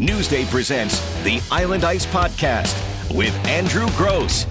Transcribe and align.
Newsday 0.00 0.50
presents 0.50 0.98
the 1.24 1.42
Island 1.50 1.84
Ice 1.84 2.06
Podcast 2.06 2.74
with 3.14 3.34
Andrew 3.46 3.86
Gross. 3.98 4.46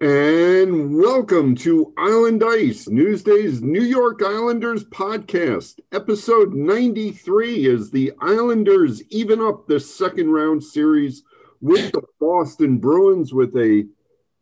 And 0.00 0.98
welcome 0.98 1.54
to 1.58 1.94
Island 1.96 2.42
Ice, 2.44 2.88
Newsday's 2.88 3.62
New 3.62 3.84
York 3.84 4.20
Islanders 4.20 4.82
podcast. 4.82 5.78
Episode 5.92 6.54
93 6.54 7.66
is 7.66 7.92
the 7.92 8.12
Islanders 8.20 9.00
even 9.10 9.40
up 9.40 9.68
the 9.68 9.78
second 9.78 10.32
round 10.32 10.64
series 10.64 11.22
with 11.60 11.92
the 11.92 12.02
Boston 12.18 12.78
Bruins 12.78 13.32
with 13.32 13.56
a 13.56 13.86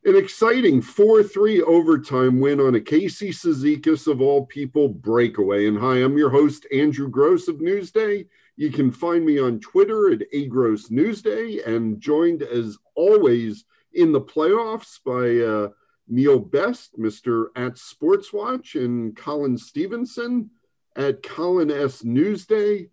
an 0.07 0.17
exciting 0.17 0.81
4-3 0.81 1.61
overtime 1.61 2.41
win 2.41 2.59
on 2.59 2.75
a 2.75 2.81
Casey 2.81 3.33
Cizikas 3.33 4.07
of 4.07 4.23
all 4.23 4.47
people 4.47 4.89
breakaway. 4.89 5.67
And 5.67 5.79
hi, 5.79 5.97
I'm 5.97 6.17
your 6.17 6.31
host, 6.31 6.67
Andrew 6.73 7.11
Gross 7.11 7.49
of 7.49 7.57
Newsday. 7.57 8.29
You 8.59 8.73
can 8.73 8.91
find 8.91 9.25
me 9.25 9.39
on 9.39 9.61
Twitter 9.61 10.11
at 10.11 10.33
Agross 10.35 10.91
Newsday 10.91 11.65
and 11.65 12.01
joined 12.01 12.43
as 12.43 12.77
always 12.97 13.65
in 13.93 14.11
the 14.11 14.21
playoffs 14.21 14.99
by 15.07 15.39
uh, 15.47 15.69
Neil 16.09 16.41
Best, 16.41 16.99
Mr. 16.99 17.51
at 17.55 17.75
Sportswatch, 17.75 18.75
and 18.75 19.17
Colin 19.17 19.57
Stevenson 19.57 20.51
at 20.97 21.23
Colin 21.23 21.71
S. 21.71 22.03
Newsday. 22.03 22.89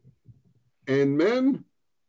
And 0.87 1.17
men, 1.17 1.65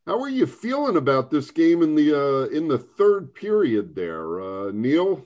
how 0.06 0.20
are 0.20 0.28
you 0.28 0.47
feeling 0.47 0.98
about 0.98 1.30
this 1.30 1.50
game 1.50 1.83
in 1.83 1.95
the 1.95 2.12
uh, 2.12 2.55
in 2.55 2.69
the 2.69 2.77
third 2.77 3.33
period 3.33 3.95
there, 3.95 4.38
uh, 4.38 4.70
Neil? 4.70 5.25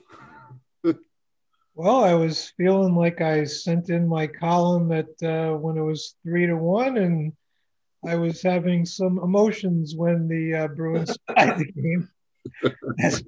well, 1.75 2.05
I 2.05 2.13
was 2.13 2.53
feeling 2.55 2.95
like 2.95 3.19
I 3.19 3.43
sent 3.43 3.89
in 3.89 4.07
my 4.07 4.25
column 4.25 4.87
that 4.87 5.21
uh, 5.21 5.57
when 5.57 5.75
it 5.75 5.81
was 5.81 6.15
three 6.23 6.47
to 6.47 6.55
one, 6.55 6.95
and 6.95 7.33
I 8.05 8.15
was 8.15 8.41
having 8.41 8.85
some 8.85 9.19
emotions 9.19 9.95
when 9.95 10.27
the 10.27 10.55
uh, 10.55 10.67
Bruins 10.69 11.17
tied 11.35 11.59
the 11.59 11.65
game, 11.65 12.09
as, 12.99 13.23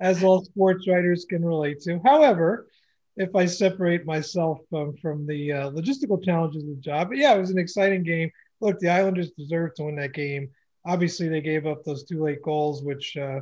as 0.00 0.22
all 0.22 0.44
sports 0.44 0.86
writers 0.86 1.26
can 1.28 1.44
relate 1.44 1.80
to. 1.82 2.00
However, 2.04 2.68
if 3.16 3.34
I 3.34 3.46
separate 3.46 4.06
myself 4.06 4.60
um, 4.74 4.94
from 5.00 5.26
the 5.26 5.52
uh, 5.52 5.70
logistical 5.70 6.22
challenges 6.22 6.62
of 6.64 6.76
the 6.76 6.82
job, 6.82 7.08
but 7.08 7.18
yeah, 7.18 7.34
it 7.34 7.40
was 7.40 7.50
an 7.50 7.58
exciting 7.58 8.02
game. 8.02 8.30
Look, 8.60 8.78
the 8.78 8.90
Islanders 8.90 9.30
deserved 9.32 9.76
to 9.76 9.84
win 9.84 9.96
that 9.96 10.12
game 10.12 10.50
obviously 10.86 11.28
they 11.28 11.40
gave 11.40 11.66
up 11.66 11.84
those 11.84 12.04
two 12.04 12.22
late 12.22 12.42
goals, 12.42 12.82
which 12.82 13.16
uh, 13.16 13.40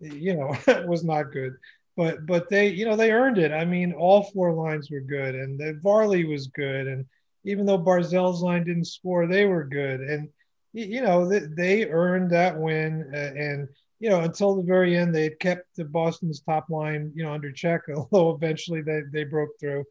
you 0.00 0.34
know 0.34 0.54
was 0.86 1.04
not 1.04 1.32
good. 1.32 1.54
But 1.96 2.26
but 2.26 2.48
they 2.48 2.68
you 2.68 2.84
know 2.84 2.96
they 2.96 3.12
earned 3.12 3.38
it. 3.38 3.52
I 3.52 3.64
mean, 3.64 3.92
all 3.92 4.24
four 4.24 4.52
lines 4.52 4.90
were 4.90 5.00
good, 5.00 5.34
and 5.34 5.58
the 5.58 5.78
Varley 5.82 6.24
was 6.24 6.48
good, 6.48 6.86
and 6.88 7.06
even 7.44 7.66
though 7.66 7.78
Barzal's 7.78 8.42
line 8.42 8.64
didn't 8.64 8.86
score, 8.86 9.26
they 9.26 9.44
were 9.46 9.64
good, 9.64 10.00
and 10.00 10.28
you 10.72 11.02
know 11.02 11.28
they, 11.28 11.40
they 11.40 11.86
earned 11.86 12.30
that 12.30 12.58
win. 12.58 13.10
Uh, 13.12 13.32
and 13.38 13.68
you 14.00 14.10
know 14.10 14.20
until 14.20 14.56
the 14.56 14.62
very 14.62 14.96
end, 14.96 15.14
they 15.14 15.30
kept 15.30 15.76
the 15.76 15.84
Boston's 15.84 16.40
top 16.40 16.70
line 16.70 17.12
you 17.14 17.24
know 17.24 17.32
under 17.32 17.52
check, 17.52 17.82
although 17.94 18.30
eventually 18.30 18.82
they 18.82 19.02
they 19.12 19.24
broke 19.24 19.50
through, 19.60 19.84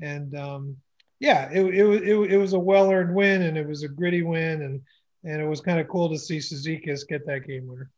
and 0.00 0.36
um, 0.36 0.76
yeah, 1.20 1.50
it, 1.50 1.64
it, 1.64 2.02
it, 2.08 2.32
it 2.32 2.36
was 2.36 2.52
a 2.52 2.58
well 2.58 2.90
earned 2.90 3.14
win, 3.14 3.42
and 3.42 3.56
it 3.58 3.66
was 3.66 3.82
a 3.82 3.88
gritty 3.88 4.22
win, 4.22 4.62
and 4.62 4.80
and 5.24 5.42
it 5.42 5.46
was 5.46 5.60
kind 5.60 5.80
of 5.80 5.88
cool 5.88 6.08
to 6.10 6.18
see 6.18 6.38
Cizikas 6.38 7.06
get 7.08 7.26
that 7.26 7.46
game 7.46 7.66
winner. 7.66 7.90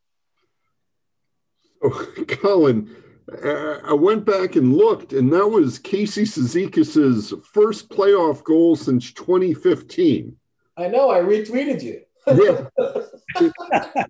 Oh, 1.83 2.07
Colin, 2.27 2.95
I 3.31 3.93
went 3.93 4.25
back 4.25 4.55
and 4.55 4.75
looked, 4.75 5.13
and 5.13 5.31
that 5.31 5.47
was 5.47 5.79
Casey 5.79 6.23
Cizikas's 6.23 7.33
first 7.53 7.89
playoff 7.89 8.43
goal 8.43 8.75
since 8.75 9.11
2015. 9.13 10.35
I 10.77 10.87
know. 10.87 11.09
I 11.09 11.19
retweeted 11.19 11.81
you. 11.81 12.01
yeah. 12.27 12.67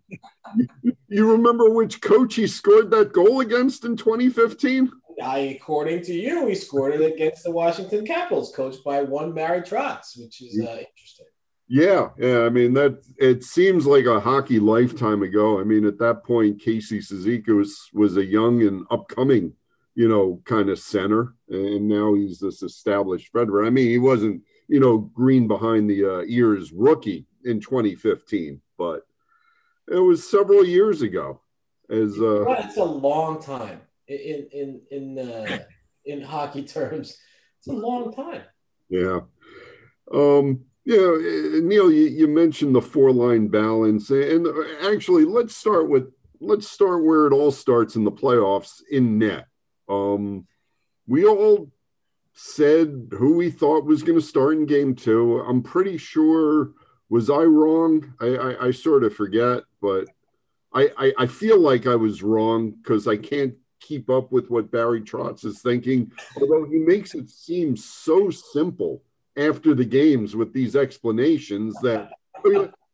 you 1.08 1.32
remember 1.32 1.70
which 1.70 2.02
coach 2.02 2.36
he 2.36 2.48
scored 2.48 2.90
that 2.92 3.14
goal 3.14 3.42
against 3.42 3.86
in 3.86 3.96
2015? 3.96 4.92
I, 5.24 5.38
according 5.40 6.04
to 6.04 6.14
you, 6.14 6.48
he 6.48 6.56
scored 6.56 7.00
it 7.00 7.14
against 7.14 7.44
the 7.44 7.52
Washington 7.52 8.06
Capitals, 8.06 8.54
coached 8.56 8.84
by 8.84 9.04
one 9.04 9.34
Barry 9.34 9.62
Trotz, 9.62 10.20
which 10.20 10.42
is 10.42 10.60
uh, 10.60 10.78
interesting. 10.78 11.26
Yeah, 11.74 12.10
yeah. 12.18 12.42
I 12.42 12.50
mean 12.50 12.74
that 12.74 13.02
it 13.16 13.46
seems 13.46 13.86
like 13.86 14.04
a 14.04 14.20
hockey 14.20 14.60
lifetime 14.60 15.24
ago. 15.24 15.58
I 15.58 15.64
mean, 15.64 15.86
at 15.86 16.00
that 16.00 16.26
point, 16.26 16.60
Casey 16.60 17.00
Cizikas 17.00 17.48
was 17.48 17.90
was 17.94 18.18
a 18.18 18.26
young 18.26 18.62
and 18.64 18.86
upcoming, 18.92 19.54
you 19.96 20.10
know, 20.10 20.42
kind 20.44 20.70
of 20.70 20.80
center, 20.80 21.34
and 21.48 21.88
now 21.88 22.14
he's 22.14 22.40
this 22.40 22.62
established 22.62 23.32
veteran. 23.32 23.68
I 23.68 23.70
mean, 23.70 23.88
he 23.88 24.00
wasn't, 24.00 24.42
you 24.68 24.82
know, 24.82 24.98
green 24.98 25.48
behind 25.48 25.90
the 25.90 26.04
uh, 26.04 26.24
ears 26.28 26.74
rookie 26.74 27.26
in 27.46 27.62
2015, 27.62 28.60
but 28.78 29.08
it 29.90 29.96
was 29.96 30.30
several 30.30 30.66
years 30.66 31.02
ago. 31.02 31.40
As 31.90 32.20
uh, 32.20 32.44
it's 32.50 32.76
a 32.76 32.84
long 32.84 33.42
time 33.42 33.80
in 34.10 34.46
in 34.52 34.82
in 34.92 35.20
uh, 35.20 35.60
in 36.04 36.22
hockey 36.22 36.64
terms. 36.64 37.18
It's 37.60 37.68
a 37.68 37.72
long 37.72 38.14
time. 38.14 38.42
Yeah. 38.90 39.22
Um, 40.14 40.66
yeah, 40.84 40.98
uh, 40.98 41.60
Neil, 41.62 41.92
you, 41.92 42.08
you 42.08 42.28
mentioned 42.28 42.76
the 42.76 42.82
four 42.82 43.12
line 43.12 43.48
balance, 43.48 44.10
and 44.10 44.48
actually, 44.84 45.26
let's 45.26 45.56
start 45.56 45.90
with 45.90 46.12
let's 46.40 46.70
start 46.70 47.04
where 47.04 47.28
it 47.28 47.34
all 47.34 47.52
starts 47.52 47.96
in 47.96 48.04
the 48.04 48.12
playoffs 48.12 48.82
in 48.90 49.20
net. 49.20 49.48
Um, 49.88 50.48
we 51.08 51.26
all 51.26 51.72
said 52.34 53.10
who 53.12 53.36
we 53.36 53.52
thought 53.52 53.86
was 53.86 54.02
going 54.02 54.20
to 54.20 54.26
start 54.26 54.56
in 54.56 54.66
game 54.66 54.96
two. 54.96 55.40
I'm 55.42 55.62
pretty 55.62 55.98
sure. 55.98 56.72
Was 57.10 57.30
I 57.30 57.44
wrong? 57.44 58.14
I, 58.22 58.26
I, 58.28 58.68
I 58.68 58.72
sort 58.72 59.04
of 59.04 59.14
forget, 59.14 59.64
but 59.82 60.08
I, 60.74 60.90
I, 60.98 61.14
I 61.20 61.28
feel 61.28 61.60
like 61.60 61.86
I 61.86 61.96
was 61.96 62.24
wrong 62.24 62.72
because 62.72 63.06
I 63.06 63.18
can't 63.18 63.54
keep 63.82 64.10
up 64.10 64.32
with 64.32 64.50
what 64.50 64.72
Barry 64.72 65.02
Trotz 65.02 65.44
is 65.44 65.62
thinking, 65.62 66.12
although 66.40 66.64
he 66.64 66.78
makes 66.78 67.14
it 67.14 67.30
seem 67.30 67.76
so 67.76 68.30
simple 68.30 69.04
after 69.38 69.74
the 69.74 69.86
games 69.86 70.36
with 70.36 70.54
these 70.54 70.76
explanations 70.76 71.76
that, 71.82 72.12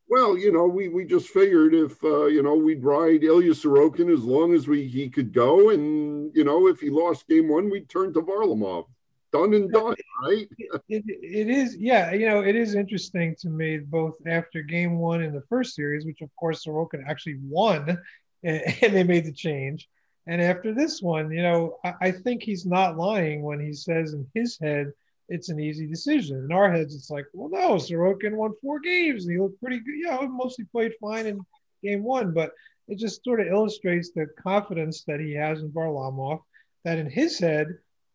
well, 0.10 0.38
you 0.38 0.52
know, 0.52 0.66
we, 0.68 0.88
we 0.88 1.06
just 1.06 1.30
figured 1.30 1.74
if, 1.74 2.02
uh, 2.04 2.26
you 2.26 2.44
know, 2.44 2.56
we'd 2.56 2.84
ride 2.84 3.24
Ilya 3.24 3.52
Sorokin 3.52 4.14
as 4.14 4.24
long 4.24 4.54
as 4.54 4.68
we 4.68 4.88
he 4.88 5.10
could 5.10 5.34
go. 5.34 5.70
And, 5.70 6.36
you 6.36 6.44
know, 6.44 6.68
if 6.68 6.80
he 6.80 6.90
lost 6.90 7.28
game 7.28 7.50
one, 7.50 7.70
we'd 7.70 7.90
turn 7.90 8.14
to 8.14 8.22
Varlamov. 8.22 8.86
Done 9.34 9.54
and 9.54 9.72
done, 9.72 9.96
right? 10.24 10.48
it, 10.58 10.82
it, 10.88 11.04
it 11.08 11.50
is, 11.50 11.76
yeah. 11.76 12.14
You 12.14 12.30
know, 12.30 12.42
it 12.42 12.56
is 12.56 12.76
interesting 12.76 13.36
to 13.40 13.50
me 13.50 13.78
both 13.78 14.16
after 14.26 14.62
game 14.62 15.00
one 15.00 15.22
in 15.22 15.34
the 15.34 15.44
first 15.50 15.76
series, 15.76 16.06
which 16.06 16.22
of 16.22 16.34
course 16.38 16.64
Sorokin 16.66 17.04
actually 17.06 17.40
won 17.44 18.00
and, 18.44 18.62
and 18.82 18.96
they 18.96 19.04
made 19.04 19.26
the 19.26 19.34
change. 19.34 19.90
And 20.28 20.42
after 20.42 20.74
this 20.74 21.02
one, 21.02 21.32
you 21.32 21.42
know, 21.42 21.78
I, 21.84 21.94
I 22.02 22.12
think 22.12 22.44
he's 22.44 22.66
not 22.66 22.98
lying 22.98 23.42
when 23.42 23.60
he 23.60 23.74
says 23.74 24.14
in 24.14 24.28
his 24.36 24.60
head– 24.60 24.94
it's 25.30 25.50
an 25.50 25.60
easy 25.60 25.88
decision. 25.88 26.38
In 26.38 26.52
our 26.52 26.72
heads, 26.72 26.96
it's 26.96 27.10
like, 27.10 27.26
well, 27.34 27.50
no, 27.50 27.76
Sorokin 27.76 28.36
won 28.36 28.54
four 28.62 28.80
games 28.80 29.26
and 29.26 29.34
he 29.34 29.40
looked 29.40 29.62
pretty 29.62 29.80
good. 29.80 29.96
Yeah, 30.04 30.20
he 30.20 30.28
mostly 30.28 30.66
played 30.66 30.94
fine 31.02 31.26
in 31.26 31.42
game 31.84 32.04
one, 32.04 32.34
but 32.34 32.52
it 32.88 32.98
just 32.98 33.24
sort 33.24 33.42
of 33.42 33.48
illustrates 33.48 34.12
the 34.12 34.28
confidence 34.42 35.04
that 35.04 35.20
he 35.20 35.34
has 35.34 35.62
in 35.62 35.70
Varlamov. 35.70 36.42
That 36.86 36.98
in 36.98 37.10
his 37.10 37.38
head, 37.40 37.68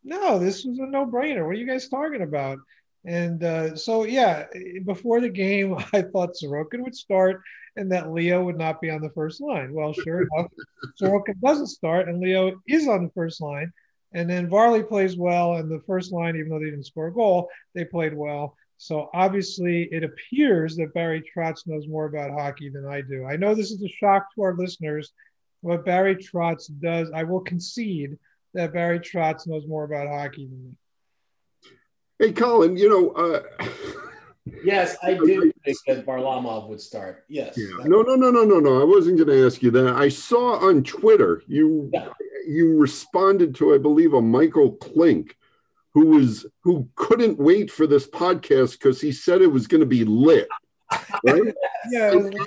no, 0.03 0.39
this 0.39 0.65
was 0.65 0.79
a 0.79 0.85
no-brainer. 0.85 1.45
What 1.45 1.51
are 1.51 1.59
you 1.59 1.67
guys 1.67 1.89
talking 1.89 2.23
about? 2.23 2.57
And 3.05 3.43
uh, 3.43 3.75
so, 3.75 4.05
yeah, 4.05 4.45
before 4.85 5.21
the 5.21 5.29
game, 5.29 5.75
I 5.93 6.01
thought 6.01 6.35
Sorokin 6.41 6.81
would 6.81 6.95
start 6.95 7.41
and 7.75 7.91
that 7.91 8.11
Leo 8.11 8.43
would 8.43 8.57
not 8.57 8.81
be 8.81 8.89
on 8.89 9.01
the 9.01 9.09
first 9.09 9.41
line. 9.41 9.73
Well, 9.73 9.93
sure 9.93 10.21
enough, 10.21 10.51
Sorokin 11.01 11.39
doesn't 11.41 11.67
start 11.67 12.07
and 12.07 12.19
Leo 12.19 12.59
is 12.67 12.87
on 12.87 13.03
the 13.03 13.11
first 13.11 13.41
line. 13.41 13.71
And 14.13 14.29
then 14.29 14.49
Varley 14.49 14.83
plays 14.83 15.17
well, 15.17 15.55
and 15.55 15.69
the 15.69 15.81
first 15.87 16.11
line, 16.11 16.35
even 16.35 16.49
though 16.49 16.59
they 16.59 16.65
didn't 16.65 16.85
score 16.85 17.07
a 17.07 17.13
goal, 17.13 17.49
they 17.73 17.85
played 17.85 18.13
well. 18.13 18.55
So 18.77 19.09
obviously, 19.13 19.83
it 19.91 20.03
appears 20.03 20.75
that 20.75 20.93
Barry 20.93 21.23
Trotz 21.23 21.65
knows 21.65 21.87
more 21.87 22.05
about 22.05 22.31
hockey 22.31 22.69
than 22.69 22.85
I 22.85 23.01
do. 23.01 23.25
I 23.25 23.37
know 23.37 23.55
this 23.55 23.71
is 23.71 23.81
a 23.81 23.87
shock 23.87 24.27
to 24.35 24.43
our 24.43 24.55
listeners. 24.55 25.11
What 25.61 25.85
Barry 25.85 26.15
Trotz 26.15 26.67
does, 26.81 27.09
I 27.13 27.23
will 27.23 27.39
concede 27.39 28.17
that 28.53 28.73
Barry 28.73 28.99
Trotz 28.99 29.47
knows 29.47 29.65
more 29.67 29.85
about 29.85 30.07
hockey 30.07 30.47
than 30.47 30.63
me. 30.63 30.71
Hey, 32.19 32.31
Colin, 32.33 32.77
you 32.77 32.89
know. 32.89 33.09
Uh... 33.11 33.65
Yes, 34.63 34.97
I 35.01 35.13
did 35.13 35.53
think 35.63 35.77
that 35.87 36.05
Varlamov 36.05 36.67
would 36.67 36.81
start. 36.81 37.23
Yes. 37.29 37.55
Yeah. 37.57 37.85
No, 37.85 38.01
no, 38.01 38.15
no, 38.15 38.29
no, 38.29 38.43
no, 38.43 38.59
no. 38.59 38.81
I 38.81 38.83
wasn't 38.83 39.17
going 39.17 39.29
to 39.29 39.45
ask 39.45 39.63
you 39.63 39.71
that. 39.71 39.95
I 39.95 40.09
saw 40.09 40.57
on 40.57 40.83
Twitter 40.83 41.43
you 41.47 41.89
yeah 41.93 42.09
you 42.47 42.77
responded 42.77 43.55
to, 43.55 43.73
I 43.73 43.77
believe, 43.77 44.13
a 44.13 44.21
Michael 44.21 44.73
Klink 44.73 45.37
who 45.93 46.07
was 46.07 46.45
who 46.61 46.89
couldn't 46.95 47.37
wait 47.37 47.69
for 47.69 47.85
this 47.85 48.07
podcast 48.07 48.73
because 48.73 48.99
he 48.99 49.11
said 49.11 49.41
it 49.41 49.47
was 49.47 49.67
going 49.67 49.81
to 49.81 49.87
be 49.87 50.03
lit. 50.05 50.47
Right? 51.23 51.53
yeah. 51.91 52.11
And, 52.11 52.39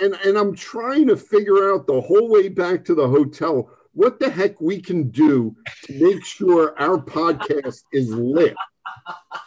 and, 0.00 0.14
and 0.24 0.38
I'm 0.38 0.54
trying 0.54 1.08
to 1.08 1.16
figure 1.16 1.72
out 1.72 1.86
the 1.86 2.00
whole 2.00 2.28
way 2.28 2.48
back 2.48 2.84
to 2.86 2.94
the 2.94 3.08
hotel 3.08 3.70
what 3.92 4.18
the 4.18 4.30
heck 4.30 4.60
we 4.60 4.80
can 4.80 5.10
do 5.10 5.54
to 5.84 5.92
make 6.00 6.24
sure 6.24 6.78
our 6.80 6.98
podcast 6.98 7.82
is 7.92 8.10
lit. 8.10 8.56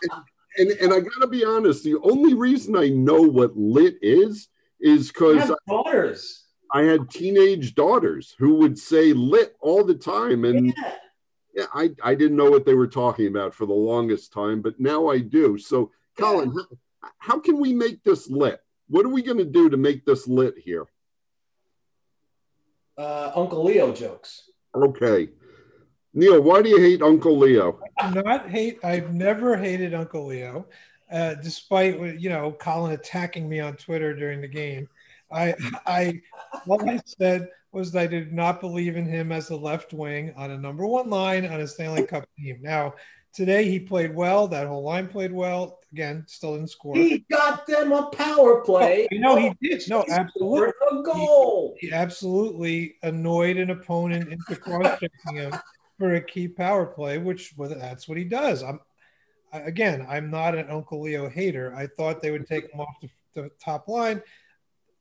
And, 0.04 0.12
and, 0.58 0.72
and 0.72 0.94
I 0.94 1.00
got 1.00 1.22
to 1.22 1.28
be 1.28 1.46
honest, 1.46 1.84
the 1.84 1.98
only 2.04 2.34
reason 2.34 2.76
I 2.76 2.90
know 2.90 3.22
what 3.22 3.58
lit 3.58 3.98
is 4.02 4.50
is 4.80 5.08
because 5.08 5.52
daughters. 5.68 6.44
I 6.72 6.84
had 6.84 7.10
teenage 7.10 7.76
daughters 7.76 8.36
who 8.38 8.56
would 8.56 8.78
say 8.78 9.14
lit 9.14 9.56
all 9.62 9.84
the 9.84 9.96
time. 9.96 10.46
And 10.46 10.68
yeah. 10.68 10.94
yeah, 11.56 11.66
I, 11.74 11.92
I 12.04 12.16
didn't 12.16 12.38
know 12.38 12.50
what 12.50 12.66
they 12.66 12.74
were 12.74 12.88
talking 12.88 13.28
about 13.28 13.54
for 13.54 13.66
the 13.66 13.74
longest 13.74 14.34
time, 14.34 14.62
but 14.62 14.80
now 14.80 15.08
I 15.08 15.20
do. 15.20 15.58
So, 15.58 15.92
Colin, 16.18 16.54
yeah. 16.56 16.64
how, 17.02 17.10
how 17.20 17.40
can 17.40 17.60
we 17.60 17.74
make 17.74 18.04
this 18.04 18.30
lit? 18.30 18.60
What 18.90 19.06
are 19.06 19.10
we 19.10 19.22
going 19.22 19.38
to 19.38 19.46
do 19.46 19.70
to 19.70 19.78
make 19.78 20.06
this 20.06 20.28
lit 20.28 20.56
here? 20.58 20.86
Uh, 22.98 23.32
Uncle 23.36 23.64
Leo 23.64 23.94
jokes. 23.94 24.50
Okay. 24.76 25.30
Neil, 26.18 26.42
why 26.42 26.64
do 26.64 26.70
you 26.70 26.82
hate 26.82 27.04
Uncle 27.04 27.38
Leo? 27.38 27.80
I 28.00 28.12
do 28.12 28.24
not 28.24 28.50
hate. 28.50 28.80
I've 28.84 29.14
never 29.14 29.56
hated 29.56 29.94
Uncle 29.94 30.26
Leo, 30.26 30.66
uh, 31.12 31.36
despite 31.36 32.00
you 32.20 32.30
know 32.30 32.54
Colin 32.54 32.94
attacking 32.94 33.48
me 33.48 33.60
on 33.60 33.76
Twitter 33.76 34.16
during 34.16 34.42
the 34.42 34.48
game. 34.48 34.90
I, 35.32 35.54
I, 35.86 36.20
all 36.68 36.90
I 36.90 37.00
said 37.06 37.50
was 37.72 37.96
I 37.96 38.08
did 38.08 38.34
not 38.34 38.62
believe 38.62 38.98
in 38.98 39.06
him 39.06 39.32
as 39.32 39.52
a 39.52 39.56
left 39.56 39.94
wing 39.94 40.34
on 40.36 40.50
a 40.50 40.58
number 40.58 40.88
one 40.88 41.08
line 41.08 41.46
on 41.46 41.62
a 41.62 41.68
Stanley 41.68 42.08
Cup 42.08 42.26
team. 42.36 42.58
Now, 42.64 42.96
today 43.32 43.70
he 43.70 43.80
played 43.80 44.16
well. 44.16 44.48
That 44.48 44.66
whole 44.66 44.82
line 44.82 45.08
played 45.08 45.32
well. 45.32 45.82
Again, 45.92 46.24
still 46.28 46.56
didn't 46.56 46.72
score. 46.72 46.96
He 46.96 47.26
got 47.30 47.68
them 47.68 47.92
a 47.92 48.08
power 48.08 48.62
play. 48.62 49.08
Oh, 49.14 49.18
no, 49.18 49.36
he 49.36 49.54
did. 49.62 49.84
No, 49.88 50.04
absolutely. 50.10 50.70
A 50.92 51.04
goal. 51.04 51.76
He, 51.78 51.90
he 51.90 51.94
absolutely 51.94 52.96
annoyed 53.04 53.58
an 53.58 53.70
opponent 53.70 54.32
into 54.32 54.56
cross 54.56 55.00
checking 55.00 55.36
him 55.36 55.54
for 55.98 56.14
a 56.16 56.22
key 56.22 56.48
power 56.48 56.86
play, 56.86 57.18
which 57.18 57.54
well, 57.58 57.70
that's 57.70 58.08
what 58.08 58.18
he 58.18 58.24
does. 58.24 58.64
I'm 58.64 58.80
again, 59.52 60.06
I'm 60.10 60.30
not 60.30 60.56
an 60.56 60.70
Uncle 60.70 61.02
Leo 61.02 61.30
hater. 61.30 61.74
I 61.76 61.88
thought 61.88 62.22
they 62.22 62.32
would 62.32 62.48
take 62.48 62.72
him 62.72 62.80
off 62.80 62.96
the, 63.02 63.10
the 63.34 63.52
top 63.60 63.88
line 63.88 64.22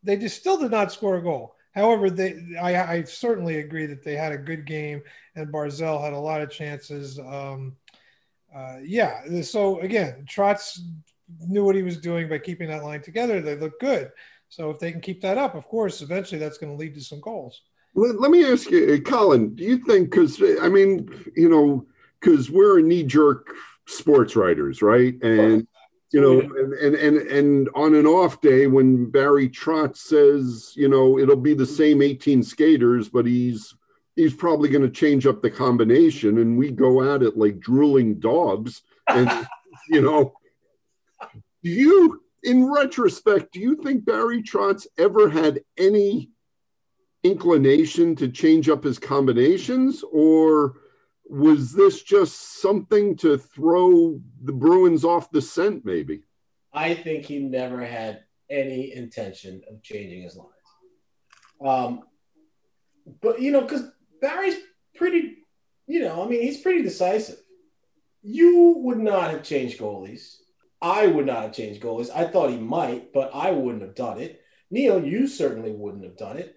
they 0.07 0.17
just 0.17 0.39
still 0.39 0.57
did 0.57 0.71
not 0.71 0.93
score 0.93 1.17
a 1.17 1.23
goal. 1.23 1.57
However, 1.75 2.09
they 2.09 2.57
I, 2.59 2.95
I, 2.95 3.03
certainly 3.03 3.59
agree 3.59 3.85
that 3.87 4.03
they 4.03 4.15
had 4.15 4.33
a 4.33 4.39
good 4.39 4.65
game, 4.65 5.03
and 5.35 5.53
Barzal 5.53 6.03
had 6.03 6.15
a 6.15 6.19
lot 6.19 6.41
of 6.41 6.51
chances. 6.51 7.19
Um, 7.19 7.77
uh, 8.55 8.79
yeah, 8.83 9.43
so 9.43 9.81
again, 9.81 10.25
Trotz 10.27 10.79
knew 11.41 11.65
what 11.65 11.75
he 11.75 11.83
was 11.83 11.99
doing 11.99 12.31
by 12.31 12.39
keeping 12.39 12.69
that 12.69 12.85
line 12.85 13.03
together. 13.03 13.43
They 13.43 13.57
look 13.57 13.79
good. 13.79 14.11
So 14.49 14.71
if 14.71 14.79
they 14.79 14.93
can 14.93 15.01
keep 15.01 15.21
that 15.23 15.37
up, 15.37 15.55
of 15.55 15.67
course, 15.67 16.01
eventually 16.01 16.39
that's 16.39 16.57
going 16.57 16.73
to 16.73 16.79
lead 16.79 16.95
to 16.95 17.03
some 17.03 17.21
goals. 17.21 17.63
Let, 17.97 18.21
let 18.21 18.31
me 18.31 18.45
ask 18.45 18.71
you, 18.71 18.95
uh, 18.95 19.09
Colin. 19.09 19.55
Do 19.55 19.65
you 19.65 19.79
think? 19.79 20.11
Because 20.11 20.41
uh, 20.41 20.57
I 20.63 20.69
mean, 20.69 21.11
you 21.35 21.49
know, 21.49 21.87
because 22.21 22.51
we're 22.51 22.81
knee 22.81 23.03
jerk 23.03 23.49
sports 23.87 24.37
writers, 24.37 24.83
right? 24.83 25.15
And 25.23 25.67
you 26.13 26.21
know, 26.21 26.41
and, 26.41 26.75
and 26.75 26.95
and 26.95 27.17
and 27.17 27.69
on 27.75 27.95
an 27.95 28.07
off 28.07 28.41
day 28.41 28.67
when 28.67 29.11
Barry 29.11 29.49
Trotz 29.49 29.97
says, 29.97 30.73
you 30.77 30.89
know, 30.89 31.19
it'll 31.19 31.37
be 31.37 31.55
the 31.55 31.67
same 31.67 32.03
18 32.03 32.43
skaters, 32.43 33.09
but 33.09 33.27
he's 33.27 33.75
he's 34.15 34.35
probably 34.35 34.69
going 34.69 34.83
to 34.83 34.91
change 34.91 35.27
up 35.27 35.41
the 35.41 35.51
combination, 35.51 36.39
and 36.39 36.59
we 36.59 36.71
go 36.71 37.15
at 37.15 37.23
it 37.23 37.37
like 37.37 37.61
drooling 37.61 38.21
dogs. 38.21 38.83
And 39.09 39.31
you 39.89 40.03
know, 40.03 40.35
do 41.63 41.71
you, 41.71 42.23
in 42.43 42.71
retrospect, 42.71 43.53
do 43.53 43.61
you 43.61 43.77
think 43.83 44.05
Barry 44.05 44.43
Trotz 44.43 44.87
ever 44.99 45.31
had 45.31 45.61
any 45.79 46.31
inclination 47.31 48.15
to 48.17 48.29
change 48.29 48.69
up 48.69 48.85
his 48.85 48.99
combinations, 48.99 50.05
or 50.13 50.79
was 51.29 51.73
this 51.73 52.03
just 52.03 52.61
something 52.61 53.17
to 53.17 53.37
throw 53.37 54.21
the 54.43 54.53
Bruins 54.53 55.05
off 55.05 55.31
the 55.31 55.43
scent, 55.43 55.85
maybe? 55.85 56.23
I 56.73 56.95
think 56.95 57.25
he 57.25 57.39
never 57.39 57.85
had 57.85 58.25
any 58.49 58.95
intention 58.95 59.63
of 59.69 59.83
changing 59.83 60.23
his 60.23 60.37
lines. 60.37 60.51
Um, 61.65 62.03
but, 63.23 63.41
you 63.41 63.51
know, 63.51 63.63
because 63.63 63.89
Barry's 64.21 64.57
pretty, 64.95 65.39
you 65.87 66.01
know, 66.01 66.23
I 66.23 66.29
mean, 66.29 66.43
he's 66.43 66.61
pretty 66.61 66.83
decisive. 66.83 67.39
You 68.23 68.75
would 68.79 68.99
not 68.99 69.31
have 69.31 69.43
changed 69.43 69.81
goalies. 69.81 70.37
I 70.83 71.07
would 71.07 71.27
not 71.27 71.43
have 71.43 71.53
changed 71.53 71.83
goalies. 71.83 72.11
I 72.15 72.27
thought 72.27 72.51
he 72.51 72.59
might, 72.59 73.13
but 73.13 73.31
I 73.35 73.51
wouldn't 73.51 73.83
have 73.83 73.95
done 73.95 74.21
it. 74.21 74.43
Neil, 74.71 75.03
you 75.05 75.27
certainly 75.29 75.71
wouldn't 75.71 76.05
have 76.05 76.17
done 76.17 76.37
it. 76.37 76.56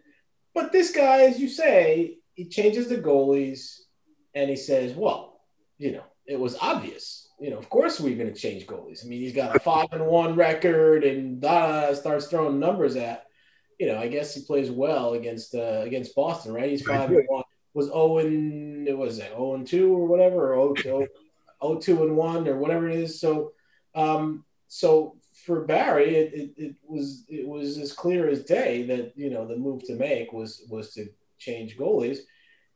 But 0.59 0.73
this 0.73 0.91
guy, 0.91 1.21
as 1.21 1.39
you 1.39 1.47
say, 1.47 2.17
he 2.33 2.43
changes 2.43 2.89
the 2.89 2.97
goalies 2.97 3.79
and 4.33 4.49
he 4.49 4.57
says, 4.57 4.93
"Well, 4.93 5.39
you 5.77 5.93
know, 5.93 6.03
it 6.25 6.37
was 6.37 6.57
obvious. 6.59 7.29
You 7.39 7.51
know, 7.51 7.57
of 7.57 7.69
course 7.69 7.97
we're 7.97 8.17
going 8.17 8.33
to 8.33 8.37
change 8.37 8.67
goalies. 8.67 9.05
I 9.05 9.07
mean, 9.07 9.21
he's 9.21 9.33
got 9.33 9.55
a 9.55 9.59
five 9.59 9.87
and 9.93 10.05
one 10.05 10.35
record, 10.35 11.05
and 11.05 11.39
da 11.39 11.93
starts 11.93 12.27
throwing 12.27 12.59
numbers 12.59 12.97
at. 12.97 13.25
You 13.79 13.87
know, 13.87 13.97
I 13.97 14.09
guess 14.09 14.35
he 14.35 14.41
plays 14.41 14.69
well 14.69 15.13
against 15.13 15.55
uh, 15.55 15.81
against 15.85 16.13
Boston, 16.13 16.51
right? 16.51 16.69
He's 16.69 16.85
five 16.85 17.09
and 17.09 17.23
one. 17.29 17.45
Was 17.73 17.89
Owen? 17.93 18.85
It 18.85 18.97
was 18.97 19.17
it 19.19 19.31
and 19.33 19.65
two 19.65 19.93
or 19.93 20.07
whatever, 20.07 20.55
or 20.55 20.75
0, 20.75 21.07
0 21.63 21.79
2 21.79 22.03
and 22.03 22.17
one 22.17 22.49
or 22.49 22.57
whatever 22.57 22.89
it 22.89 22.97
is. 22.97 23.21
So, 23.21 23.53
um, 23.95 24.43
so 24.67 25.15
for 25.49 25.65
Barry, 25.65 26.15
it, 26.15 26.33
it, 26.33 26.51
it 26.57 26.75
was 26.87 27.25
it 27.27 27.47
was 27.47 27.79
as 27.79 27.91
clear 27.91 28.29
as 28.29 28.43
day 28.43 28.83
that 28.83 29.13
you 29.15 29.31
know 29.31 29.47
the 29.47 29.57
move 29.57 29.83
to 29.85 29.95
make 29.95 30.31
was 30.31 30.63
was 30.69 30.93
to 30.93 31.07
change 31.39 31.75
goalies 31.75 32.19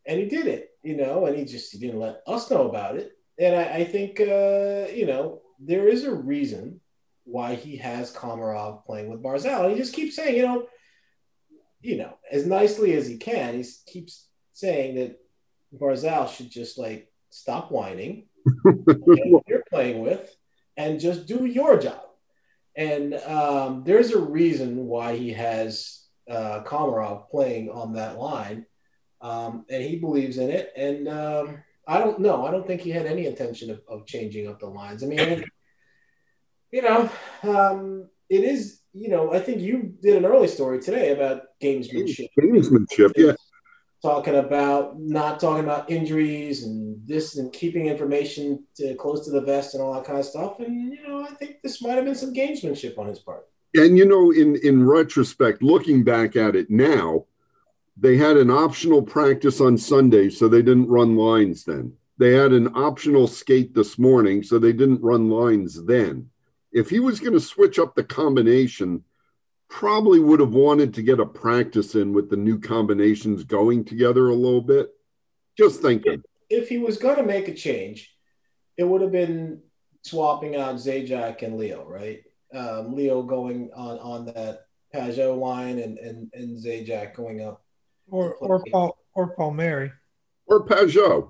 and 0.06 0.20
he 0.20 0.26
did 0.26 0.48
it, 0.48 0.72
you 0.82 0.98
know, 0.98 1.28
and 1.28 1.38
he 1.38 1.46
just 1.46 1.72
he 1.72 1.78
didn't 1.78 2.00
let 2.00 2.22
us 2.26 2.50
know 2.50 2.68
about 2.68 2.98
it. 2.98 3.12
And 3.40 3.56
I, 3.56 3.64
I 3.76 3.84
think 3.84 4.20
uh, 4.20 4.92
you 4.92 5.06
know 5.06 5.42
there 5.60 5.88
is 5.88 6.04
a 6.04 6.14
reason 6.14 6.82
why 7.26 7.54
he 7.54 7.78
has 7.78 8.12
Komarov 8.12 8.86
playing 8.86 9.10
with 9.12 9.22
Barzal. 9.22 9.66
And 9.66 9.72
he 9.72 9.78
just 9.78 9.94
keeps 9.94 10.16
saying, 10.16 10.36
you 10.36 10.42
know, 10.42 10.68
you 11.82 11.98
know, 11.98 12.18
as 12.32 12.48
nicely 12.48 12.96
as 12.96 13.08
he 13.08 13.18
can, 13.18 13.56
he 13.56 13.66
keeps 13.86 14.28
saying 14.52 14.96
that 14.96 15.20
Barzal 15.80 16.28
should 16.28 16.50
just 16.50 16.80
like 16.80 17.08
stop 17.30 17.72
whining, 17.72 18.26
you're 19.48 19.64
playing 19.70 20.02
with, 20.02 20.36
and 20.76 21.00
just 21.00 21.28
do 21.28 21.46
your 21.46 21.78
job. 21.78 22.02
And 22.76 23.14
um, 23.16 23.84
there's 23.86 24.12
a 24.12 24.20
reason 24.20 24.86
why 24.86 25.16
he 25.16 25.34
has 25.34 26.06
uh, 26.30 26.62
Komarov 26.66 27.30
playing 27.30 27.70
on 27.70 27.94
that 27.94 28.18
line 28.18 28.66
um, 29.24 29.66
and 29.70 29.82
he 29.82 29.96
believes 29.96 30.38
in 30.38 30.50
it. 30.50 30.72
And 30.76 31.08
um, 31.08 31.64
I 31.88 31.98
don't 31.98 32.20
know. 32.20 32.46
I 32.46 32.52
don't 32.52 32.68
think 32.68 32.82
he 32.82 32.92
had 32.92 33.06
any 33.06 33.26
intention 33.26 33.72
of, 33.72 33.82
of 33.88 34.06
changing 34.06 34.48
up 34.48 34.60
the 34.60 34.68
lines. 34.68 35.04
I 35.04 35.08
mean, 35.08 35.46
you 36.72 36.82
know, 36.82 37.10
um, 37.44 38.10
it 38.30 38.44
is. 38.44 38.82
You 38.96 39.10
know, 39.10 39.34
I 39.34 39.40
think 39.40 39.60
you 39.60 39.96
did 40.04 40.18
an 40.18 40.26
early 40.26 40.48
story 40.48 40.80
today 40.80 41.14
about 41.14 41.42
gamesmanship. 41.60 42.28
Gamesmanship, 42.40 43.14
yeah. 43.16 43.34
Talking 44.04 44.36
about 44.36 45.00
not 45.00 45.40
talking 45.40 45.64
about 45.64 45.90
injuries 45.90 46.64
and 46.64 47.00
this 47.08 47.38
and 47.38 47.54
keeping 47.54 47.86
information 47.86 48.66
to, 48.76 48.96
close 48.96 49.24
to 49.24 49.32
the 49.32 49.40
vest 49.40 49.74
and 49.74 49.82
all 49.82 49.94
that 49.94 50.04
kind 50.04 50.20
of 50.20 50.26
stuff. 50.26 50.60
And 50.60 50.92
you 50.92 51.08
know, 51.08 51.24
I 51.24 51.34
think 51.36 51.62
this 51.64 51.82
might 51.82 51.94
have 51.94 52.04
been 52.04 52.14
some 52.14 52.34
gamesmanship 52.34 52.98
on 52.98 53.08
his 53.08 53.20
part. 53.20 53.48
And 53.76 53.98
you 53.98 54.06
know, 54.06 54.32
in 54.32 54.58
in 54.58 54.86
retrospect, 54.86 55.64
looking 55.64 56.04
back 56.04 56.36
at 56.36 56.56
it 56.56 56.70
now, 56.70 57.26
they 57.96 58.18
had 58.18 58.36
an 58.36 58.52
optional 58.52 59.02
practice 59.02 59.62
on 59.62 59.78
Sunday, 59.78 60.30
so 60.30 60.48
they 60.48 60.62
didn't 60.62 60.90
run 60.90 61.16
lines 61.16 61.64
then. 61.64 61.94
They 62.18 62.34
had 62.34 62.52
an 62.52 62.76
optional 62.76 63.28
skate 63.28 63.74
this 63.74 63.98
morning, 63.98 64.44
so 64.44 64.60
they 64.60 64.74
didn't 64.74 65.02
run 65.02 65.30
lines 65.30 65.84
then. 65.86 66.30
If 66.72 66.90
he 66.90 67.00
was 67.00 67.20
going 67.20 67.34
to 67.34 67.40
switch 67.40 67.80
up 67.80 67.96
the 67.96 68.04
combination, 68.04 69.04
probably 69.70 70.20
would 70.20 70.40
have 70.40 70.54
wanted 70.54 70.94
to 70.94 71.02
get 71.02 71.20
a 71.20 71.26
practice 71.26 71.96
in 71.96 72.14
with 72.14 72.30
the 72.30 72.38
new 72.38 72.60
combinations 72.60 73.44
going 73.44 73.84
together 73.84 74.28
a 74.28 74.36
little 74.36 74.62
bit. 74.62 74.90
Just 75.58 75.82
thinking. 75.82 76.24
If 76.50 76.70
he 76.70 76.78
was 76.78 76.98
going 76.98 77.18
to 77.18 77.24
make 77.24 77.48
a 77.48 77.54
change, 77.54 78.16
it 78.78 78.84
would 78.84 79.02
have 79.02 79.12
been 79.12 79.62
swapping 80.04 80.56
out 80.56 80.76
Zajac 80.76 81.42
and 81.42 81.58
Leo, 81.58 81.86
right? 81.88 82.24
Um, 82.54 82.96
Leo 82.96 83.24
going 83.24 83.72
on 83.76 83.98
on 84.00 84.26
that 84.26 84.66
Pageau 84.94 85.38
line 85.38 85.80
and 85.80 85.98
and 85.98 86.30
and 86.34 86.58
Zajac 86.58 87.16
going 87.16 87.42
up 87.42 87.64
or 88.08 88.36
or 88.36 88.64
Paul 88.72 88.98
or 89.16 89.36
Palmieri 89.36 89.92
or 90.46 90.66
Pageau. 90.66 91.30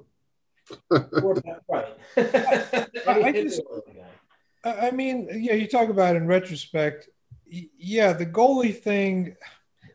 or, 0.89 1.41
right. 1.69 1.93
I, 3.07 3.31
just, 3.33 3.61
I 4.63 4.91
mean, 4.91 5.27
yeah, 5.31 5.53
you 5.53 5.67
talk 5.67 5.89
about 5.89 6.15
in 6.15 6.27
retrospect. 6.27 7.09
Yeah, 7.77 8.13
the 8.13 8.25
goalie 8.25 8.75
thing. 8.75 9.35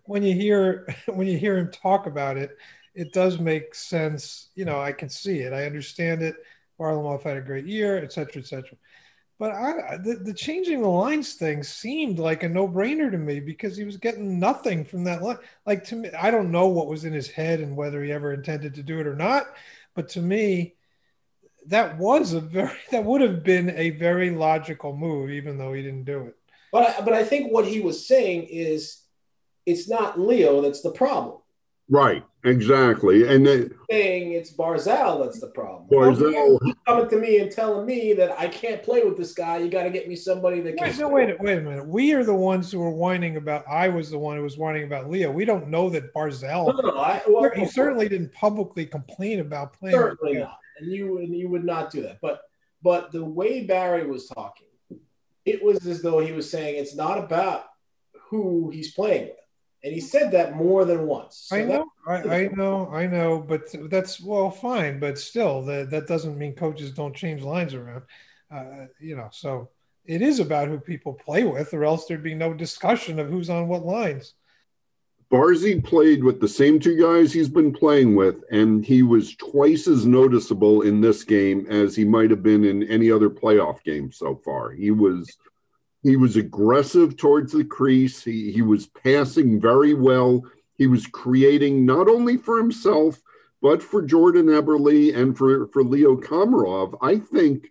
When 0.04 0.22
you 0.22 0.34
hear 0.34 0.88
when 1.06 1.26
you 1.26 1.38
hear 1.38 1.58
him 1.58 1.70
talk 1.70 2.06
about 2.06 2.36
it, 2.36 2.56
it 2.94 3.12
does 3.12 3.38
make 3.38 3.74
sense. 3.74 4.50
You 4.54 4.64
know, 4.64 4.80
I 4.80 4.92
can 4.92 5.08
see 5.08 5.40
it. 5.40 5.52
I 5.52 5.66
understand 5.66 6.22
it. 6.22 6.36
Varlamov 6.78 7.22
had 7.22 7.36
a 7.36 7.40
great 7.42 7.66
year, 7.66 7.98
et 7.98 8.12
cetera, 8.12 8.40
et 8.42 8.46
cetera. 8.46 8.78
But 9.38 9.52
I, 9.52 9.98
the, 9.98 10.16
the 10.16 10.34
changing 10.34 10.82
the 10.82 10.88
lines 10.88 11.34
thing 11.34 11.62
seemed 11.64 12.18
like 12.18 12.42
a 12.44 12.48
no 12.48 12.68
brainer 12.68 13.10
to 13.10 13.18
me 13.18 13.40
because 13.40 13.76
he 13.76 13.84
was 13.84 13.96
getting 13.98 14.38
nothing 14.40 14.84
from 14.84 15.04
that 15.04 15.22
line. 15.22 15.38
Like 15.66 15.84
to 15.86 15.96
me, 15.96 16.10
I 16.12 16.30
don't 16.30 16.52
know 16.52 16.68
what 16.68 16.88
was 16.88 17.04
in 17.04 17.12
his 17.12 17.28
head 17.30 17.60
and 17.60 17.76
whether 17.76 18.02
he 18.04 18.12
ever 18.12 18.32
intended 18.34 18.74
to 18.76 18.84
do 18.84 19.00
it 19.00 19.06
or 19.08 19.16
not. 19.16 19.46
But 19.94 20.08
to 20.10 20.20
me, 20.22 20.76
that 21.68 21.98
was 21.98 22.34
a 22.34 22.40
very 22.40 22.78
that 22.92 23.04
would 23.04 23.22
have 23.22 23.44
been 23.44 23.70
a 23.72 23.90
very 23.92 24.30
logical 24.30 24.96
move, 24.96 25.30
even 25.32 25.58
though 25.58 25.74
he 25.74 25.82
didn't 25.82 26.06
do 26.06 26.26
it. 26.28 26.37
But 26.72 26.88
I, 26.88 27.00
but 27.02 27.14
I 27.14 27.24
think 27.24 27.52
what 27.52 27.66
he 27.66 27.80
was 27.80 28.06
saying 28.06 28.44
is 28.50 29.02
it's 29.66 29.88
not 29.88 30.20
Leo 30.20 30.60
that's 30.60 30.82
the 30.82 30.90
problem. 30.90 31.38
Right, 31.90 32.22
exactly. 32.44 33.26
And 33.26 33.46
then 33.46 33.70
Saying 33.90 34.32
it's 34.32 34.52
Barzal 34.52 35.24
that's 35.24 35.40
the 35.40 35.46
problem. 35.46 35.88
Barzal- 35.90 36.58
He's 36.62 36.74
coming 36.86 37.08
to 37.08 37.16
me 37.16 37.38
and 37.38 37.50
telling 37.50 37.86
me 37.86 38.12
that 38.12 38.38
I 38.38 38.48
can't 38.48 38.82
play 38.82 39.02
with 39.04 39.16
this 39.16 39.32
guy. 39.32 39.56
You 39.56 39.70
got 39.70 39.84
to 39.84 39.90
get 39.90 40.06
me 40.06 40.14
somebody 40.14 40.60
that 40.60 40.76
can. 40.76 40.86
Wait, 40.86 40.98
no, 40.98 41.08
wait, 41.08 41.40
wait 41.40 41.58
a 41.58 41.60
minute. 41.62 41.86
We 41.86 42.12
are 42.12 42.24
the 42.24 42.34
ones 42.34 42.70
who 42.70 42.82
are 42.82 42.90
whining 42.90 43.38
about. 43.38 43.64
I 43.66 43.88
was 43.88 44.10
the 44.10 44.18
one 44.18 44.36
who 44.36 44.42
was 44.42 44.58
whining 44.58 44.84
about 44.84 45.08
Leo. 45.08 45.30
We 45.30 45.46
don't 45.46 45.68
know 45.68 45.88
that 45.88 46.12
Barzal. 46.12 46.66
No, 46.76 46.90
no, 46.90 46.98
I, 46.98 47.22
well, 47.26 47.50
he 47.54 47.64
certainly 47.64 48.08
didn't 48.08 48.34
publicly 48.34 48.84
complain 48.84 49.40
about 49.40 49.72
playing. 49.72 49.96
certainly 49.96 50.34
Leo. 50.34 50.44
not, 50.44 50.58
and 50.80 50.92
you 50.92 51.18
and 51.18 51.34
you 51.34 51.48
would 51.48 51.64
not 51.64 51.90
do 51.90 52.02
that. 52.02 52.18
But 52.20 52.42
but 52.82 53.12
the 53.12 53.24
way 53.24 53.64
Barry 53.64 54.06
was 54.06 54.26
talking, 54.28 54.67
it 55.50 55.62
was 55.62 55.86
as 55.86 56.02
though 56.02 56.18
he 56.20 56.32
was 56.32 56.50
saying 56.50 56.76
it's 56.76 56.94
not 56.94 57.18
about 57.18 57.64
who 58.30 58.70
he's 58.70 58.92
playing 58.94 59.24
with, 59.28 59.36
and 59.84 59.92
he 59.92 60.00
said 60.00 60.32
that 60.32 60.56
more 60.56 60.84
than 60.84 61.06
once. 61.06 61.46
So 61.48 61.56
I 61.56 61.60
that- 61.60 61.68
know, 61.68 61.86
I, 62.06 62.16
I 62.16 62.48
know, 62.48 62.88
I 62.92 63.06
know, 63.06 63.38
but 63.40 63.62
that's 63.90 64.20
well, 64.20 64.50
fine, 64.50 64.98
but 64.98 65.18
still, 65.18 65.62
that 65.66 65.90
that 65.90 66.06
doesn't 66.06 66.38
mean 66.38 66.54
coaches 66.54 66.92
don't 66.92 67.14
change 67.16 67.42
lines 67.42 67.74
around. 67.74 68.02
Uh, 68.50 68.86
you 68.98 69.14
know, 69.16 69.28
so 69.30 69.68
it 70.06 70.22
is 70.22 70.40
about 70.40 70.68
who 70.68 70.78
people 70.78 71.12
play 71.12 71.44
with, 71.44 71.74
or 71.74 71.84
else 71.84 72.06
there'd 72.06 72.22
be 72.22 72.34
no 72.34 72.54
discussion 72.54 73.18
of 73.18 73.28
who's 73.28 73.50
on 73.50 73.68
what 73.68 73.84
lines. 73.84 74.34
Barzy 75.30 75.84
played 75.84 76.24
with 76.24 76.40
the 76.40 76.48
same 76.48 76.80
two 76.80 76.96
guys 76.96 77.32
he's 77.32 77.50
been 77.50 77.72
playing 77.72 78.14
with, 78.14 78.42
and 78.50 78.84
he 78.84 79.02
was 79.02 79.36
twice 79.36 79.86
as 79.86 80.06
noticeable 80.06 80.82
in 80.82 81.00
this 81.00 81.22
game 81.22 81.66
as 81.68 81.94
he 81.94 82.04
might 82.04 82.30
have 82.30 82.42
been 82.42 82.64
in 82.64 82.82
any 82.84 83.10
other 83.10 83.28
playoff 83.28 83.82
game 83.84 84.10
so 84.10 84.36
far. 84.44 84.70
He 84.70 84.90
was 84.90 85.36
he 86.02 86.16
was 86.16 86.36
aggressive 86.36 87.16
towards 87.16 87.52
the 87.52 87.64
crease. 87.64 88.24
He 88.24 88.52
he 88.52 88.62
was 88.62 88.86
passing 88.86 89.60
very 89.60 89.92
well. 89.92 90.44
He 90.78 90.86
was 90.86 91.06
creating 91.06 91.84
not 91.84 92.08
only 92.08 92.36
for 92.36 92.56
himself 92.56 93.20
but 93.60 93.82
for 93.82 94.02
Jordan 94.02 94.46
Eberle 94.46 95.14
and 95.16 95.36
for 95.36 95.66
for 95.68 95.82
Leo 95.82 96.16
Komarov. 96.16 96.96
I 97.02 97.18
think 97.18 97.70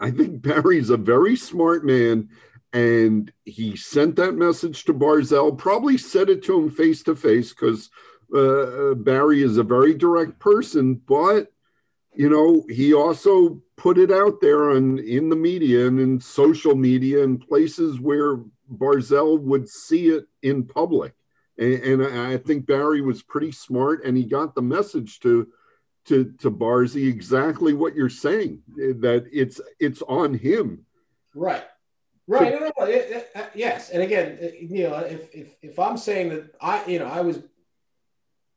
I 0.00 0.10
think 0.10 0.42
Barry's 0.42 0.90
a 0.90 0.96
very 0.96 1.36
smart 1.36 1.84
man 1.84 2.28
and 2.74 3.32
he 3.44 3.76
sent 3.76 4.16
that 4.16 4.34
message 4.34 4.84
to 4.84 4.92
Barzal. 4.92 5.56
Probably 5.56 5.96
said 5.96 6.28
it 6.28 6.42
to 6.44 6.58
him 6.58 6.70
face 6.70 7.04
to 7.04 7.14
face 7.14 7.50
because 7.50 7.88
uh, 8.34 8.94
Barry 8.94 9.42
is 9.42 9.56
a 9.56 9.62
very 9.62 9.94
direct 9.94 10.40
person. 10.40 10.94
But 10.94 11.52
you 12.16 12.28
know, 12.28 12.64
he 12.68 12.92
also 12.92 13.62
put 13.76 13.96
it 13.96 14.10
out 14.10 14.40
there 14.40 14.72
on 14.72 14.98
in 14.98 15.28
the 15.28 15.36
media 15.36 15.86
and 15.86 16.00
in 16.00 16.20
social 16.20 16.74
media 16.74 17.22
and 17.22 17.40
places 17.40 18.00
where 18.00 18.38
Barzal 18.72 19.40
would 19.40 19.68
see 19.68 20.08
it 20.08 20.26
in 20.42 20.64
public. 20.64 21.14
And, 21.56 22.02
and 22.02 22.18
I 22.18 22.38
think 22.38 22.66
Barry 22.66 23.00
was 23.00 23.22
pretty 23.22 23.52
smart, 23.52 24.04
and 24.04 24.16
he 24.16 24.24
got 24.24 24.56
the 24.56 24.62
message 24.62 25.20
to 25.20 25.46
to 26.06 26.34
to 26.40 26.50
Barzy 26.50 27.08
exactly 27.08 27.72
what 27.72 27.94
you're 27.94 28.08
saying 28.08 28.62
that 28.76 29.26
it's 29.32 29.60
it's 29.78 30.02
on 30.02 30.34
him. 30.34 30.86
Right. 31.36 31.64
Right. 32.26 32.52
No, 32.52 32.58
no, 32.60 32.72
no. 32.78 32.86
It- 32.86 33.10
it- 33.10 33.30
uh, 33.34 33.46
yes. 33.54 33.90
And 33.90 34.02
again, 34.02 34.38
uh, 34.42 34.46
you 34.58 34.84
know, 34.84 34.96
if, 34.96 35.34
if 35.34 35.54
if 35.62 35.78
I'm 35.78 35.96
saying 35.96 36.30
that 36.30 36.54
I, 36.60 36.84
you 36.86 36.98
know, 36.98 37.06
I 37.06 37.20
was, 37.20 37.40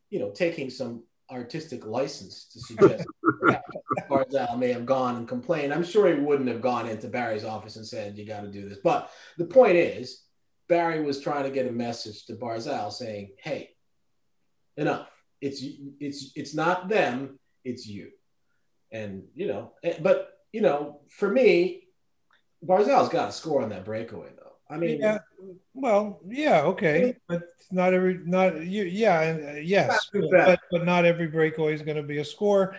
you 0.09 0.19
know, 0.19 0.31
taking 0.31 0.69
some 0.69 1.03
artistic 1.29 1.85
license 1.85 2.45
to 2.53 2.59
suggest 2.61 3.05
that 3.47 3.63
Barzal 4.09 4.57
may 4.57 4.71
have 4.71 4.85
gone 4.85 5.17
and 5.17 5.27
complained, 5.27 5.73
I'm 5.73 5.83
sure 5.83 6.07
he 6.07 6.19
wouldn't 6.21 6.47
have 6.47 6.61
gone 6.61 6.87
into 6.87 7.09
Barry's 7.09 7.43
office 7.43 7.75
and 7.75 7.85
said, 7.85 8.17
"You 8.17 8.25
got 8.25 8.41
to 8.41 8.47
do 8.51 8.69
this." 8.69 8.79
But 8.81 9.11
the 9.37 9.45
point 9.45 9.75
is, 9.75 10.23
Barry 10.69 11.01
was 11.03 11.19
trying 11.19 11.43
to 11.43 11.49
get 11.51 11.67
a 11.67 11.71
message 11.71 12.25
to 12.27 12.35
Barzal 12.35 12.91
saying, 12.93 13.31
"Hey, 13.39 13.71
enough. 14.77 15.09
It's 15.41 15.61
it's 15.99 16.31
it's 16.35 16.55
not 16.55 16.87
them. 16.87 17.37
It's 17.65 17.85
you." 17.85 18.11
And 18.93 19.23
you 19.35 19.47
know, 19.47 19.73
eh, 19.83 19.97
but 20.01 20.29
you 20.53 20.61
know, 20.61 21.01
for 21.09 21.29
me, 21.29 21.83
Barzal's 22.65 23.09
got 23.09 23.27
to 23.27 23.31
score 23.31 23.61
on 23.61 23.69
that 23.69 23.85
breakaway, 23.85 24.29
though. 24.37 24.53
I 24.69 24.77
mean, 24.77 24.99
Yeah, 24.99 25.19
well, 25.73 26.19
yeah, 26.27 26.61
okay, 26.63 27.15
but 27.27 27.43
not 27.71 27.93
every, 27.93 28.19
not 28.25 28.65
you, 28.65 28.83
yeah, 28.83 29.21
and 29.21 29.57
uh, 29.57 29.59
yes, 29.61 29.87
Not 30.13 30.21
too 30.21 30.29
bad. 30.31 30.47
but 30.47 30.59
but 30.71 30.85
not 30.85 31.05
every 31.05 31.27
breakaway 31.27 31.73
is 31.73 31.81
going 31.81 31.97
to 31.97 32.03
be 32.03 32.17
a 32.19 32.25
score. 32.25 32.75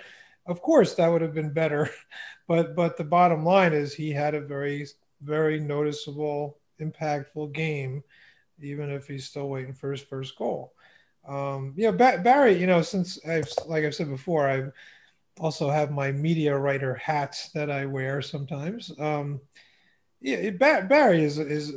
Of 0.46 0.60
course, 0.62 0.94
that 0.94 1.08
would 1.08 1.22
have 1.22 1.34
been 1.34 1.52
better, 1.52 1.90
but 2.48 2.74
but 2.74 2.96
the 2.96 3.04
bottom 3.04 3.44
line 3.44 3.72
is 3.72 3.94
he 3.94 4.10
had 4.10 4.34
a 4.34 4.40
very 4.40 4.86
very 5.22 5.58
noticeable, 5.60 6.58
impactful 6.80 7.52
game, 7.52 8.02
even 8.60 8.90
if 8.90 9.06
he's 9.06 9.26
still 9.26 9.48
waiting 9.48 9.74
for 9.74 9.90
his 9.92 10.00
first 10.02 10.36
goal. 10.36 10.74
Um, 11.26 11.74
yeah, 11.76 11.90
ba- 11.90 12.20
Barry, 12.22 12.58
you 12.58 12.66
know, 12.66 12.82
since 12.82 13.18
I've 13.26 13.50
like 13.66 13.84
I've 13.84 13.94
said 13.94 14.08
before, 14.08 14.48
I've 14.48 14.72
also 15.40 15.70
have 15.70 15.90
my 15.90 16.12
media 16.12 16.56
writer 16.56 16.94
hats 16.94 17.50
that 17.52 17.70
I 17.70 17.86
wear 17.86 18.20
sometimes. 18.22 18.92
Um, 18.98 19.40
yeah, 20.20 20.50
Ba- 20.50 20.84
Barry 20.88 21.22
is 21.22 21.38
is 21.38 21.72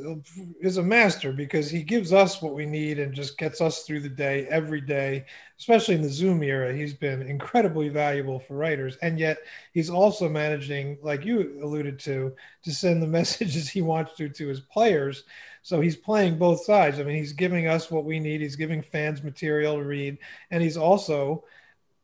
is 0.60 0.77
a 0.77 0.83
master 0.83 1.31
because 1.31 1.69
he 1.69 1.83
gives 1.83 2.12
us 2.12 2.41
what 2.41 2.55
we 2.55 2.65
need 2.65 2.98
and 2.98 3.13
just 3.13 3.38
gets 3.38 3.62
us 3.62 3.83
through 3.83 4.00
the 4.00 4.10
day 4.10 4.48
every 4.48 4.81
day. 4.81 5.25
Especially 5.60 5.93
in 5.93 6.01
the 6.01 6.10
Zoom 6.10 6.41
era, 6.41 6.74
he's 6.74 6.95
been 6.95 7.21
incredibly 7.21 7.88
valuable 7.89 8.39
for 8.39 8.55
writers, 8.55 8.98
and 9.03 9.19
yet 9.19 9.38
he's 9.74 9.91
also 9.91 10.27
managing, 10.27 10.98
like 11.03 11.24
you 11.24 11.60
alluded 11.63 12.00
to, 12.00 12.33
to 12.63 12.74
send 12.74 13.03
the 13.03 13.07
messages 13.19 13.69
he 13.69 13.83
wants 13.83 14.15
to 14.15 14.27
to 14.27 14.48
his 14.48 14.60
players. 14.62 15.24
So 15.62 15.79
he's 15.79 15.95
playing 15.95 16.39
both 16.39 16.63
sides. 16.65 17.00
I 17.00 17.03
mean, 17.03 17.17
he's 17.17 17.33
giving 17.33 17.67
us 17.67 17.91
what 17.91 18.05
we 18.05 18.19
need. 18.19 18.41
He's 18.41 18.55
giving 18.55 18.81
fans 18.81 19.21
material 19.21 19.75
to 19.77 19.83
read, 19.83 20.17
and 20.50 20.63
he's 20.63 20.77
also 20.77 21.43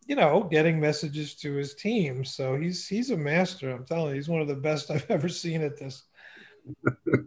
you 0.07 0.15
know, 0.15 0.43
getting 0.43 0.79
messages 0.79 1.35
to 1.35 1.53
his 1.55 1.73
team. 1.75 2.23
So 2.23 2.55
he's 2.55 2.87
he's 2.87 3.11
a 3.11 3.17
master. 3.17 3.71
I'm 3.71 3.85
telling 3.85 4.09
you, 4.09 4.15
he's 4.15 4.29
one 4.29 4.41
of 4.41 4.47
the 4.47 4.55
best 4.55 4.91
I've 4.91 5.09
ever 5.09 5.29
seen 5.29 5.61
at 5.61 5.77
this. 5.77 6.03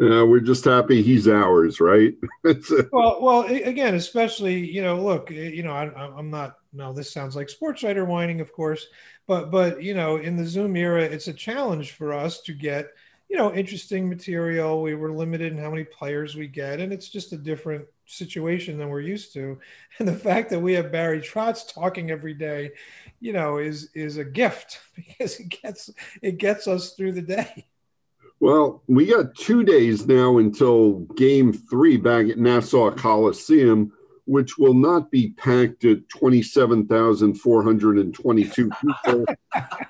Uh, 0.00 0.26
we're 0.26 0.40
just 0.40 0.64
happy 0.64 1.02
he's 1.02 1.26
ours, 1.26 1.80
right? 1.80 2.14
Well, 2.92 3.18
well, 3.22 3.42
again, 3.44 3.94
especially 3.94 4.58
you 4.70 4.82
know, 4.82 5.00
look, 5.00 5.30
eh, 5.30 5.48
you 5.48 5.62
know, 5.62 5.72
I, 5.72 5.84
I'm 6.16 6.30
not. 6.30 6.58
No, 6.74 6.92
this 6.92 7.10
sounds 7.12 7.36
like 7.36 7.48
sports 7.48 7.82
writer 7.82 8.04
whining, 8.04 8.40
of 8.40 8.52
course, 8.52 8.86
but 9.26 9.50
but 9.50 9.82
you 9.82 9.94
know, 9.94 10.16
in 10.16 10.36
the 10.36 10.44
Zoom 10.44 10.76
era, 10.76 11.02
it's 11.02 11.28
a 11.28 11.32
challenge 11.32 11.92
for 11.92 12.12
us 12.12 12.40
to 12.42 12.52
get 12.52 12.88
you 13.28 13.36
know 13.36 13.52
interesting 13.54 14.08
material. 14.08 14.82
We 14.82 14.94
were 14.94 15.12
limited 15.12 15.52
in 15.52 15.58
how 15.58 15.70
many 15.70 15.84
players 15.84 16.34
we 16.34 16.48
get, 16.48 16.80
and 16.80 16.92
it's 16.92 17.08
just 17.08 17.32
a 17.32 17.38
different 17.38 17.86
situation 18.06 18.78
than 18.78 18.88
we're 18.88 19.00
used 19.00 19.32
to. 19.34 19.58
And 19.98 20.08
the 20.08 20.14
fact 20.14 20.50
that 20.50 20.60
we 20.60 20.72
have 20.74 20.92
Barry 20.92 21.20
Trotz 21.20 21.72
talking 21.72 22.10
every 22.10 22.34
day, 22.34 22.72
you 23.20 23.32
know, 23.32 23.58
is 23.58 23.90
is 23.94 24.16
a 24.18 24.24
gift 24.24 24.80
because 24.96 25.38
it 25.40 25.48
gets 25.62 25.90
it 26.22 26.38
gets 26.38 26.66
us 26.68 26.92
through 26.94 27.12
the 27.12 27.22
day. 27.22 27.66
Well, 28.42 28.82
we 28.88 29.06
got 29.06 29.34
two 29.36 29.62
days 29.62 30.04
now 30.04 30.38
until 30.38 31.06
game 31.14 31.52
three 31.52 31.96
back 31.96 32.28
at 32.28 32.38
Nassau 32.38 32.90
Coliseum, 32.90 33.92
which 34.24 34.58
will 34.58 34.74
not 34.74 35.12
be 35.12 35.30
packed 35.34 35.84
at 35.84 36.08
27,422 36.08 38.68
people 38.68 39.24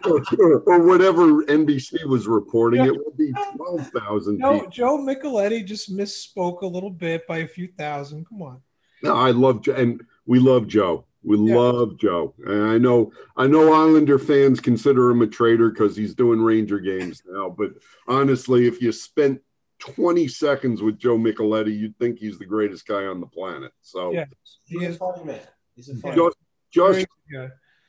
or, 0.04 0.22
or 0.66 0.86
whatever 0.86 1.42
NBC 1.44 2.04
was 2.04 2.26
reporting. 2.26 2.84
It 2.84 2.94
will 2.94 3.14
be 3.16 3.32
12,000 3.56 4.36
No, 4.36 4.52
people. 4.52 4.68
Joe 4.68 4.98
Micheletti 4.98 5.64
just 5.64 5.90
misspoke 5.90 6.60
a 6.60 6.66
little 6.66 6.90
bit 6.90 7.26
by 7.26 7.38
a 7.38 7.46
few 7.46 7.68
thousand. 7.68 8.28
Come 8.28 8.42
on. 8.42 8.60
No, 9.02 9.16
I 9.16 9.30
love 9.30 9.62
Joe, 9.62 9.76
and 9.76 10.02
we 10.26 10.40
love 10.40 10.66
Joe. 10.66 11.06
We 11.24 11.38
Yeah. 11.38 11.56
love 11.56 11.98
Joe, 11.98 12.34
and 12.44 12.62
I 12.64 12.78
know 12.78 13.12
I 13.36 13.46
know 13.46 13.72
Islander 13.72 14.18
fans 14.18 14.58
consider 14.60 15.10
him 15.10 15.22
a 15.22 15.26
traitor 15.26 15.70
because 15.70 15.96
he's 15.96 16.14
doing 16.14 16.40
Ranger 16.40 16.78
games 16.80 17.22
now. 17.26 17.48
But 17.56 17.74
honestly, 18.08 18.66
if 18.66 18.82
you 18.82 18.90
spent 18.92 19.40
20 19.78 20.26
seconds 20.28 20.82
with 20.82 20.98
Joe 20.98 21.16
Micheletti, 21.18 21.76
you'd 21.78 21.96
think 21.98 22.18
he's 22.18 22.38
the 22.38 22.44
greatest 22.44 22.86
guy 22.86 23.04
on 23.06 23.20
the 23.20 23.26
planet. 23.26 23.72
So 23.82 24.12
Yeah. 24.12 24.24
he's 24.64 24.80
He 24.80 24.84
a 24.84 24.88
is 24.90 24.96
funny 24.96 25.24
man. 25.24 25.40
He's 25.76 25.88
a 25.88 25.96
funny. 25.96 26.16
just 26.16 26.36
just 26.70 27.06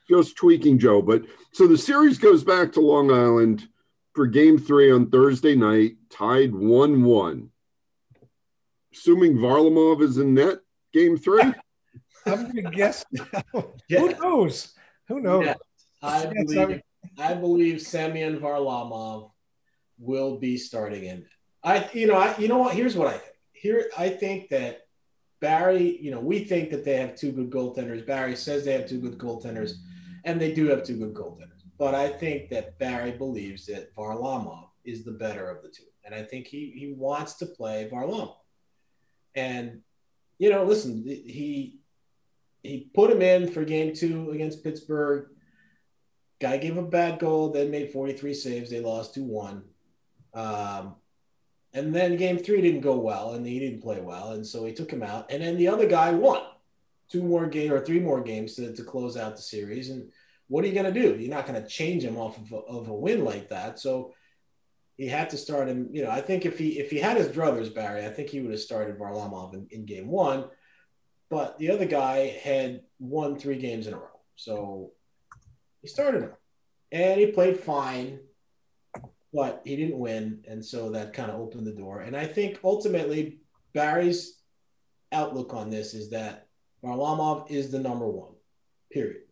just 0.10 0.36
tweaking 0.38 0.78
Joe. 0.78 1.02
But 1.02 1.24
so 1.54 1.66
the 1.68 1.78
series 1.78 2.18
goes 2.20 2.44
back 2.44 2.72
to 2.74 2.82
Long 2.82 3.10
Island 3.12 3.68
for 4.14 4.28
game 4.28 4.58
three 4.60 4.92
on 4.92 5.10
Thursday 5.10 5.56
night, 5.56 5.98
tied 6.10 6.54
1 6.54 7.04
1. 7.04 7.50
Assuming 8.94 9.38
Varlamov 9.38 10.02
is 10.04 10.18
in 10.20 10.36
net 10.36 10.60
game 10.94 11.18
three. 11.18 11.42
I'm 12.26 12.48
gonna 12.48 12.72
guess. 12.72 13.06
Who 13.52 14.10
knows? 14.20 14.74
Who 15.08 15.22
knows? 15.22 15.46
Yeah. 15.46 15.56
I 16.02 16.26
believe 16.26 16.82
I 17.18 17.34
believe 17.34 17.82
Semyon 17.82 18.40
Varlamov 18.40 19.32
will 20.00 20.38
be 20.40 20.58
starting 20.58 21.06
in. 21.06 21.26
I 21.64 21.90
you 21.94 22.08
know 22.08 22.16
I 22.16 22.38
you 22.38 22.48
know 22.48 22.58
what 22.58 22.76
here's 22.76 22.96
what 22.96 23.08
I 23.08 23.18
think. 23.18 23.36
Here 23.52 23.90
I 23.98 24.10
think 24.10 24.50
that 24.50 24.82
Barry, 25.44 25.98
you 26.00 26.10
know, 26.10 26.22
we 26.22 26.46
think 26.46 26.70
that 26.70 26.86
they 26.86 26.96
have 26.96 27.16
two 27.16 27.34
good 27.34 27.50
goaltenders. 27.50 28.08
Barry 28.08 28.34
says 28.34 28.64
they 28.64 28.72
have 28.72 28.88
two 28.88 29.02
good 29.02 29.18
goaltenders, 29.18 29.74
and 30.24 30.40
they 30.40 30.54
do 30.54 30.68
have 30.68 30.84
two 30.84 30.98
good 30.98 31.14
goaltenders. 31.14 31.64
But 31.78 31.94
I 31.94 32.08
think 32.08 32.50
that 32.52 32.80
Barry 32.80 33.12
believes 33.12 33.66
that 33.66 33.94
Varlamov 33.94 34.70
is 34.86 35.04
the 35.04 35.12
better 35.12 35.50
of 35.50 35.62
the 35.62 35.68
two. 35.68 35.84
And 36.06 36.16
I 36.16 36.24
think 36.24 36.48
he 36.48 36.72
he 36.72 36.94
wants 36.98 37.34
to 37.36 37.46
play 37.46 37.90
Varlamov. 37.92 38.36
And 39.36 39.82
you 40.38 40.50
know, 40.50 40.64
listen, 40.64 41.04
he 41.06 41.82
he 42.64 42.90
put 42.94 43.12
him 43.12 43.22
in 43.22 43.52
for 43.52 43.64
game 43.66 43.94
two 43.94 44.32
against 44.32 44.64
Pittsburgh. 44.64 45.28
Guy 46.42 46.58
gave 46.58 46.78
a 46.78 46.82
bad 46.82 47.20
goal, 47.20 47.52
then 47.52 47.70
made 47.72 47.92
43 47.92 48.34
saves. 48.34 48.70
They 48.70 48.80
lost 48.80 49.14
2 49.14 49.24
1. 49.24 49.64
Um, 50.34 50.96
and 51.74 51.94
then 51.94 52.18
game 52.18 52.38
three 52.38 52.62
didn't 52.62 52.82
go 52.82 52.98
well, 52.98 53.34
and 53.34 53.46
he 53.46 53.60
didn't 53.60 53.82
play 53.82 54.00
well. 54.00 54.32
And 54.32 54.46
so 54.46 54.64
he 54.66 54.74
took 54.74 54.92
him 54.92 55.04
out. 55.04 55.32
And 55.32 55.42
then 55.42 55.58
the 55.58 55.68
other 55.68 55.88
guy 55.88 56.12
won 56.12 56.42
two 57.10 57.24
more 57.24 57.48
games 57.48 57.72
or 57.72 57.84
three 57.84 58.00
more 58.00 58.22
games 58.22 58.56
to, 58.56 58.74
to 58.74 58.84
close 58.84 59.18
out 59.18 59.36
the 59.36 59.42
series. 59.42 59.90
And 59.90 60.10
what 60.48 60.64
are 60.64 60.68
you 60.68 60.74
going 60.74 60.92
to 60.92 61.02
do? 61.02 61.16
You're 61.20 61.34
not 61.34 61.48
going 61.48 61.62
to 61.62 61.68
change 61.68 62.04
him 62.04 62.18
off 62.18 62.38
of 62.38 62.52
a, 62.52 62.58
of 62.58 62.88
a 62.90 62.94
win 62.94 63.26
like 63.26 63.50
that. 63.50 63.80
So 63.80 64.14
he 64.98 65.08
had 65.08 65.30
to 65.32 65.38
start 65.38 65.68
him. 65.68 65.90
You 65.92 66.04
know, 66.04 66.12
I 66.12 66.22
think 66.22 66.46
if 66.46 66.60
he 66.60 66.80
if 66.80 66.92
he 66.92 67.00
had 67.00 67.18
his 67.18 67.30
druthers, 67.30 67.74
Barry, 67.74 68.06
I 68.06 68.10
think 68.10 68.30
he 68.30 68.42
would 68.42 68.52
have 68.52 68.60
started 68.60 69.00
Varlamov 69.00 69.54
in, 69.54 69.68
in 69.72 69.86
game 69.86 70.08
one. 70.08 70.46
But 71.34 71.58
the 71.58 71.72
other 71.72 71.86
guy 71.86 72.28
had 72.44 72.82
won 73.00 73.40
three 73.40 73.58
games 73.58 73.88
in 73.88 73.96
a 73.96 73.98
row. 73.98 74.20
So 74.36 74.92
he 75.82 75.88
started 75.88 76.22
him. 76.22 76.32
And 76.92 77.20
he 77.20 77.26
played 77.26 77.60
fine, 77.60 78.20
but 79.34 79.64
he 79.66 79.76
didn't 79.76 79.98
win. 79.98 80.44
And 80.48 80.64
so 80.64 80.92
that 80.92 81.14
kind 81.14 81.32
of 81.32 81.40
opened 81.40 81.66
the 81.66 81.72
door. 81.72 82.02
And 82.02 82.16
I 82.16 82.28
think 82.28 82.60
ultimately 82.64 83.40
Barry's 83.74 84.38
outlook 85.12 85.56
on 85.56 85.72
this 85.72 85.96
is 85.96 86.12
that 86.12 86.46
Varlamov 86.84 87.50
is 87.50 87.72
the 87.72 87.80
number 87.80 88.08
one, 88.08 88.34
period. 88.92 89.24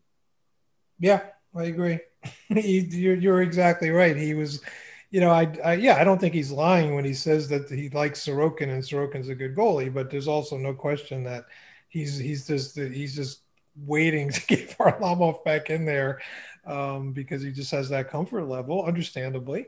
Yeah, 0.97 1.21
I 1.55 1.65
agree. 1.65 1.99
you're, 2.49 3.15
you're 3.15 3.41
exactly 3.43 3.91
right. 3.91 4.17
He 4.17 4.33
was 4.33 4.61
you 5.11 5.19
know, 5.19 5.29
I, 5.29 5.53
I, 5.63 5.73
yeah, 5.73 5.97
I 5.97 6.05
don't 6.05 6.21
think 6.21 6.33
he's 6.33 6.51
lying 6.51 6.95
when 6.95 7.03
he 7.03 7.13
says 7.13 7.49
that 7.49 7.69
he 7.69 7.89
likes 7.89 8.25
Sorokin 8.25 8.69
and 8.69 8.81
Sorokin's 8.81 9.27
a 9.27 9.35
good 9.35 9.57
goalie, 9.57 9.93
but 9.93 10.09
there's 10.09 10.29
also 10.29 10.57
no 10.57 10.73
question 10.73 11.25
that 11.25 11.47
he's 11.91 12.17
he's 12.17 12.47
just 12.47 12.75
he's 12.75 13.15
just 13.15 13.41
waiting 13.85 14.31
to 14.31 14.47
get 14.47 14.77
Varlamov 14.77 15.43
back 15.43 15.69
in 15.69 15.85
there 15.85 16.21
um, 16.65 17.13
because 17.13 17.43
he 17.43 17.51
just 17.51 17.71
has 17.71 17.89
that 17.89 18.09
comfort 18.09 18.45
level, 18.45 18.83
understandably. 18.83 19.67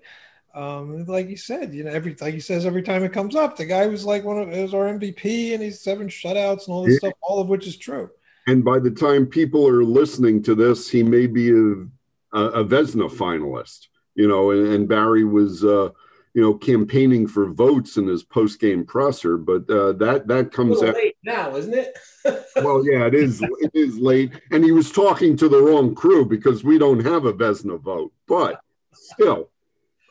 Um, 0.56 1.06
like 1.06 1.30
you 1.30 1.38
said, 1.38 1.74
you 1.74 1.84
know, 1.84 1.92
every 1.92 2.16
like 2.20 2.34
he 2.34 2.40
says 2.40 2.66
every 2.66 2.84
time 2.84 3.04
it 3.04 3.14
comes 3.14 3.36
up, 3.36 3.58
the 3.58 3.66
guy 3.66 3.88
was 3.88 4.06
like 4.06 4.24
one 4.24 4.40
of 4.40 4.50
was 4.50 4.74
our 4.74 4.86
MVP 4.86 5.54
and 5.54 5.62
he's 5.62 5.82
seven 5.82 6.08
shutouts 6.08 6.66
and 6.66 6.76
all 6.76 6.84
this 6.84 7.00
yeah. 7.02 7.10
stuff, 7.10 7.14
all 7.22 7.40
of 7.40 7.48
which 7.48 7.68
is 7.68 7.78
true. 7.78 8.10
And 8.48 8.64
by 8.64 8.80
the 8.80 8.92
time 8.92 9.26
people 9.26 9.68
are 9.68 9.84
listening 9.84 10.44
to 10.44 10.54
this, 10.54 10.90
he 10.90 11.02
may 11.02 11.28
be 11.28 11.52
a, 11.52 11.88
a, 12.34 12.62
a 12.62 12.66
Vezina 12.66 13.10
finalist 13.10 13.88
you 14.16 14.28
know, 14.28 14.52
and, 14.52 14.68
and 14.68 14.88
Barry 14.88 15.24
was, 15.24 15.64
uh, 15.64 15.90
you 16.34 16.42
know, 16.42 16.56
campaigning 16.56 17.28
for 17.28 17.46
votes 17.48 17.98
in 17.98 18.08
his 18.08 18.24
post 18.24 18.60
game 18.60 18.86
presser, 18.86 19.38
but 19.38 19.70
uh, 19.70 19.94
that 19.94 20.28
that 20.28 20.52
comes 20.52 20.82
out 20.82 20.96
late 20.96 21.16
now, 21.24 21.56
isn't 21.56 21.74
it? 21.74 21.98
well, 22.56 22.84
yeah, 22.86 23.06
it 23.06 23.14
is. 23.14 23.42
It 23.42 23.72
is 23.74 23.98
late, 23.98 24.32
and 24.52 24.64
he 24.64 24.72
was 24.72 24.92
talking 24.92 25.38
to 25.38 25.48
the 25.48 25.62
wrong 25.62 25.94
crew 25.94 26.26
because 26.26 26.64
we 26.64 26.78
don't 26.78 27.06
have 27.06 27.26
a 27.26 27.34
Vezina 27.34 27.80
vote, 27.80 28.12
but 28.28 28.62
still. 28.94 29.50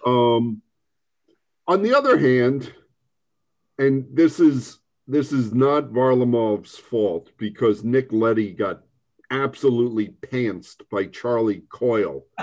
Um, 0.06 0.62
on 1.66 1.82
the 1.82 1.96
other 1.96 2.18
hand, 2.18 2.72
and 3.78 4.06
this 4.12 4.38
is 4.38 4.78
this 5.08 5.32
is 5.32 5.52
not 5.52 5.92
Varlamov's 5.92 6.76
fault 6.76 7.30
because 7.36 7.82
Nick 7.82 8.12
Leddy 8.12 8.52
got 8.52 8.82
absolutely 9.30 10.08
pantsed 10.08 10.88
by 10.90 11.06
Charlie 11.06 11.64
Coyle. 11.68 12.26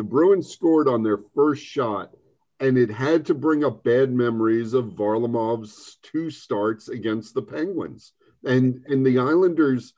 the 0.00 0.04
Bruins 0.04 0.48
scored 0.48 0.88
on 0.88 1.02
their 1.02 1.18
first 1.34 1.62
shot, 1.62 2.14
and 2.58 2.78
it 2.78 2.90
had 2.90 3.26
to 3.26 3.34
bring 3.34 3.62
up 3.62 3.84
bad 3.84 4.10
memories 4.10 4.72
of 4.72 4.94
Varlamov's 4.94 5.98
two 6.02 6.30
starts 6.30 6.88
against 6.88 7.34
the 7.34 7.42
Penguins. 7.42 8.14
And 8.42 8.82
and 8.88 9.04
the 9.04 9.18
Islanders, 9.18 9.92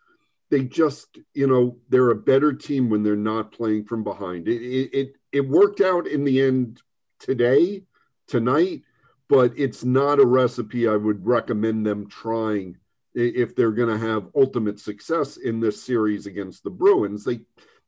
they 0.51 0.65
just, 0.65 1.19
you 1.35 1.47
know, 1.47 1.77
they're 1.88 2.11
a 2.11 2.17
better 2.17 2.53
team 2.53 2.91
when 2.91 3.05
they're 3.05 3.15
not 3.15 3.53
playing 3.53 3.85
from 3.85 4.03
behind. 4.03 4.49
It 4.49 4.91
it 4.93 5.15
it 5.31 5.49
worked 5.49 5.81
out 5.81 6.09
in 6.09 6.25
the 6.25 6.43
end 6.43 6.83
today, 7.21 7.85
tonight, 8.27 8.83
but 9.29 9.53
it's 9.57 9.85
not 9.85 10.19
a 10.19 10.27
recipe 10.27 10.88
I 10.88 10.97
would 10.97 11.25
recommend 11.25 11.87
them 11.87 12.09
trying 12.09 12.77
if 13.15 13.55
they're 13.55 13.71
going 13.71 14.01
to 14.01 14.05
have 14.05 14.33
ultimate 14.35 14.81
success 14.81 15.37
in 15.37 15.61
this 15.61 15.81
series 15.81 16.27
against 16.27 16.65
the 16.65 16.71
Bruins. 16.71 17.23
They 17.25 17.43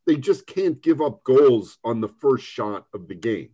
they 0.06 0.16
just 0.16 0.46
can't 0.46 0.80
give 0.82 1.00
up 1.00 1.24
goals 1.24 1.78
on 1.84 2.00
the 2.00 2.08
first 2.08 2.44
shot 2.44 2.86
of 2.92 3.08
the 3.08 3.14
game. 3.14 3.50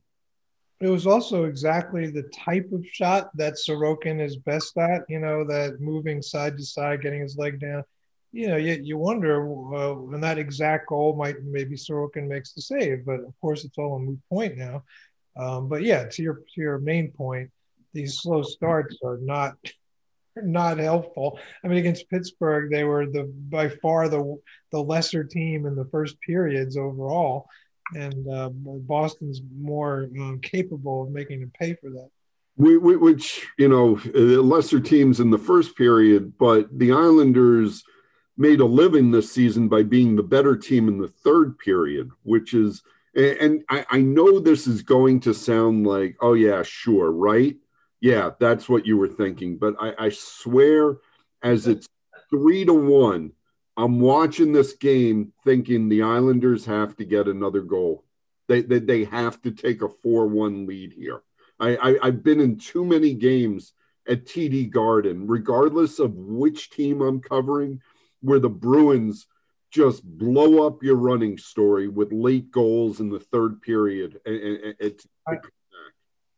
It 0.81 0.89
was 0.89 1.07
also 1.07 1.45
exactly 1.45 2.11
the 2.11 2.23
type 2.35 2.71
of 2.73 2.87
shot 2.87 3.37
that 3.37 3.55
Sorokin 3.55 4.21
is 4.21 4.37
best 4.37 4.79
at, 4.79 5.03
you 5.09 5.21
know, 5.21 5.45
that 5.45 5.81
moving 5.81 6.23
side 6.23 6.57
to 6.57 6.65
side, 6.65 7.03
getting 7.03 7.21
his 7.21 7.37
leg 7.37 7.61
down. 7.61 7.85
You 8.33 8.49
know, 8.49 8.57
you, 8.57 8.81
you 8.83 8.97
wonder 8.97 9.43
uh, 9.75 9.95
when 9.95 10.21
that 10.23 10.39
exact 10.39 10.89
goal 10.89 11.17
might 11.17 11.43
maybe 11.43 11.77
Sorokin 11.77 12.29
makes 12.29 12.53
the 12.53 12.63
save, 12.63 13.05
but 13.05 13.21
of 13.21 13.35
course 13.41 13.65
it's 13.65 13.77
all 13.77 13.97
a 13.97 13.99
moot 13.99 14.21
point 14.31 14.57
now. 14.57 14.85
Um, 15.37 15.69
but 15.69 15.83
yeah, 15.83 16.05
to 16.05 16.23
your 16.23 16.35
to 16.55 16.61
your 16.61 16.79
main 16.79 17.11
point, 17.11 17.51
these 17.93 18.21
slow 18.21 18.43
starts 18.43 18.97
are 19.05 19.19
not 19.19 19.57
not 20.37 20.79
helpful. 20.79 21.39
I 21.65 21.69
mean, 21.69 21.79
against 21.79 22.09
Pittsburgh, 22.09 22.71
they 22.71 22.85
were 22.85 23.07
the 23.07 23.25
by 23.25 23.69
far 23.69 24.09
the 24.09 24.37
the 24.71 24.83
lesser 24.83 25.25
team 25.25 25.67
in 25.67 25.75
the 25.75 25.87
first 25.87 26.21
periods 26.21 26.77
overall, 26.77 27.47
and 27.95 28.29
uh, 28.29 28.51
Boston's 28.53 29.41
more 29.59 30.09
um, 30.19 30.41
capable 30.41 31.03
of 31.03 31.11
making 31.11 31.41
them 31.41 31.53
pay 31.59 31.75
for 31.75 31.91
that. 31.91 32.09
We, 32.57 32.77
we, 32.77 32.97
which 32.97 33.47
you 33.59 33.69
know, 33.69 33.97
the 33.97 34.43
lesser 34.43 34.81
teams 34.81 35.21
in 35.21 35.31
the 35.31 35.39
first 35.39 35.77
period, 35.77 36.37
but 36.39 36.69
the 36.79 36.93
Islanders 36.93 37.83
made 38.37 38.61
a 38.61 38.67
living 38.67 39.11
this 39.11 39.33
season 39.33 39.69
by 39.69 39.83
being 39.83 40.17
the 40.17 40.23
better 40.23 40.57
team 40.57 40.89
in 40.89 40.99
the 40.99 41.09
third 41.09 41.59
period, 41.59 42.11
which 42.23 42.55
is. 42.55 42.83
And 43.17 43.65
I, 43.69 43.85
I 43.91 44.01
know 44.03 44.39
this 44.39 44.69
is 44.69 44.83
going 44.83 45.19
to 45.21 45.35
sound 45.35 45.85
like, 45.85 46.17
oh 46.21 46.35
yeah, 46.35 46.63
sure, 46.63 47.11
right? 47.11 47.57
Yeah, 48.01 48.31
that's 48.39 48.69
what 48.69 48.87
you 48.87 48.97
were 48.97 49.09
thinking. 49.09 49.57
But 49.57 49.75
I, 49.81 50.07
I 50.07 50.09
swear, 50.11 50.99
as 51.43 51.67
it's 51.67 51.89
three 52.31 52.65
to 52.65 52.75
one, 52.75 53.33
I'm 53.77 54.01
watching 54.01 54.53
this 54.53 54.75
game 54.75 55.33
thinking 55.45 55.89
the 55.89 56.03
Islanders 56.03 56.65
have 56.67 56.97
to 56.97 57.05
get 57.05 57.29
another 57.29 57.61
goal. 57.61 58.05
They, 58.49 58.63
they, 58.63 58.79
they 58.79 59.05
have 59.05 59.41
to 59.43 59.53
take 59.53 59.83
a 59.83 59.89
4 59.89 60.27
1 60.27 60.67
lead 60.67 60.93
here. 60.93 61.23
I, 61.59 61.77
I, 61.77 61.99
I've 62.03 62.23
been 62.23 62.41
in 62.41 62.59
too 62.59 62.85
many 62.85 63.15
games 63.15 63.73
at 64.09 64.25
TD 64.25 64.71
Garden, 64.71 65.27
regardless 65.27 65.99
of 65.99 66.15
which 66.15 66.71
team 66.71 67.01
I'm 67.01 67.21
covering, 67.21 67.81
where 68.21 68.41
the 68.41 68.49
Bruins 68.49 69.27
just 69.71 70.03
blow 70.05 70.67
up 70.67 70.83
your 70.83 70.97
running 70.97 71.39
story 71.39 71.87
with 71.87 72.13
late 72.13 72.51
goals 72.51 72.99
in 72.99 73.09
the 73.09 73.21
third 73.21 73.63
period. 73.63 74.21
It's, 74.25 75.07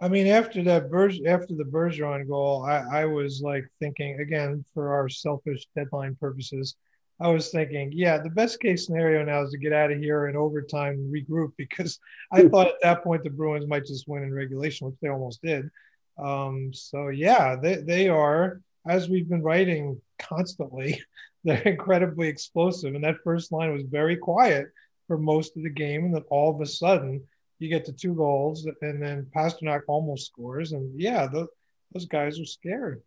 I 0.03 0.09
mean, 0.09 0.27
after 0.27 0.65
that 0.65 0.91
Berge, 0.91 1.23
after 1.29 1.55
the 1.55 1.63
Bergeron 1.63 2.27
goal, 2.27 2.65
I, 2.65 3.03
I 3.03 3.05
was 3.05 3.41
like 3.41 3.65
thinking 3.79 4.19
again 4.19 4.65
for 4.75 4.93
our 4.93 5.09
selfish 5.09 5.65
deadline 5.77 6.17
purposes. 6.17 6.75
I 7.21 7.29
was 7.29 7.51
thinking, 7.51 7.93
yeah, 7.93 8.19
the 8.19 8.31
best 8.31 8.59
case 8.59 8.85
scenario 8.85 9.25
now 9.25 9.45
is 9.45 9.53
to 9.53 9.59
get 9.59 9.73
out 9.73 9.93
of 9.93 10.01
here 10.01 10.27
in 10.27 10.35
overtime 10.35 10.95
and 10.95 11.15
regroup 11.15 11.53
because 11.57 12.01
I 12.33 12.49
thought 12.49 12.67
at 12.67 12.83
that 12.83 13.05
point 13.05 13.23
the 13.23 13.31
Bruins 13.31 13.69
might 13.69 13.87
just 13.87 14.09
win 14.09 14.25
in 14.25 14.35
regulation, 14.35 14.89
which 14.89 14.97
they 15.01 15.09
almost 15.09 15.41
did. 15.41 15.71
Um, 16.19 16.73
so 16.75 17.09
yeah, 17.09 17.55
they 17.55 17.77
they 17.77 18.09
are 18.09 18.61
as 18.89 19.09
we've 19.09 19.29
been 19.29 19.43
writing 19.43 20.01
constantly. 20.19 21.01
They're 21.45 21.63
incredibly 21.63 22.27
explosive, 22.27 22.95
and 22.97 23.05
that 23.05 23.23
first 23.23 23.53
line 23.53 23.73
was 23.73 23.83
very 23.85 24.17
quiet 24.17 24.67
for 25.07 25.19
most 25.19 25.57
of 25.57 25.63
the 25.63 25.71
game, 25.71 26.05
and 26.05 26.15
then 26.15 26.25
all 26.29 26.55
of 26.55 26.61
a 26.61 26.67
sudden 26.67 27.23
you 27.63 27.69
get 27.69 27.87
the 27.87 27.93
two 27.93 28.15
goals, 28.15 28.67
and 28.67 29.03
then 29.03 29.27
Pastrnak 29.35 29.83
almost 29.87 30.27
scores, 30.27 30.73
and 30.73 31.01
yeah, 31.01 31.27
the, 31.27 31.47
those 31.93 32.07
guys 32.07 32.41
are 32.41 32.45
scary. 32.45 32.99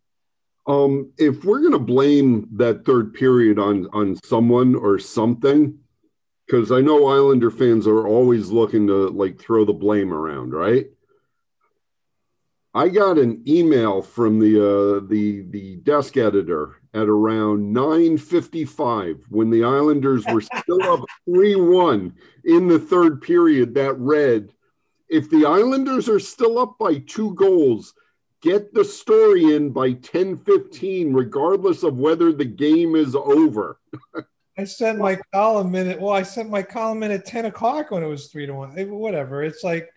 Um, 0.67 1.11
if 1.17 1.43
we're 1.43 1.59
going 1.59 1.73
to 1.73 1.79
blame 1.79 2.47
that 2.53 2.85
third 2.85 3.13
period 3.13 3.59
on 3.59 3.87
on 3.93 4.15
someone 4.23 4.73
or 4.73 4.97
something, 4.97 5.77
because 6.45 6.71
I 6.71 6.81
know 6.81 7.07
Islander 7.07 7.51
fans 7.51 7.85
are 7.85 8.07
always 8.07 8.49
looking 8.49 8.87
to 8.87 9.09
like 9.09 9.39
throw 9.39 9.65
the 9.65 9.73
blame 9.73 10.13
around, 10.13 10.53
right? 10.53 10.87
I 12.73 12.89
got 12.89 13.17
an 13.17 13.43
email 13.47 14.01
from 14.01 14.39
the 14.39 14.59
uh, 14.59 15.07
the 15.07 15.41
the 15.49 15.75
desk 15.77 16.17
editor 16.17 16.81
at 16.95 17.09
around 17.09 17.75
9:55 17.75 19.25
when 19.29 19.49
the 19.49 19.65
Islanders 19.65 20.25
were 20.27 20.41
still 20.41 20.81
up 20.83 21.01
3-1 21.29 22.13
in 22.45 22.67
the 22.69 22.79
third 22.79 23.21
period 23.21 23.75
that 23.75 23.99
read 23.99 24.53
if 25.09 25.29
the 25.29 25.45
Islanders 25.45 26.07
are 26.07 26.19
still 26.19 26.57
up 26.57 26.77
by 26.79 26.99
two 26.99 27.35
goals 27.35 27.93
get 28.41 28.73
the 28.73 28.85
story 28.85 29.55
in 29.55 29.71
by 29.71 29.91
10:15 29.91 31.13
regardless 31.13 31.83
of 31.83 31.99
whether 31.99 32.31
the 32.31 32.45
game 32.45 32.95
is 32.95 33.13
over. 33.13 33.77
I 34.57 34.63
sent 34.63 34.99
my 34.99 35.19
column 35.33 35.75
in 35.75 35.89
at 35.89 35.99
well 35.99 36.13
I 36.13 36.23
sent 36.23 36.49
my 36.49 36.63
column 36.63 37.03
in 37.03 37.11
at 37.11 37.25
10 37.25 37.45
o'clock 37.45 37.91
when 37.91 38.03
it 38.03 38.07
was 38.07 38.27
3 38.27 38.45
to 38.45 38.53
1 38.53 38.89
whatever 38.89 39.43
it's 39.43 39.65
like 39.65 39.89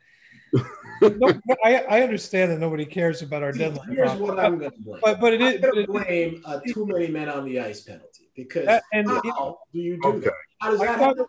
no, 1.03 1.41
I, 1.65 1.85
I 1.89 2.03
understand 2.03 2.51
that 2.53 2.59
nobody 2.59 2.85
cares 2.85 3.23
about 3.23 3.43
our 3.43 3.53
See, 3.53 3.59
deadline. 3.61 3.89
Here's 3.93 4.09
problem. 4.11 4.29
what 4.37 4.39
I'm 4.45 4.59
going 4.59 4.71
to 4.71 4.79
blame. 4.81 5.01
But 5.03 5.21
but 5.21 5.33
it 5.35 5.41
is 5.41 5.55
I'm 5.55 5.61
but 5.61 5.71
going 5.73 5.83
it 5.83 5.87
to 5.87 5.93
blame 5.93 6.43
uh, 6.45 6.61
too 6.69 6.87
many 6.87 7.09
men 7.09 7.29
on 7.29 7.45
the 7.45 7.61
ice 7.61 7.81
penalty 7.83 8.31
because 8.35 8.67
That- 8.67 8.83
and- 8.93 9.09
how 9.09 9.59
do 9.73 9.79
you 9.79 9.99
do 10.01 10.09
Okay. 10.09 10.19
that? 10.21 10.33
How 10.61 10.71
does 10.71 10.81
I 10.81 10.87
that 10.87 10.99
thought, 10.99 11.17
happen? 11.19 11.27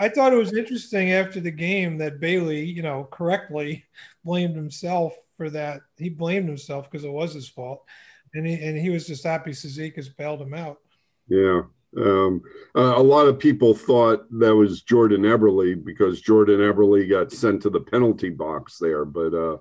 I 0.00 0.08
thought 0.08 0.32
it 0.32 0.36
was 0.36 0.56
interesting 0.56 1.12
after 1.12 1.40
the 1.40 1.50
game 1.50 1.98
that 1.98 2.20
Bailey, 2.20 2.64
you 2.64 2.82
know, 2.82 3.08
correctly 3.10 3.84
blamed 4.24 4.54
himself 4.54 5.14
for 5.36 5.50
that. 5.50 5.80
He 5.96 6.08
blamed 6.08 6.48
himself 6.48 6.90
because 6.90 7.04
it 7.04 7.10
was 7.12 7.34
his 7.34 7.48
fault, 7.48 7.82
and 8.34 8.46
he 8.46 8.54
and 8.62 8.78
he 8.78 8.90
was 8.90 9.06
just 9.06 9.24
happy 9.24 9.50
Cizikas 9.50 10.14
bailed 10.16 10.40
him 10.42 10.54
out. 10.54 10.78
Yeah. 11.28 11.62
Um, 11.96 12.42
uh, 12.76 12.94
a 12.96 13.02
lot 13.02 13.26
of 13.26 13.38
people 13.38 13.74
thought 13.74 14.26
that 14.38 14.54
was 14.54 14.82
Jordan 14.82 15.22
Eberle 15.22 15.82
because 15.84 16.20
Jordan 16.20 16.60
Eberle 16.60 17.08
got 17.08 17.32
sent 17.32 17.62
to 17.62 17.70
the 17.70 17.80
penalty 17.80 18.30
box 18.30 18.78
there. 18.78 19.04
But 19.04 19.34
uh, 19.34 19.58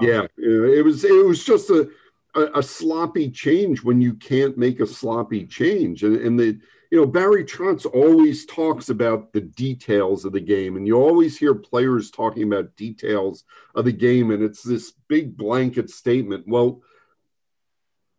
yeah, 0.00 0.26
it 0.36 0.84
was 0.84 1.04
it 1.04 1.26
was 1.26 1.44
just 1.44 1.70
a, 1.70 1.90
a, 2.34 2.58
a 2.58 2.62
sloppy 2.62 3.30
change 3.30 3.82
when 3.82 4.00
you 4.00 4.14
can't 4.14 4.56
make 4.56 4.80
a 4.80 4.86
sloppy 4.86 5.46
change. 5.46 6.04
And, 6.04 6.16
and 6.16 6.38
the 6.38 6.58
you 6.90 6.98
know 6.98 7.06
Barry 7.06 7.44
Trotz 7.44 7.84
always 7.84 8.46
talks 8.46 8.88
about 8.88 9.32
the 9.32 9.40
details 9.40 10.24
of 10.24 10.32
the 10.32 10.40
game, 10.40 10.76
and 10.76 10.86
you 10.86 10.94
always 10.94 11.36
hear 11.36 11.54
players 11.54 12.12
talking 12.12 12.44
about 12.44 12.76
details 12.76 13.44
of 13.74 13.84
the 13.84 13.92
game, 13.92 14.30
and 14.30 14.42
it's 14.42 14.62
this 14.62 14.92
big 15.08 15.36
blanket 15.36 15.90
statement. 15.90 16.46
Well, 16.46 16.82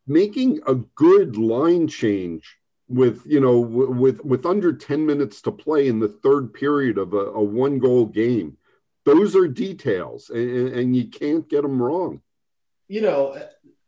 making 0.06 0.60
a 0.68 0.76
good 0.76 1.38
line 1.38 1.88
change 1.88 2.57
with 2.90 3.24
you 3.26 3.40
know 3.40 3.64
w- 3.64 3.92
with 3.92 4.24
with 4.24 4.46
under 4.46 4.72
10 4.74 5.06
minutes 5.06 5.42
to 5.42 5.52
play 5.52 5.88
in 5.88 6.00
the 6.00 6.08
third 6.08 6.54
period 6.54 6.98
of 6.98 7.14
a, 7.14 7.26
a 7.32 7.44
one 7.44 7.80
goal 7.80 8.06
game 8.06 8.58
those 9.06 9.36
are 9.36 9.48
details 9.48 10.30
and, 10.30 10.70
and 10.70 10.96
you 10.96 11.08
can't 11.08 11.50
get 11.50 11.62
them 11.62 11.82
wrong 11.82 12.22
You 12.88 13.02
know, 13.02 13.38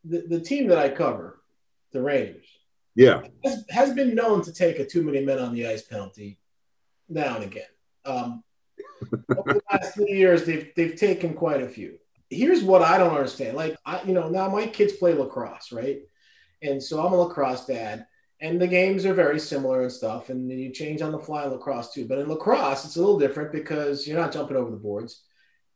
the, 0.04 0.26
the 0.28 0.40
team 0.40 0.68
that 0.68 0.78
I 0.78 0.90
cover, 0.90 1.40
the 1.92 2.02
Rangers, 2.02 2.48
yeah 2.96 3.22
has, 3.46 3.66
has 3.70 3.94
been 3.94 4.16
known 4.16 4.42
to 4.44 4.52
take 4.52 4.80
a 4.80 4.86
too 4.86 5.04
many 5.04 5.24
men 5.24 5.40
on 5.40 5.54
the 5.54 5.68
ice 5.68 5.84
penalty 5.84 6.40
now 7.08 7.36
and 7.36 7.46
again. 7.46 7.64
Um, 8.06 8.44
over 9.38 9.54
the 9.54 9.62
last 9.72 9.96
three 9.96 10.12
years, 10.14 10.46
they've 10.46 10.72
they've 10.76 10.96
taken 10.96 11.34
quite 11.34 11.62
a 11.62 11.68
few. 11.68 11.98
Here's 12.30 12.64
what 12.64 12.82
I 12.82 12.98
don't 12.98 13.16
understand. 13.16 13.56
Like 13.56 13.76
I, 13.86 14.02
you 14.04 14.14
know, 14.14 14.30
now 14.30 14.50
my 14.50 14.68
kids 14.68 14.94
play 14.94 15.14
lacrosse, 15.14 15.72
right? 15.72 16.02
And 16.62 16.82
so 16.82 17.06
I'm 17.06 17.14
a 17.14 17.16
lacrosse 17.16 17.66
dad, 17.66 18.06
and 18.42 18.60
the 18.60 18.68
games 18.68 19.06
are 19.06 19.14
very 19.14 19.40
similar 19.40 19.82
and 19.82 19.92
stuff. 19.92 20.30
And 20.30 20.50
you 20.50 20.72
change 20.72 21.02
on 21.02 21.12
the 21.12 21.20
fly 21.20 21.44
in 21.44 21.52
lacrosse 21.52 21.94
too. 21.94 22.08
But 22.08 22.20
in 22.20 22.30
lacrosse, 22.30 22.86
it's 22.86 22.96
a 22.96 23.00
little 23.00 23.20
different 23.20 23.52
because 23.52 24.08
you're 24.08 24.20
not 24.20 24.32
jumping 24.32 24.58
over 24.58 24.72
the 24.72 24.78
boards, 24.78 25.24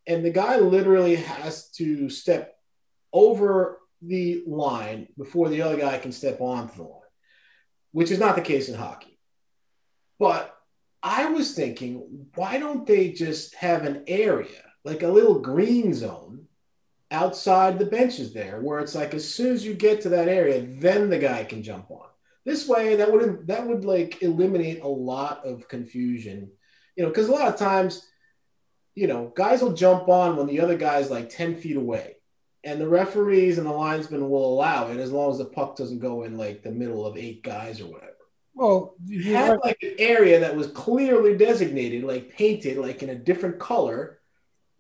and 0.08 0.24
the 0.24 0.32
guy 0.32 0.58
literally 0.58 1.16
has 1.16 1.70
to 1.72 2.10
step 2.10 2.56
over 3.12 3.80
the 4.02 4.44
line 4.48 5.08
before 5.18 5.50
the 5.50 5.62
other 5.62 5.78
guy 5.78 5.98
can 5.98 6.12
step 6.12 6.42
onto 6.42 6.76
the 6.76 6.84
line, 6.84 7.00
which 7.92 8.12
is 8.12 8.20
not 8.20 8.36
the 8.36 8.42
case 8.42 8.68
in 8.68 8.76
hockey. 8.76 9.18
But 10.20 10.56
I 11.02 11.26
was 11.26 11.54
thinking, 11.54 12.28
why 12.36 12.60
don't 12.60 12.86
they 12.86 13.12
just 13.12 13.56
have 13.56 13.84
an 13.84 14.04
area, 14.08 14.64
like 14.84 15.04
a 15.04 15.08
little 15.08 15.40
green 15.40 15.94
zone 15.94 16.48
outside 17.12 17.78
the 17.78 17.86
benches 17.86 18.34
there, 18.34 18.62
where 18.62 18.80
it's 18.80 18.96
like 18.96 19.14
as 19.14 19.32
soon 19.32 19.54
as 19.54 19.66
you 19.66 19.74
get 19.74 20.02
to 20.02 20.10
that 20.10 20.28
area, 20.28 20.66
then 20.66 21.10
the 21.10 21.20
guy 21.20 21.44
can 21.44 21.62
jump 21.62 21.92
on. 21.92 22.08
This 22.46 22.68
way, 22.68 22.98
that 22.98 23.12
would 23.12 23.48
that 23.48 23.68
would 23.68 23.86
like 23.86 24.22
eliminate 24.22 24.82
a 24.82 24.88
lot 24.88 25.46
of 25.46 25.68
confusion, 25.68 26.52
you 26.96 27.04
know, 27.04 27.10
because 27.10 27.30
a 27.30 27.32
lot 27.32 27.48
of 27.48 27.58
times, 27.58 28.06
you 28.96 29.08
know, 29.08 29.32
guys 29.36 29.62
will 29.62 29.74
jump 29.74 30.10
on 30.10 30.36
when 30.36 30.48
the 30.48 30.60
other 30.60 30.78
guy's 30.78 31.10
like 31.10 31.30
ten 31.30 31.56
feet 31.56 31.78
away, 31.78 32.18
and 32.64 32.80
the 32.82 32.88
referees 32.88 33.58
and 33.58 33.68
the 33.68 33.72
linesmen 33.72 34.30
will 34.30 34.54
allow 34.54 34.90
it 34.92 34.98
as 34.98 35.12
long 35.12 35.32
as 35.32 35.38
the 35.38 35.46
puck 35.46 35.76
doesn't 35.78 36.00
go 36.00 36.24
in 36.24 36.38
like 36.38 36.64
the 36.64 36.72
middle 36.72 37.06
of 37.06 37.18
eight 37.18 37.44
guys 37.44 37.80
or 37.80 37.86
whatever 37.86 38.12
Well, 38.54 38.96
you 39.06 39.34
had 39.34 39.52
right. 39.52 39.64
like 39.64 39.78
an 39.82 39.96
area 39.98 40.40
that 40.42 40.56
was 40.56 40.68
clearly 40.68 41.36
designated, 41.38 42.04
like 42.04 42.30
painted, 42.36 42.78
like 42.78 43.02
in 43.04 43.10
a 43.10 43.16
different 43.16 43.60
color, 43.60 44.20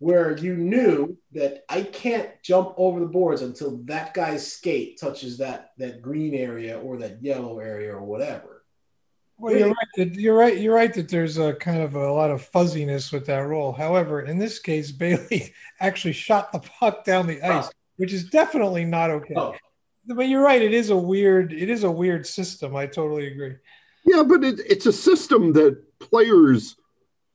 where 0.03 0.37
you 0.37 0.57
knew 0.57 1.17
that 1.31 1.63
I 1.69 1.81
can't 1.81 2.29
jump 2.43 2.73
over 2.75 2.99
the 2.99 3.05
boards 3.05 3.41
until 3.41 3.77
that 3.85 4.13
guy's 4.13 4.45
skate 4.45 4.99
touches 4.99 5.37
that 5.37 5.71
that 5.77 6.01
green 6.01 6.33
area 6.33 6.77
or 6.77 6.97
that 6.97 7.23
yellow 7.23 7.59
area 7.59 7.95
or 7.95 8.03
whatever. 8.03 8.65
Well, 9.37 9.55
you're 9.55 9.69
right. 9.69 9.87
That, 9.95 10.15
you're 10.15 10.35
right. 10.37 10.57
You're 10.57 10.75
right 10.75 10.93
that 10.93 11.07
there's 11.07 11.37
a 11.37 11.53
kind 11.53 11.81
of 11.81 11.95
a 11.95 12.11
lot 12.11 12.31
of 12.31 12.41
fuzziness 12.41 13.13
with 13.13 13.25
that 13.27 13.47
rule. 13.47 13.71
However, 13.71 14.23
in 14.23 14.37
this 14.37 14.59
case, 14.59 14.91
Bailey 15.01 15.53
actually 15.79 16.13
shot 16.13 16.51
the 16.51 16.59
puck 16.59 17.05
down 17.05 17.25
the 17.25 17.41
ice, 17.41 17.69
which 17.95 18.11
is 18.11 18.25
definitely 18.25 18.83
not 18.83 19.09
okay. 19.09 19.35
Oh, 19.37 19.55
But 20.05 20.27
you're 20.27 20.43
right. 20.43 20.61
It 20.61 20.73
is 20.73 20.89
a 20.89 20.97
weird. 20.97 21.53
It 21.53 21.69
is 21.69 21.85
a 21.85 21.91
weird 21.91 22.27
system. 22.27 22.75
I 22.75 22.87
totally 22.87 23.27
agree. 23.27 23.55
yeah 24.05 24.23
but 24.23 24.43
it, 24.43 24.59
it's 24.67 24.85
a 24.85 24.91
system 24.91 25.53
that 25.53 25.81
players 25.99 26.75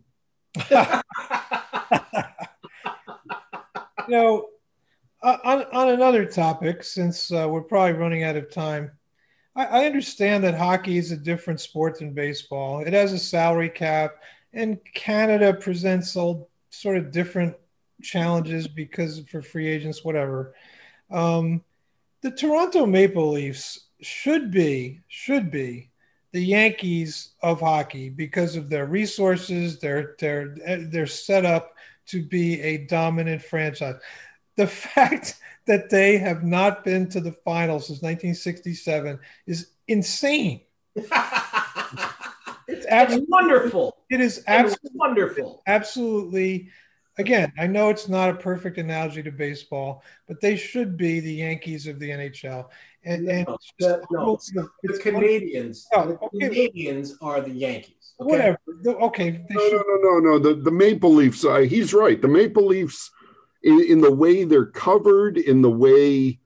You 4.09 4.15
know, 4.15 4.45
uh, 5.21 5.37
on 5.43 5.65
on 5.71 5.89
another 5.89 6.25
topic, 6.25 6.83
since 6.83 7.31
uh, 7.31 7.47
we're 7.47 7.61
probably 7.61 7.93
running 7.93 8.23
out 8.23 8.35
of 8.35 8.51
time, 8.51 8.89
I, 9.55 9.65
I 9.65 9.85
understand 9.85 10.43
that 10.43 10.55
hockey 10.55 10.97
is 10.97 11.11
a 11.11 11.15
different 11.15 11.59
sport 11.59 11.99
than 11.99 12.13
baseball. 12.13 12.79
It 12.79 12.91
has 12.93 13.13
a 13.13 13.19
salary 13.19 13.69
cap, 13.69 14.15
and 14.51 14.79
Canada 14.95 15.53
presents 15.53 16.15
all 16.15 16.49
sort 16.71 16.97
of 16.97 17.11
different 17.11 17.55
challenges 18.01 18.67
because 18.67 19.19
for 19.29 19.43
free 19.43 19.67
agents, 19.67 20.03
whatever. 20.03 20.55
Um, 21.11 21.63
the 22.21 22.31
Toronto 22.31 22.87
Maple 22.87 23.29
Leafs 23.29 23.89
should 24.01 24.49
be 24.49 25.01
should 25.07 25.51
be 25.51 25.91
the 26.31 26.43
Yankees 26.43 27.35
of 27.43 27.59
hockey 27.59 28.09
because 28.09 28.55
of 28.55 28.71
their 28.71 28.87
resources, 28.87 29.79
their 29.79 30.15
their 30.17 30.55
their 30.89 31.05
setup 31.05 31.75
to 32.09 32.23
be 32.23 32.59
a 32.61 32.77
dominant 32.85 33.41
franchise. 33.41 33.95
The 34.55 34.67
fact 34.85 35.35
that 35.67 35.89
they 35.89 36.17
have 36.17 36.43
not 36.43 36.83
been 36.83 37.07
to 37.09 37.19
the 37.21 37.31
finals 37.31 37.87
since 37.87 38.01
1967 38.01 39.19
is 39.47 39.71
insane. 39.87 40.61
It's 42.71 42.85
It's 42.85 42.85
absolutely 42.87 43.27
wonderful. 43.29 43.97
it 44.11 44.21
is 44.21 44.37
It's 44.39 44.47
absolutely 44.47 44.91
wonderful. 44.93 45.63
absolutely 45.65 46.69
again 47.17 47.51
i 47.57 47.65
know 47.65 47.89
it's 47.89 48.07
not 48.07 48.29
a 48.29 48.35
perfect 48.35 48.77
analogy 48.77 49.23
to 49.23 49.31
baseball 49.31 50.03
but 50.27 50.39
they 50.39 50.55
should 50.55 50.95
be 50.95 51.19
the 51.19 51.33
yankees 51.33 51.87
of 51.87 51.97
the 51.99 52.09
nhl 52.11 52.67
and, 53.03 53.27
and 53.27 53.47
No, 53.47 53.55
it's 53.55 53.71
just 53.79 54.01
that- 54.01 54.07
no, 54.11 54.37
the, 54.53 54.61
the 54.83 54.93
it's 54.93 54.99
Canadiens. 55.03 55.85
Oh, 55.93 56.07
the 56.09 56.19
okay. 56.47 56.69
Canadiens 56.69 57.13
are 57.21 57.41
the 57.41 57.49
Yankees. 57.67 57.98
Okay? 58.21 58.31
whatever 58.31 58.59
okay 59.05 59.45
No, 59.49 59.67
no, 59.67 59.83
no, 59.87 59.97
no, 60.01 60.19
no. 60.19 60.39
The 60.39 60.53
the 60.61 60.71
Maple 60.71 61.13
Leafs. 61.13 61.45
Uh, 61.45 61.59
he's 61.59 61.93
right. 61.93 62.21
The 62.21 62.27
Maple 62.27 62.65
Leafs, 62.65 63.11
in, 63.63 63.81
in 63.87 64.01
the 64.01 64.13
way 64.13 64.43
they're 64.43 64.65
covered, 64.65 65.37
in 65.37 65.61
the 65.61 65.69
way 65.71 66.39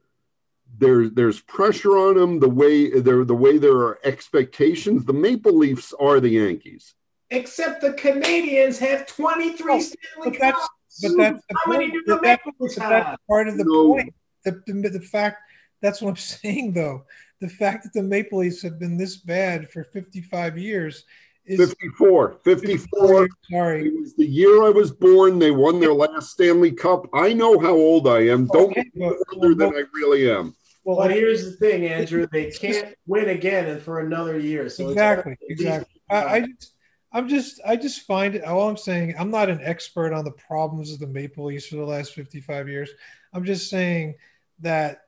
there 0.78 1.10
there's 1.10 1.40
pressure 1.42 1.98
on 1.98 2.16
them, 2.16 2.40
the 2.40 2.50
way 2.50 2.90
there 3.00 3.26
the 3.26 3.36
way 3.36 3.58
there 3.58 3.78
are 3.78 4.00
expectations. 4.04 5.06
The 5.06 5.14
Maple 5.14 5.58
Leafs 5.58 5.94
are 6.00 6.20
the 6.20 6.30
Yankees. 6.30 6.94
Except 7.32 7.82
the 7.82 7.94
Canadiens 7.94 8.78
have 8.78 9.08
23 9.08 9.74
Oh, 9.74 9.80
Stanley 9.80 9.98
but 10.24 10.34
that's- 10.40 10.54
Cups. 10.54 10.70
but 11.02 11.18
that's 11.18 11.42
the 11.50 11.56
How 11.66 11.72
many 11.72 11.90
do 11.90 12.04
the 12.06 12.22
Maple 12.22 12.52
Leafs 12.60 12.76
but 12.76 12.90
that's 12.90 13.06
have? 13.08 13.20
part 13.28 13.48
of 13.48 13.58
the 13.58 13.64
No. 13.64 13.94
point 13.94 14.14
the, 14.46 14.62
the, 14.68 14.90
the 14.90 15.00
fact 15.00 15.38
that's 15.82 16.02
what 16.02 16.10
i'm 16.12 16.16
saying 16.44 16.74
though 16.74 17.06
the 17.40 17.48
fact 17.50 17.84
that 17.84 17.94
the 17.94 18.04
maple 18.04 18.40
leafs 18.40 18.62
have 18.62 18.78
been 18.78 18.98
this 18.98 19.16
bad 19.18 19.70
for 19.70 19.84
55 19.86 20.58
years 20.58 21.06
is 21.46 21.58
54. 21.60 22.38
54. 22.44 23.28
sorry 23.52 23.88
It 23.88 24.00
was 24.00 24.16
the 24.16 24.26
year 24.26 24.64
I 24.64 24.70
was 24.70 24.92
born. 24.92 25.40
They 25.40 25.52
won 25.52 25.80
their 25.80 25.94
last 25.94 26.32
Stanley 26.32 26.72
Cup. 26.72 27.08
I 27.14 27.34
know 27.34 27.60
how 27.60 27.74
old 27.74 28.08
I 28.08 28.22
am. 28.28 28.48
Don't 28.48 28.72
Okay, 28.72 28.84
make 28.84 28.96
me 28.96 29.10
but- 29.10 29.36
older 29.36 29.56
than 29.56 29.76
I 29.76 29.84
really 29.94 30.30
am. 30.32 30.56
well, 30.84 30.98
But 30.98 31.12
here's 31.12 31.46
the 31.46 31.52
thing, 31.58 31.86
Andrew. 31.86 32.28
They 32.32 32.52
can't 32.52 32.96
win 33.08 33.30
again 33.30 33.68
and 33.68 33.82
for 33.82 34.00
another 34.00 34.40
year. 34.40 34.70
So 34.70 34.90
exactly 34.90 35.36
it's 35.42 35.62
exactly 35.62 36.02
I, 36.10 36.24
I 36.24 36.40
just 36.42 36.74
i'm 37.16 37.28
just 37.30 37.62
i 37.66 37.76
just 37.76 38.02
find 38.08 38.34
it 38.36 38.44
all 38.44 38.68
i'm 38.68 38.76
saying 38.76 39.14
i'm 39.20 39.30
not 39.32 39.48
an 39.50 39.60
expert 39.62 40.14
on 40.14 40.26
the 40.26 40.32
problems 40.32 40.92
of 40.92 41.00
the 41.00 41.06
maple 41.08 41.46
leafs 41.46 41.68
for 41.68 41.76
the 41.76 41.86
last 41.86 42.14
55 42.14 42.68
years 42.68 42.90
i'm 43.34 43.46
just 43.46 43.70
saying 43.70 44.16
that 44.60 45.02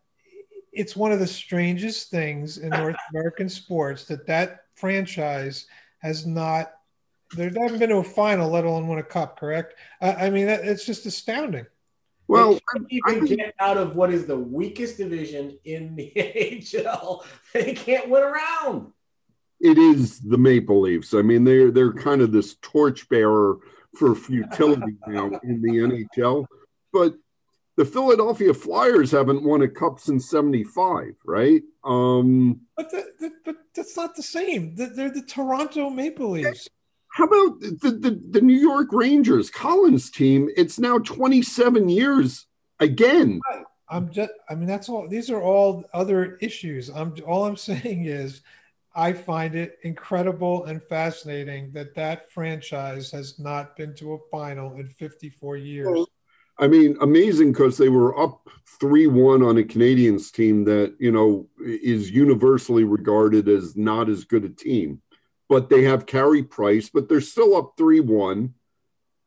it's 0.71 0.95
one 0.95 1.12
of 1.12 1.19
the 1.19 1.26
strangest 1.28 2.12
things 2.12 2.58
in 2.60 2.69
North 2.69 2.95
American 3.12 3.50
sports 3.50 4.06
that 4.06 4.28
that 4.28 4.62
franchise 4.76 5.65
has 6.05 6.25
not. 6.25 6.71
They 7.35 7.45
haven't 7.45 7.79
been 7.79 7.89
to 7.89 7.97
a 7.97 8.03
final, 8.03 8.49
let 8.49 8.65
alone 8.65 8.87
win 8.87 8.99
a 8.99 9.03
cup. 9.03 9.39
Correct? 9.39 9.73
I, 9.99 10.27
I 10.27 10.29
mean, 10.29 10.45
that, 10.45 10.63
it's 10.63 10.85
just 10.85 11.05
astounding. 11.05 11.65
Well, 12.27 12.53
they 12.53 12.59
can't 12.73 12.87
even 12.91 13.25
get 13.25 13.55
out 13.59 13.77
of 13.77 13.95
what 13.95 14.11
is 14.11 14.25
the 14.25 14.37
weakest 14.37 14.97
division 14.97 15.57
in 15.63 15.95
the 15.95 16.11
NHL. 16.15 17.23
They 17.53 17.73
can't 17.73 18.09
win 18.09 18.23
around. 18.23 18.91
It 19.59 19.77
is 19.77 20.19
the 20.19 20.37
Maple 20.37 20.81
Leafs. 20.81 21.13
I 21.13 21.21
mean, 21.21 21.43
they're 21.43 21.71
they're 21.71 21.93
kind 21.93 22.21
of 22.21 22.31
this 22.31 22.55
torchbearer 22.61 23.57
for 23.95 24.15
futility 24.15 24.97
now 25.07 25.31
in 25.43 25.61
the 25.61 25.69
NHL. 25.69 26.45
But 26.91 27.15
the 27.77 27.85
Philadelphia 27.85 28.53
Flyers 28.53 29.11
haven't 29.11 29.43
won 29.43 29.61
a 29.61 29.67
cup 29.67 29.99
since 29.99 30.29
'75, 30.29 31.15
right? 31.25 31.61
Um, 31.83 32.61
but, 32.77 32.89
the, 32.91 33.05
the, 33.19 33.31
but 33.43 33.55
that's 33.75 33.97
not 33.97 34.15
the 34.15 34.23
same. 34.23 34.75
They're 34.75 35.09
the 35.09 35.23
Toronto 35.27 35.89
Maple 35.89 36.31
Leafs. 36.31 36.67
How 37.15 37.23
about 37.23 37.61
the, 37.61 37.91
the, 37.91 38.21
the 38.31 38.41
New 38.41 38.57
York 38.57 38.89
Rangers, 38.91 39.49
Colin's 39.49 40.11
team? 40.11 40.49
It's 40.57 40.77
now 40.77 40.97
27 40.97 41.88
years 41.88 42.45
again. 42.81 43.39
I'm 43.88 44.11
just, 44.11 44.31
I 44.49 44.55
mean, 44.55 44.67
that's 44.67 44.89
all, 44.89 45.07
these 45.07 45.29
are 45.29 45.41
all 45.41 45.85
other 45.93 46.35
issues. 46.41 46.89
I'm, 46.89 47.15
all 47.25 47.45
I'm 47.45 47.55
saying 47.71 48.05
is, 48.05 48.41
I 48.97 49.11
find 49.11 49.55
it 49.55 49.77
incredible 49.83 50.65
and 50.65 50.81
fascinating 50.81 51.71
that 51.73 51.95
that 51.95 52.31
franchise 52.31 53.11
has 53.11 53.39
not 53.39 53.75
been 53.75 53.93
to 53.95 54.13
a 54.13 54.17
final 54.31 54.73
in 54.75 54.88
54 54.88 55.57
years. 55.57 55.88
Well, 55.88 56.07
I 56.57 56.67
mean, 56.67 56.97
amazing 57.01 57.51
because 57.51 57.77
they 57.77 57.89
were 57.89 58.17
up 58.19 58.47
3 58.79 59.07
1 59.07 59.43
on 59.43 59.57
a 59.57 59.63
Canadiens 59.63 60.31
team 60.31 60.63
that, 60.65 60.95
you 60.99 61.11
know, 61.11 61.47
is 61.59 62.11
universally 62.11 62.83
regarded 62.83 63.49
as 63.49 63.75
not 63.75 64.09
as 64.09 64.23
good 64.23 64.45
a 64.45 64.49
team. 64.49 65.01
But 65.49 65.69
they 65.69 65.83
have 65.83 66.05
Carey 66.05 66.43
Price, 66.43 66.89
but 66.89 67.07
they're 67.07 67.21
still 67.21 67.55
up 67.55 67.73
3 67.77 67.99
1. 67.99 68.53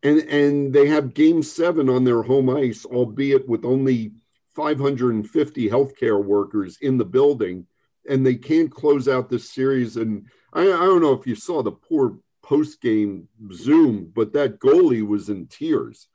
And, 0.05 0.19
and 0.21 0.73
they 0.73 0.87
have 0.87 1.13
game 1.13 1.43
seven 1.43 1.89
on 1.89 2.05
their 2.05 2.23
home 2.23 2.49
ice, 2.51 2.85
albeit 2.85 3.49
with 3.49 3.65
only 3.65 4.13
550 4.55 5.69
healthcare 5.69 6.23
workers 6.23 6.79
in 6.81 6.99
the 6.99 7.05
building. 7.05 7.67
And 8.09 8.25
they 8.25 8.37
can't 8.37 8.71
close 8.71 9.09
out 9.09 9.29
this 9.29 9.53
series. 9.53 9.97
And 9.97 10.27
I, 10.53 10.63
I 10.63 10.65
don't 10.65 11.03
know 11.03 11.13
if 11.13 11.27
you 11.27 11.35
saw 11.35 11.63
the 11.63 11.73
poor 11.73 12.19
post 12.43 12.81
game 12.81 13.29
Zoom, 13.53 14.11
but 14.15 14.33
that 14.33 14.61
goalie 14.61 15.07
was 15.07 15.29
in 15.29 15.47
tears 15.49 16.09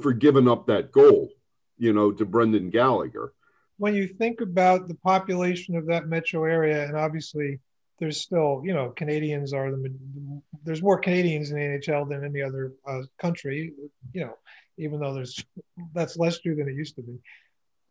for 0.00 0.12
giving 0.12 0.48
up 0.48 0.66
that 0.66 0.92
goal, 0.92 1.30
you 1.78 1.92
know, 1.92 2.12
to 2.12 2.24
Brendan 2.24 2.70
Gallagher. 2.70 3.32
When 3.78 3.94
you 3.94 4.06
think 4.06 4.40
about 4.40 4.88
the 4.88 4.94
population 4.94 5.76
of 5.76 5.86
that 5.86 6.06
metro 6.06 6.44
area, 6.44 6.84
and 6.84 6.96
obviously 6.96 7.58
there's 7.98 8.20
still, 8.20 8.62
you 8.64 8.74
know, 8.74 8.90
Canadians 8.90 9.52
are 9.52 9.70
the 9.70 9.92
there's 10.64 10.82
more 10.82 10.98
Canadians 10.98 11.50
in 11.50 11.56
the 11.56 11.62
NHL 11.62 12.08
than 12.08 12.24
any 12.24 12.42
other 12.42 12.72
uh, 12.86 13.02
country, 13.18 13.72
you 14.12 14.20
know, 14.20 14.36
even 14.78 15.00
though 15.00 15.14
there's 15.14 15.44
that's 15.94 16.16
less 16.16 16.38
true 16.38 16.54
than 16.54 16.68
it 16.68 16.74
used 16.74 16.96
to 16.96 17.02
be. 17.02 17.18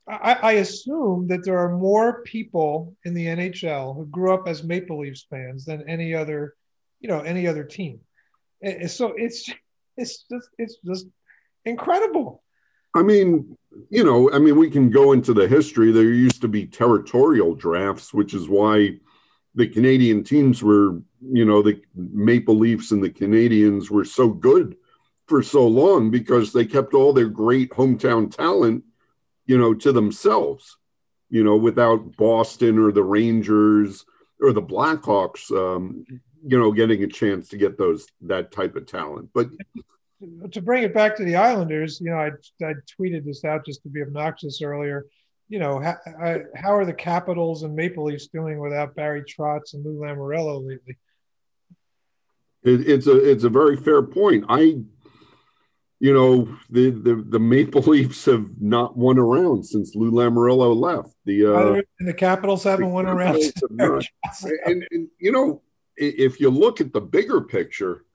I, 0.08 0.34
I, 0.34 0.52
assume 0.54 1.28
that 1.28 1.46
there 1.46 1.60
are 1.60 1.78
more 1.78 2.24
people 2.24 2.96
in 3.06 3.14
the 3.14 3.28
NHL 3.28 3.96
who 3.96 4.06
grew 4.08 4.34
up 4.34 4.48
as 4.48 4.64
Maple 4.64 5.00
Leafs 5.00 5.26
fans 5.30 5.64
than 5.64 5.88
any 5.88 6.14
other, 6.16 6.56
you 7.00 7.08
know, 7.08 7.20
any 7.20 7.48
other 7.48 7.64
team. 7.64 8.02
And 8.62 8.90
so 8.90 9.14
it's 9.16 9.50
it's 9.98 10.26
just 10.30 10.50
it's 10.58 10.78
just 10.86 11.06
incredible. 11.66 12.44
I 12.96 13.04
mean, 13.04 13.58
you 13.90 14.04
know, 14.04 14.32
I 14.32 14.40
mean, 14.40 14.58
we 14.58 14.70
can 14.70 14.90
go 14.90 15.14
into 15.14 15.34
the 15.34 15.48
history. 15.48 15.92
There 15.92 16.04
used 16.04 16.42
to 16.42 16.48
be 16.48 16.66
territorial 16.66 17.56
drafts, 17.56 18.14
which 18.14 18.34
is 18.34 18.50
why 18.50 19.00
the 19.56 19.68
Canadian 19.68 20.24
teams 20.24 20.64
were, 20.64 21.02
you 21.22 21.46
know, 21.46 21.62
the 21.62 21.82
Maple 21.96 22.56
Leafs 22.56 22.92
and 22.92 23.04
the 23.04 23.10
Canadiens 23.10 23.90
were 23.90 24.06
so 24.06 24.30
good 24.30 24.76
for 25.28 25.42
so 25.42 25.66
long 25.66 26.12
because 26.12 26.52
they 26.52 26.66
kept 26.66 26.94
all 26.94 27.14
their 27.14 27.30
great 27.30 27.70
hometown 27.72 28.34
talent, 28.34 28.84
you 29.46 29.58
know, 29.58 29.74
to 29.74 29.92
themselves, 29.92 30.78
you 31.30 31.44
know, 31.44 31.56
without 31.56 32.18
Boston 32.18 32.78
or 32.78 32.92
the 32.92 33.04
Rangers 33.04 34.06
or 34.42 34.52
the 34.52 34.62
Blackhawks, 34.62 35.52
um, 35.52 36.06
you 36.46 36.60
know, 36.60 36.72
getting 36.72 37.04
a 37.04 37.08
chance 37.08 37.50
to 37.50 37.58
get 37.58 37.78
those 37.78 38.08
that 38.22 38.52
type 38.52 38.76
of 38.76 38.88
talent. 38.88 39.30
But 39.34 39.50
to 40.52 40.62
bring 40.62 40.84
it 40.84 40.94
back 40.94 41.16
to 41.18 41.24
the 41.24 41.36
Islanders, 41.36 42.00
you 42.00 42.12
know, 42.12 42.18
I, 42.18 42.32
I 42.64 42.74
tweeted 43.00 43.26
this 43.26 43.44
out 43.44 43.66
just 43.66 43.84
to 43.84 43.90
be 43.90 44.02
obnoxious 44.02 44.62
earlier. 44.62 45.06
You 45.50 45.60
know, 45.60 45.80
how, 45.80 45.98
how 46.56 46.76
are 46.76 46.86
the 46.86 46.94
Capitals 46.94 47.64
and 47.64 47.76
Maple 47.76 48.06
Leafs 48.06 48.28
doing 48.28 48.60
without 48.60 48.96
Barry 48.96 49.24
Trotz 49.24 49.74
and 49.74 49.84
Lou 49.84 50.00
Lamoriello 50.00 50.66
lately? 50.66 50.98
It, 52.64 52.88
it's 52.88 53.08
a 53.08 53.32
it's 53.32 53.44
a 53.44 53.50
very 53.50 53.76
fair 53.76 54.02
point. 54.04 54.46
I, 54.48 54.78
you 56.00 56.14
know, 56.14 56.58
the, 56.70 56.92
the 56.92 57.16
the 57.28 57.40
Maple 57.40 57.82
Leafs 57.88 58.26
have 58.26 58.62
not 58.62 58.96
won 58.96 59.18
around 59.18 59.66
since 59.66 59.96
Lou 59.96 60.12
Lamoriello 60.12 60.76
left. 60.76 61.14
The 61.26 61.46
uh, 61.48 61.82
and 62.00 62.08
the 62.08 62.14
Capitals 62.14 62.64
haven't 62.64 62.88
the 62.88 62.94
won 62.94 63.08
around. 63.08 63.42
and, 64.66 64.88
and 64.92 65.10
you 65.20 65.32
know, 65.32 65.62
if 65.98 66.40
you 66.40 66.50
look 66.50 66.80
at 66.80 66.94
the 66.94 67.02
bigger 67.02 67.42
picture 67.42 68.06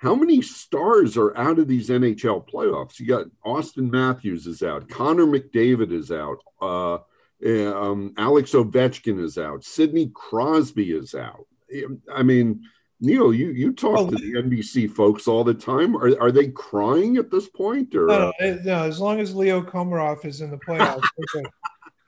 how 0.00 0.14
many 0.14 0.40
stars 0.40 1.18
are 1.18 1.36
out 1.36 1.58
of 1.58 1.68
these 1.68 1.90
NHL 1.90 2.48
playoffs? 2.48 2.98
You 2.98 3.06
got 3.06 3.26
Auston 3.44 3.90
Matthews 3.90 4.46
is 4.46 4.62
out, 4.62 4.88
Connor 4.88 5.26
McDavid 5.26 5.92
is 5.92 6.10
out, 6.10 6.38
uh, 6.62 6.98
um, 7.44 8.14
Alex 8.16 8.52
Ovechkin 8.52 9.22
is 9.22 9.36
out, 9.36 9.62
Sidney 9.62 10.10
Crosby 10.14 10.92
is 10.92 11.14
out. 11.14 11.46
I 12.12 12.22
mean, 12.22 12.62
Neil, 13.00 13.34
you 13.34 13.50
you 13.50 13.72
talk 13.72 13.98
oh, 13.98 14.10
to 14.10 14.16
the 14.16 14.32
NBC 14.42 14.90
folks 14.90 15.28
all 15.28 15.44
the 15.44 15.54
time. 15.54 15.94
Are, 15.96 16.18
are 16.18 16.32
they 16.32 16.48
crying 16.48 17.18
at 17.18 17.30
this 17.30 17.48
point? 17.48 17.94
Or 17.94 18.06
no, 18.06 18.32
no, 18.40 18.82
as 18.84 19.00
long 19.00 19.20
as 19.20 19.34
Leo 19.34 19.60
Komarov 19.60 20.24
is 20.24 20.40
in 20.40 20.50
the 20.50 20.58
playoffs, 20.58 21.06
they're. 21.34 21.44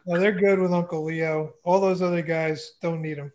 No, 0.05 0.19
they're 0.19 0.33
good 0.33 0.59
with 0.59 0.73
Uncle 0.73 1.05
Leo. 1.05 1.55
All 1.63 1.81
those 1.81 2.03
other 2.03 2.23
guys 2.23 2.73
don't 2.83 3.01
need 3.01 3.19
him. 3.19 3.31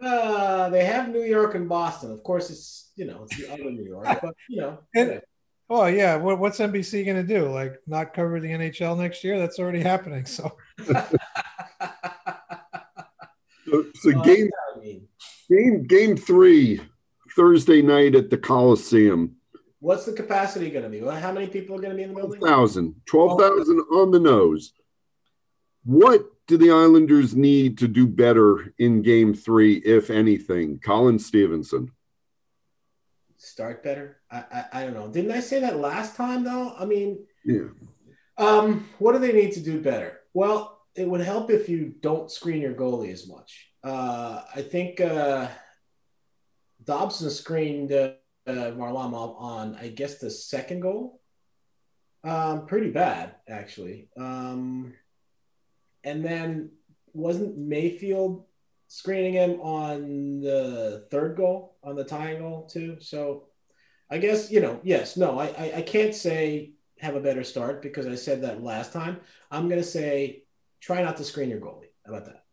Uh, 0.00 0.68
they 0.68 0.84
have 0.84 1.08
New 1.08 1.22
York 1.22 1.54
and 1.54 1.68
Boston. 1.68 2.10
Of 2.12 2.22
course, 2.22 2.50
it's 2.50 2.92
you 2.96 3.06
know 3.06 3.24
it's 3.24 3.36
the 3.36 3.52
other 3.52 3.70
New 3.70 3.84
York, 3.84 4.06
but 4.22 4.34
you 4.48 4.60
know. 4.60 4.78
And, 4.94 5.22
oh 5.70 5.86
yeah, 5.86 6.16
what, 6.16 6.38
what's 6.38 6.58
NBC 6.58 7.04
going 7.04 7.16
to 7.16 7.34
do? 7.34 7.50
Like 7.50 7.80
not 7.86 8.12
cover 8.14 8.40
the 8.40 8.48
NHL 8.48 8.98
next 8.98 9.24
year? 9.24 9.38
That's 9.38 9.58
already 9.58 9.80
happening. 9.80 10.26
So. 10.26 10.56
so, 13.66 13.84
so 13.94 14.22
game, 14.22 14.50
game, 15.50 15.84
game 15.84 16.16
three, 16.16 16.80
Thursday 17.34 17.80
night 17.82 18.14
at 18.14 18.30
the 18.30 18.38
Coliseum. 18.38 19.36
What's 19.80 20.04
the 20.04 20.12
capacity 20.12 20.70
going 20.70 20.84
to 20.84 20.88
be? 20.88 21.00
How 21.00 21.32
many 21.32 21.46
people 21.46 21.76
are 21.76 21.78
going 21.78 21.90
to 21.90 21.96
be 21.96 22.02
in 22.02 22.08
the 22.08 22.16
building? 22.16 22.40
12,000. 22.40 22.94
12,000 23.06 23.78
on 23.78 24.10
the 24.10 24.18
nose. 24.18 24.72
What 25.84 26.24
do 26.46 26.56
the 26.56 26.70
Islanders 26.70 27.34
need 27.34 27.78
to 27.78 27.88
do 27.88 28.06
better 28.06 28.72
in 28.78 29.02
game 29.02 29.34
three, 29.34 29.74
if 29.76 30.10
anything? 30.10 30.78
Colin 30.78 31.18
Stevenson. 31.18 31.90
Start 33.36 33.82
better? 33.82 34.18
I, 34.30 34.44
I, 34.52 34.64
I 34.72 34.84
don't 34.84 34.94
know. 34.94 35.08
Didn't 35.08 35.32
I 35.32 35.40
say 35.40 35.60
that 35.60 35.78
last 35.78 36.16
time 36.16 36.44
though? 36.44 36.74
I 36.78 36.84
mean, 36.84 37.24
yeah. 37.44 37.68
Um, 38.38 38.88
what 38.98 39.12
do 39.12 39.18
they 39.18 39.32
need 39.32 39.52
to 39.52 39.60
do 39.60 39.80
better? 39.80 40.20
Well, 40.34 40.80
it 40.94 41.08
would 41.08 41.20
help 41.20 41.50
if 41.50 41.68
you 41.68 41.94
don't 42.00 42.30
screen 42.30 42.62
your 42.62 42.74
goalie 42.74 43.12
as 43.12 43.28
much. 43.28 43.68
Uh, 43.82 44.42
I 44.54 44.62
think 44.62 45.00
uh, 45.00 45.48
Dobson 46.84 47.30
screened 47.30 47.92
uh, 47.92 48.12
uh, 48.46 48.72
Varlamov 48.72 49.40
on, 49.40 49.76
I 49.76 49.88
guess, 49.88 50.18
the 50.18 50.30
second 50.30 50.80
goal. 50.80 51.20
Um, 52.24 52.66
pretty 52.66 52.90
bad, 52.90 53.36
actually. 53.48 54.08
Um, 54.16 54.94
and 56.06 56.24
then 56.24 56.70
wasn't 57.12 57.58
Mayfield 57.58 58.44
screening 58.88 59.34
him 59.34 59.60
on 59.60 60.40
the 60.40 61.04
third 61.10 61.36
goal, 61.36 61.76
on 61.82 61.96
the 61.96 62.04
tying 62.04 62.38
goal 62.38 62.66
too? 62.66 62.96
So 63.00 63.48
I 64.08 64.18
guess, 64.18 64.50
you 64.50 64.60
know, 64.60 64.80
yes, 64.84 65.16
no, 65.16 65.38
I, 65.38 65.46
I, 65.46 65.72
I 65.78 65.82
can't 65.82 66.14
say 66.14 66.72
have 67.00 67.16
a 67.16 67.20
better 67.20 67.42
start 67.42 67.82
because 67.82 68.06
I 68.06 68.14
said 68.14 68.42
that 68.42 68.62
last 68.62 68.92
time. 68.92 69.18
I'm 69.50 69.68
going 69.68 69.80
to 69.80 69.86
say 69.86 70.44
try 70.80 71.02
not 71.02 71.16
to 71.16 71.24
screen 71.24 71.50
your 71.50 71.60
goalie. 71.60 71.90
How 72.06 72.14
about 72.14 72.26
that? 72.26 72.44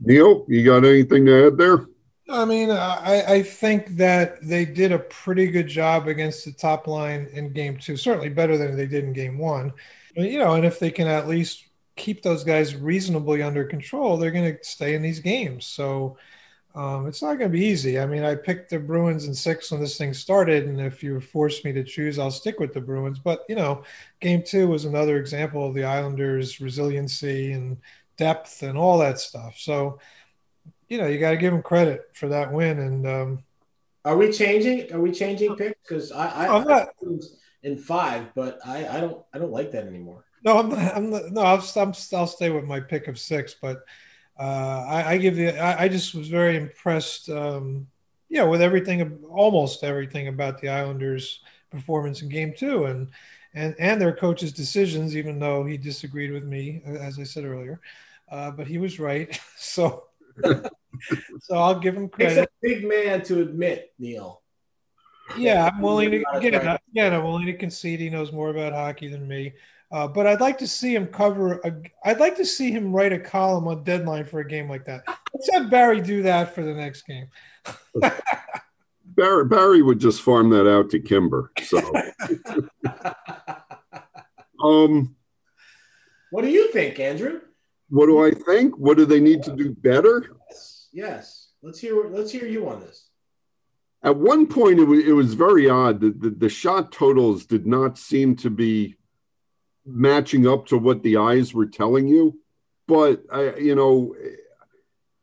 Neil, 0.00 0.44
you 0.48 0.64
got 0.64 0.84
anything 0.84 1.26
to 1.26 1.46
add 1.46 1.58
there? 1.58 1.86
I 2.30 2.44
mean, 2.46 2.70
uh, 2.70 2.98
I, 3.00 3.34
I 3.34 3.42
think 3.42 3.96
that 3.96 4.42
they 4.42 4.64
did 4.64 4.90
a 4.90 4.98
pretty 4.98 5.48
good 5.48 5.68
job 5.68 6.08
against 6.08 6.44
the 6.44 6.52
top 6.52 6.86
line 6.86 7.28
in 7.32 7.52
game 7.52 7.76
two, 7.76 7.96
certainly 7.96 8.30
better 8.30 8.56
than 8.56 8.76
they 8.76 8.86
did 8.86 9.04
in 9.04 9.12
game 9.12 9.38
one. 9.38 9.72
You 10.16 10.38
know, 10.38 10.54
and 10.54 10.64
if 10.64 10.78
they 10.78 10.90
can 10.90 11.08
at 11.08 11.28
least 11.28 11.64
keep 12.04 12.22
those 12.22 12.44
guys 12.44 12.74
reasonably 12.76 13.40
under 13.42 13.64
control, 13.64 14.16
they're 14.16 14.38
going 14.38 14.56
to 14.56 14.64
stay 14.64 14.94
in 14.96 15.02
these 15.02 15.20
games. 15.20 15.64
So, 15.66 16.16
Um, 16.74 17.06
it's 17.06 17.20
not 17.20 17.36
going 17.38 17.52
to 17.52 17.58
be 17.58 17.66
easy. 17.72 17.94
I 18.00 18.06
mean, 18.06 18.24
I 18.24 18.34
picked 18.34 18.70
the 18.70 18.78
Bruins 18.78 19.26
in 19.28 19.34
six 19.34 19.70
when 19.70 19.82
this 19.82 19.98
thing 19.98 20.14
started, 20.14 20.64
and 20.68 20.80
if 20.80 21.02
you 21.04 21.20
force 21.20 21.64
me 21.64 21.72
to 21.74 21.84
choose, 21.84 22.18
I'll 22.18 22.40
stick 22.42 22.58
with 22.60 22.72
the 22.72 22.80
Bruins. 22.80 23.20
But 23.20 23.44
you 23.48 23.56
know, 23.60 23.84
Game 24.20 24.42
Two 24.42 24.68
was 24.68 24.86
another 24.86 25.18
example 25.18 25.62
of 25.68 25.74
the 25.74 25.84
Islanders' 25.84 26.60
resiliency 26.60 27.52
and 27.52 27.76
depth 28.16 28.62
and 28.62 28.78
all 28.78 28.96
that 29.04 29.18
stuff. 29.20 29.58
So, 29.58 30.00
you 30.88 30.96
know, 30.96 31.08
you 31.08 31.18
got 31.20 31.32
to 31.32 31.42
give 31.44 31.52
them 31.52 31.62
credit 31.62 32.08
for 32.14 32.28
that 32.28 32.48
win. 32.50 32.78
And 32.78 33.06
um, 33.06 33.30
are 34.08 34.16
we 34.16 34.32
changing? 34.32 34.78
Are 34.94 35.02
we 35.06 35.12
changing 35.12 35.56
picks? 35.56 35.76
Because 35.84 36.08
I, 36.10 36.24
I, 36.24 36.56
I'm 36.56 36.64
not 36.64 36.88
in 37.62 37.76
five, 37.76 38.32
but 38.34 38.58
I, 38.64 38.88
I 38.88 38.98
don't, 39.00 39.20
I 39.34 39.36
don't 39.38 39.52
like 39.52 39.70
that 39.72 39.86
anymore. 39.86 40.24
No, 40.44 40.58
I'm 40.58 40.68
not. 40.68 40.96
I'm 40.96 41.10
not, 41.10 41.30
no, 41.30 41.40
I'll, 41.42 41.64
I'm, 41.76 41.94
I'll 42.12 42.26
stay 42.26 42.50
with 42.50 42.64
my 42.64 42.80
pick 42.80 43.08
of 43.08 43.18
six, 43.18 43.54
but 43.60 43.84
uh, 44.38 44.84
I, 44.88 45.12
I, 45.12 45.18
give 45.18 45.38
you. 45.38 45.50
I, 45.50 45.84
I, 45.84 45.88
just 45.88 46.14
was 46.14 46.28
very 46.28 46.56
impressed. 46.56 47.28
Um, 47.28 47.86
yeah, 48.28 48.44
with 48.44 48.62
everything, 48.62 49.22
almost 49.30 49.84
everything 49.84 50.28
about 50.28 50.60
the 50.60 50.68
Islanders' 50.68 51.40
performance 51.70 52.22
in 52.22 52.28
Game 52.28 52.54
Two, 52.56 52.86
and 52.86 53.08
and 53.54 53.74
and 53.78 54.00
their 54.00 54.14
coach's 54.14 54.52
decisions, 54.52 55.16
even 55.16 55.38
though 55.38 55.64
he 55.64 55.76
disagreed 55.76 56.32
with 56.32 56.44
me, 56.44 56.82
as 56.84 57.18
I 57.18 57.24
said 57.24 57.44
earlier, 57.44 57.80
uh, 58.30 58.50
but 58.50 58.66
he 58.66 58.78
was 58.78 58.98
right. 58.98 59.38
so, 59.56 60.04
so 60.44 61.54
I'll 61.54 61.78
give 61.78 61.96
him 61.96 62.08
credit. 62.08 62.38
It's 62.38 62.52
a 62.52 62.74
big 62.74 62.88
man 62.88 63.22
to 63.24 63.42
admit, 63.42 63.92
Neil. 63.98 64.42
Yeah, 65.36 65.70
I'm 65.72 65.80
willing 65.80 66.10
to 66.10 66.24
again. 66.32 66.54
Again, 66.90 67.14
I'm 67.14 67.24
willing 67.24 67.46
to 67.46 67.56
concede 67.56 68.00
he 68.00 68.10
knows 68.10 68.32
more 68.32 68.50
about 68.50 68.72
hockey 68.72 69.08
than 69.08 69.28
me. 69.28 69.52
Uh, 69.92 70.08
but 70.08 70.26
I'd 70.26 70.40
like 70.40 70.56
to 70.58 70.66
see 70.66 70.94
him 70.94 71.06
cover. 71.06 71.60
A, 71.64 71.74
I'd 72.04 72.18
like 72.18 72.36
to 72.36 72.46
see 72.46 72.70
him 72.70 72.94
write 72.94 73.12
a 73.12 73.18
column 73.18 73.68
on 73.68 73.84
deadline 73.84 74.24
for 74.24 74.40
a 74.40 74.48
game 74.48 74.68
like 74.68 74.86
that. 74.86 75.04
Let's 75.34 75.50
have 75.52 75.70
Barry 75.70 76.00
do 76.00 76.22
that 76.22 76.54
for 76.54 76.62
the 76.64 76.72
next 76.72 77.02
game. 77.02 77.28
Barry, 79.04 79.44
Barry 79.44 79.82
would 79.82 79.98
just 79.98 80.22
farm 80.22 80.48
that 80.50 80.66
out 80.66 80.88
to 80.90 80.98
Kimber. 80.98 81.52
So, 81.62 81.78
um, 84.64 85.14
what 86.30 86.42
do 86.42 86.48
you 86.48 86.72
think, 86.72 86.98
Andrew? 86.98 87.42
What 87.90 88.06
do 88.06 88.24
I 88.24 88.30
think? 88.30 88.78
What 88.78 88.96
do 88.96 89.04
they 89.04 89.20
need 89.20 89.42
to 89.42 89.54
do 89.54 89.72
better? 89.72 90.24
Yes, 90.48 90.88
yes. 90.92 91.48
Let's 91.62 91.78
hear. 91.78 92.08
Let's 92.08 92.32
hear 92.32 92.46
you 92.46 92.66
on 92.70 92.80
this. 92.80 93.10
At 94.02 94.16
one 94.16 94.46
point, 94.46 94.80
it 94.80 94.84
was, 94.84 95.00
it 95.06 95.12
was 95.12 95.34
very 95.34 95.68
odd 95.68 96.00
that 96.00 96.20
the, 96.20 96.30
the 96.30 96.48
shot 96.48 96.90
totals 96.90 97.44
did 97.44 97.66
not 97.66 97.98
seem 97.98 98.34
to 98.36 98.48
be 98.48 98.96
matching 99.84 100.46
up 100.46 100.66
to 100.66 100.78
what 100.78 101.02
the 101.02 101.16
eyes 101.16 101.52
were 101.52 101.66
telling 101.66 102.06
you. 102.06 102.38
But 102.86 103.22
I, 103.32 103.56
you 103.56 103.74
know, 103.74 104.14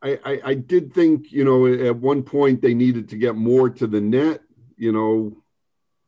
I, 0.02 0.19
I, 0.24 0.41
I 0.45 0.54
did 0.54 0.93
think, 0.93 1.32
you 1.32 1.43
know, 1.43 1.65
at 1.65 1.95
one 1.95 2.24
point 2.24 2.62
they 2.62 2.74
needed 2.74 3.10
to 3.10 3.17
get 3.17 3.36
more 3.36 3.69
to 3.69 3.88
the 3.88 4.02
net, 4.02 4.41
you 4.78 4.91
know, 4.91 5.43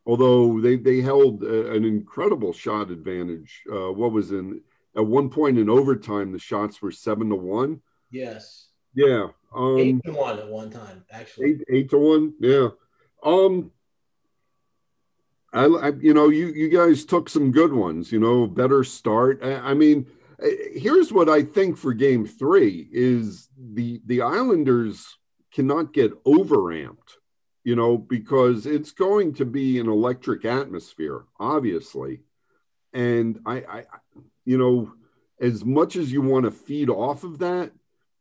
although 0.06 0.62
they, 0.62 0.78
they 0.78 1.02
held 1.02 1.44
a, 1.44 1.72
an 1.72 1.86
incredible 1.86 2.54
shot 2.54 2.90
advantage. 2.90 3.64
Uh, 3.72 3.92
what 3.92 4.12
was 4.12 4.32
in 4.32 4.62
at 4.96 5.06
one 5.06 5.30
point 5.30 5.58
in 5.58 5.70
overtime, 5.70 6.32
the 6.32 6.40
shots 6.40 6.82
were 6.82 6.92
seven 6.92 7.30
to 7.30 7.36
one. 7.36 7.82
Yes. 8.10 8.68
Yeah. 8.94 9.28
Um, 9.56 9.78
eight 9.78 10.04
to 10.06 10.12
one 10.12 10.40
at 10.40 10.48
one 10.48 10.70
time, 10.70 11.06
actually. 11.12 11.52
Eight, 11.52 11.62
eight 11.70 11.90
to 11.92 11.98
one. 11.98 12.34
Yeah. 12.40 12.70
Um, 13.24 13.72
I, 15.54 15.66
I, 15.66 15.92
you 16.00 16.14
know, 16.14 16.30
you 16.30 16.48
you 16.48 16.70
guys 16.70 17.04
took 17.06 17.30
some 17.30 17.52
good 17.52 17.74
ones. 17.74 18.12
You 18.12 18.20
know, 18.20 18.48
better 18.48 18.84
start. 18.84 19.40
I, 19.44 19.56
I 19.56 19.74
mean, 19.74 20.08
eh, 20.42 20.50
here's 20.74 21.12
what 21.12 21.30
I 21.30 21.44
think 21.44 21.78
for 21.78 21.94
Game 21.94 22.26
Three 22.26 22.88
is 22.92 23.50
the 23.58 24.02
the 24.06 24.22
Islanders 24.22 25.18
cannot 25.54 25.94
get 25.94 26.12
overamped. 26.26 27.18
You 27.64 27.76
know, 27.76 27.98
because 27.98 28.66
it's 28.66 28.92
going 28.92 29.36
to 29.36 29.46
be 29.46 29.80
an 29.80 29.88
electric 29.88 30.46
atmosphere, 30.46 31.26
obviously, 31.40 32.22
and 32.92 33.40
I, 33.46 33.56
I 33.58 33.84
you 34.46 34.58
know, 34.58 34.94
as 35.40 35.64
much 35.64 35.96
as 35.96 36.12
you 36.12 36.22
want 36.22 36.46
to 36.46 36.52
feed 36.52 36.90
off 36.90 37.24
of 37.24 37.40
that, 37.40 37.72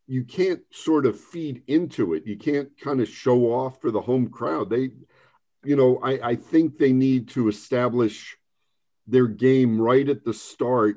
you 0.07 0.25
can't 0.25 0.61
sort 0.73 1.07
of 1.07 1.19
feed 1.19 1.63
into 1.69 2.15
it. 2.15 2.27
You 2.27 2.37
can't 2.37 2.69
kind 2.81 3.01
of 3.01 3.09
show 3.09 3.53
off 3.53 3.81
for 3.81 3.91
the 3.91 4.01
home 4.01 4.29
crowd. 4.29 4.69
They 4.69 4.91
you 5.65 5.77
know, 5.77 6.01
I, 6.03 6.31
I 6.31 6.37
think 6.37 6.79
they 6.79 6.93
need 6.93 7.29
to 7.31 7.49
establish 7.49 8.37
their 9.07 9.27
game 9.27 9.81
right 9.81 10.09
at 10.09 10.25
the 10.25 10.35
start, 10.35 10.97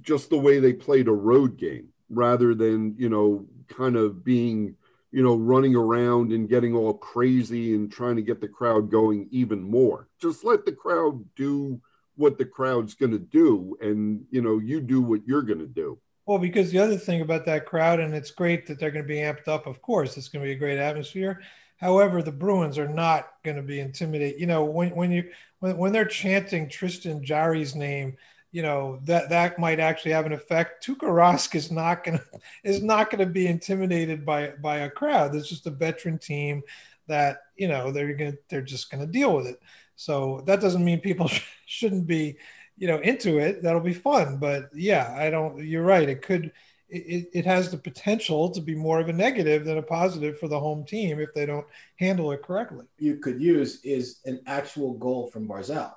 just 0.00 0.30
the 0.30 0.38
way 0.38 0.58
they 0.58 0.72
played 0.72 1.08
a 1.08 1.12
road 1.12 1.56
game, 1.56 1.88
rather 2.08 2.54
than, 2.54 2.94
you 2.98 3.08
know, 3.08 3.46
kind 3.68 3.96
of 3.96 4.24
being, 4.24 4.74
you 5.12 5.22
know, 5.22 5.36
running 5.36 5.76
around 5.76 6.32
and 6.32 6.48
getting 6.48 6.74
all 6.74 6.94
crazy 6.94 7.74
and 7.74 7.92
trying 7.92 8.16
to 8.16 8.22
get 8.22 8.40
the 8.40 8.48
crowd 8.48 8.90
going 8.90 9.28
even 9.30 9.62
more. 9.62 10.08
Just 10.20 10.44
let 10.44 10.64
the 10.64 10.72
crowd 10.72 11.24
do 11.36 11.80
what 12.16 12.36
the 12.38 12.44
crowd's 12.44 12.94
going 12.94 13.12
to 13.12 13.18
do 13.18 13.76
and, 13.80 14.24
you 14.30 14.42
know, 14.42 14.58
you 14.58 14.80
do 14.80 15.00
what 15.00 15.26
you're 15.26 15.42
going 15.42 15.60
to 15.60 15.66
do. 15.66 15.98
Well, 16.26 16.38
because 16.38 16.70
the 16.70 16.78
other 16.78 16.98
thing 16.98 17.22
about 17.22 17.46
that 17.46 17.64
crowd, 17.64 18.00
and 18.00 18.14
it's 18.14 18.30
great 18.30 18.66
that 18.66 18.78
they're 18.78 18.90
going 18.90 19.04
to 19.04 19.08
be 19.08 19.20
amped 19.20 19.48
up, 19.48 19.66
of 19.66 19.80
course, 19.80 20.16
it's 20.16 20.28
going 20.28 20.44
to 20.44 20.48
be 20.48 20.52
a 20.52 20.58
great 20.58 20.78
atmosphere 20.78 21.40
However, 21.78 22.22
the 22.22 22.32
Bruins 22.32 22.76
are 22.76 22.88
not 22.88 23.28
going 23.44 23.56
to 23.56 23.62
be 23.62 23.80
intimidated. 23.80 24.40
You 24.40 24.46
know, 24.46 24.64
when 24.64 24.94
when 24.94 25.10
you 25.10 25.30
when, 25.60 25.76
when 25.76 25.92
they're 25.92 26.04
chanting 26.04 26.68
Tristan 26.68 27.24
Jarry's 27.24 27.74
name, 27.74 28.16
you 28.50 28.62
know 28.62 29.00
that 29.04 29.28
that 29.30 29.58
might 29.58 29.80
actually 29.80 30.12
have 30.12 30.26
an 30.26 30.32
effect. 30.32 30.84
Tuukka 30.84 31.02
Rask 31.02 31.54
is 31.54 31.70
not 31.70 32.04
going 32.04 32.18
to 32.18 32.24
is 32.64 32.82
not 32.82 33.10
going 33.10 33.20
to 33.20 33.32
be 33.32 33.46
intimidated 33.46 34.26
by 34.26 34.50
by 34.60 34.78
a 34.78 34.90
crowd. 34.90 35.32
There's 35.32 35.48
just 35.48 35.66
a 35.66 35.70
veteran 35.70 36.18
team 36.18 36.62
that 37.06 37.42
you 37.56 37.68
know 37.68 37.92
they're 37.92 38.14
going 38.14 38.32
to 38.32 38.38
they're 38.48 38.62
just 38.62 38.90
going 38.90 39.04
to 39.04 39.12
deal 39.12 39.34
with 39.34 39.46
it. 39.46 39.60
So 39.96 40.42
that 40.46 40.60
doesn't 40.60 40.84
mean 40.84 41.00
people 41.00 41.30
shouldn't 41.66 42.06
be 42.06 42.38
you 42.76 42.88
know 42.88 42.98
into 42.98 43.38
it. 43.38 43.62
That'll 43.62 43.80
be 43.80 43.94
fun, 43.94 44.38
but 44.38 44.70
yeah, 44.74 45.14
I 45.16 45.30
don't. 45.30 45.64
You're 45.64 45.84
right. 45.84 46.08
It 46.08 46.22
could 46.22 46.52
it, 46.88 47.28
it 47.32 47.44
has 47.44 47.70
the 47.70 47.76
potential 47.76 48.50
to 48.50 48.60
be 48.60 48.74
more 48.74 49.00
of 49.00 49.08
a 49.08 49.12
negative 49.12 49.64
than 49.64 49.78
a 49.78 49.82
positive 49.82 50.38
for 50.38 50.48
the 50.48 50.58
home 50.58 50.84
team 50.84 51.20
if 51.20 51.34
they 51.34 51.46
don't 51.46 51.66
handle 51.96 52.32
it 52.32 52.42
correctly. 52.42 52.86
You 52.98 53.16
could 53.16 53.40
use 53.40 53.80
is 53.84 54.20
an 54.24 54.40
actual 54.46 54.94
goal 54.94 55.26
from 55.28 55.46
Barzal. 55.46 55.92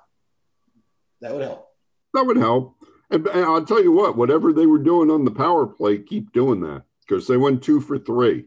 That 1.20 1.32
would 1.32 1.42
help. 1.42 1.68
That 2.14 2.26
would 2.26 2.36
help. 2.36 2.76
And, 3.10 3.26
and 3.26 3.44
I'll 3.44 3.64
tell 3.64 3.82
you 3.82 3.92
what, 3.92 4.16
whatever 4.16 4.52
they 4.52 4.66
were 4.66 4.78
doing 4.78 5.10
on 5.10 5.24
the 5.24 5.30
power 5.30 5.66
play, 5.66 5.98
keep 5.98 6.32
doing 6.32 6.60
that 6.60 6.82
because 7.06 7.26
they 7.26 7.36
went 7.36 7.62
two 7.62 7.80
for 7.80 7.98
three. 7.98 8.46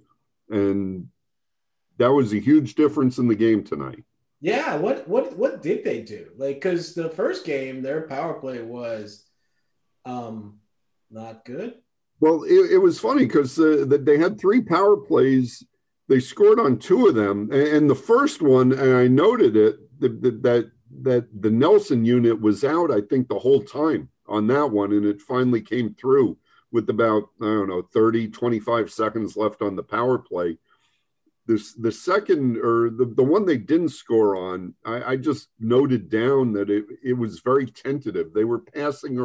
And 0.49 1.07
that 1.97 2.11
was 2.11 2.33
a 2.33 2.39
huge 2.39 2.75
difference 2.75 3.17
in 3.17 3.27
the 3.27 3.35
game 3.35 3.63
tonight. 3.63 4.03
Yeah, 4.41 4.75
what 4.75 5.07
what 5.07 5.35
what 5.37 5.63
did 5.63 5.83
they 5.83 6.01
do? 6.01 6.27
Like, 6.37 6.57
because 6.57 6.93
the 6.93 7.09
first 7.09 7.45
game, 7.45 7.81
their 7.81 8.01
power 8.01 8.33
play 8.35 8.61
was 8.61 9.25
um 10.03 10.59
not 11.09 11.45
good. 11.45 11.75
Well, 12.19 12.43
it, 12.43 12.71
it 12.71 12.77
was 12.77 12.99
funny 12.99 13.25
because 13.25 13.59
uh, 13.59 13.85
they 13.87 14.17
had 14.17 14.39
three 14.39 14.61
power 14.61 14.97
plays. 14.97 15.63
They 16.07 16.19
scored 16.19 16.59
on 16.59 16.77
two 16.79 17.07
of 17.07 17.15
them, 17.15 17.49
and 17.51 17.89
the 17.89 17.95
first 17.95 18.41
one, 18.41 18.71
and 18.71 18.95
I 18.95 19.07
noted 19.07 19.55
it 19.55 19.77
that 19.99 20.21
that 20.43 20.71
that 21.01 21.27
the 21.41 21.49
Nelson 21.49 22.05
unit 22.05 22.39
was 22.39 22.63
out. 22.63 22.91
I 22.91 23.01
think 23.01 23.27
the 23.27 23.39
whole 23.39 23.61
time 23.61 24.09
on 24.27 24.47
that 24.47 24.67
one, 24.71 24.91
and 24.93 25.05
it 25.05 25.21
finally 25.21 25.61
came 25.61 25.93
through 25.95 26.37
with 26.71 26.89
about 26.89 27.23
I 27.41 27.45
don't 27.45 27.69
know 27.69 27.81
30, 27.93 28.29
25 28.29 28.91
seconds 28.91 29.35
left 29.35 29.61
on 29.61 29.75
the 29.75 29.83
power 29.83 30.17
play. 30.17 30.57
This 31.47 31.73
the 31.73 31.91
second 31.91 32.57
or 32.57 32.89
the, 32.89 33.05
the 33.05 33.23
one 33.23 33.45
they 33.45 33.57
didn't 33.57 33.89
score 33.89 34.35
on, 34.35 34.73
I, 34.85 35.11
I 35.11 35.15
just 35.15 35.49
noted 35.59 36.09
down 36.09 36.53
that 36.53 36.69
it, 36.69 36.85
it 37.03 37.13
was 37.13 37.39
very 37.39 37.65
tentative. 37.65 38.33
They 38.33 38.45
were 38.45 38.59
passing 38.59 39.15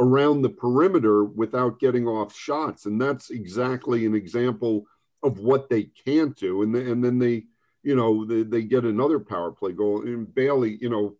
around 0.00 0.40
the 0.42 0.48
perimeter 0.48 1.22
without 1.24 1.78
getting 1.78 2.08
off 2.08 2.34
shots. 2.34 2.86
And 2.86 3.00
that's 3.00 3.30
exactly 3.30 4.06
an 4.06 4.14
example 4.14 4.86
of 5.22 5.38
what 5.38 5.68
they 5.68 5.84
can't 5.84 6.34
do. 6.34 6.62
And, 6.62 6.74
and 6.74 7.04
then 7.04 7.18
they, 7.18 7.44
you 7.82 7.94
know, 7.94 8.24
they, 8.24 8.42
they 8.42 8.62
get 8.62 8.84
another 8.84 9.20
power 9.20 9.52
play 9.52 9.72
goal. 9.72 10.02
And 10.02 10.34
Bailey, 10.34 10.78
you 10.80 10.88
know, 10.88 11.16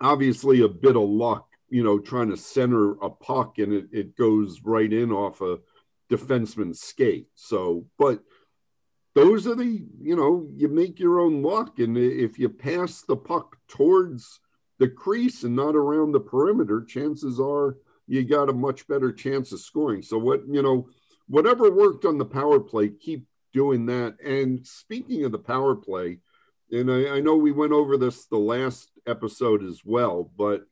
obviously 0.00 0.62
a 0.62 0.68
bit 0.68 0.96
of 0.96 1.08
luck, 1.08 1.46
you 1.68 1.84
know, 1.84 2.00
trying 2.00 2.30
to 2.30 2.36
center 2.36 2.92
a 2.94 3.08
puck 3.08 3.58
and 3.58 3.72
it, 3.72 3.86
it 3.92 4.16
goes 4.16 4.60
right 4.64 4.92
in 4.92 5.12
off 5.12 5.40
a 5.40 5.58
defenseman's 6.10 6.80
skate. 6.80 7.28
So, 7.36 7.86
but 7.98 8.20
those 9.14 9.46
are 9.46 9.54
the, 9.54 9.86
you 10.00 10.16
know, 10.16 10.48
you 10.56 10.66
make 10.66 10.98
your 10.98 11.20
own 11.20 11.42
luck. 11.42 11.78
And 11.78 11.96
if 11.96 12.36
you 12.36 12.48
pass 12.48 13.02
the 13.02 13.16
puck 13.16 13.56
towards 13.68 14.40
the 14.80 14.88
crease 14.88 15.44
and 15.44 15.54
not 15.54 15.76
around 15.76 16.10
the 16.10 16.20
perimeter, 16.20 16.82
chances 16.82 17.38
are 17.38 17.76
you 18.08 18.24
got 18.24 18.48
a 18.50 18.52
much 18.52 18.88
better 18.88 19.12
chance 19.12 19.52
of 19.52 19.60
scoring. 19.60 20.02
So 20.02 20.18
what 20.18 20.42
you 20.48 20.62
know, 20.62 20.88
whatever 21.28 21.70
worked 21.70 22.04
on 22.04 22.18
the 22.18 22.24
power 22.24 22.58
play, 22.58 22.88
keep 22.88 23.26
doing 23.52 23.86
that. 23.86 24.16
And 24.20 24.66
speaking 24.66 25.24
of 25.24 25.30
the 25.32 25.38
power 25.38 25.76
play, 25.76 26.18
and 26.72 26.90
I, 26.90 27.16
I 27.16 27.20
know 27.20 27.36
we 27.36 27.52
went 27.52 27.72
over 27.72 27.96
this 27.96 28.26
the 28.26 28.38
last 28.38 28.90
episode 29.06 29.62
as 29.62 29.82
well, 29.84 30.30
but 30.36 30.64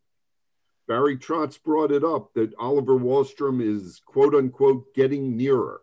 Barry 0.89 1.17
Trotz 1.19 1.63
brought 1.63 1.93
it 1.93 2.03
up 2.03 2.33
that 2.35 2.55
Oliver 2.59 2.99
Wahlstrom 2.99 3.61
is 3.63 4.01
quote 4.07 4.35
unquote 4.35 4.95
getting 4.95 5.37
nearer. 5.37 5.81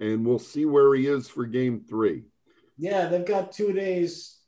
and 0.00 0.26
we'll 0.26 0.38
see 0.40 0.64
where 0.66 0.92
he 0.94 1.06
is 1.06 1.28
for 1.28 1.46
game 1.46 1.80
three. 1.88 2.24
Yeah, 2.76 3.06
they've 3.06 3.24
got 3.24 3.52
two 3.52 3.72
days 3.72 4.38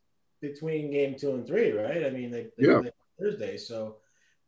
between 0.41 0.91
game 0.91 1.15
two 1.17 1.31
and 1.35 1.47
three, 1.47 1.71
right? 1.73 2.05
I 2.05 2.11
mean, 2.11 2.31
they, 2.33 2.49
they 2.59 2.67
Yeah. 2.67 2.81
play 2.81 2.91
Thursday, 3.19 3.57
so 3.57 3.97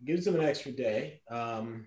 gives 0.05 0.25
them 0.25 0.35
an 0.35 0.45
extra 0.45 0.73
day. 0.73 1.21
Um, 1.31 1.87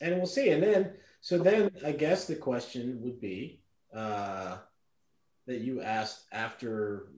and 0.00 0.16
we'll 0.16 0.26
see. 0.26 0.50
And 0.50 0.62
then, 0.62 0.92
so 1.20 1.38
then 1.38 1.70
I 1.84 1.92
guess 1.92 2.26
the 2.26 2.36
question 2.36 3.00
would 3.02 3.20
be 3.20 3.60
uh, 3.94 4.58
that 5.46 5.60
you 5.60 5.82
asked 5.82 6.24
after, 6.32 7.08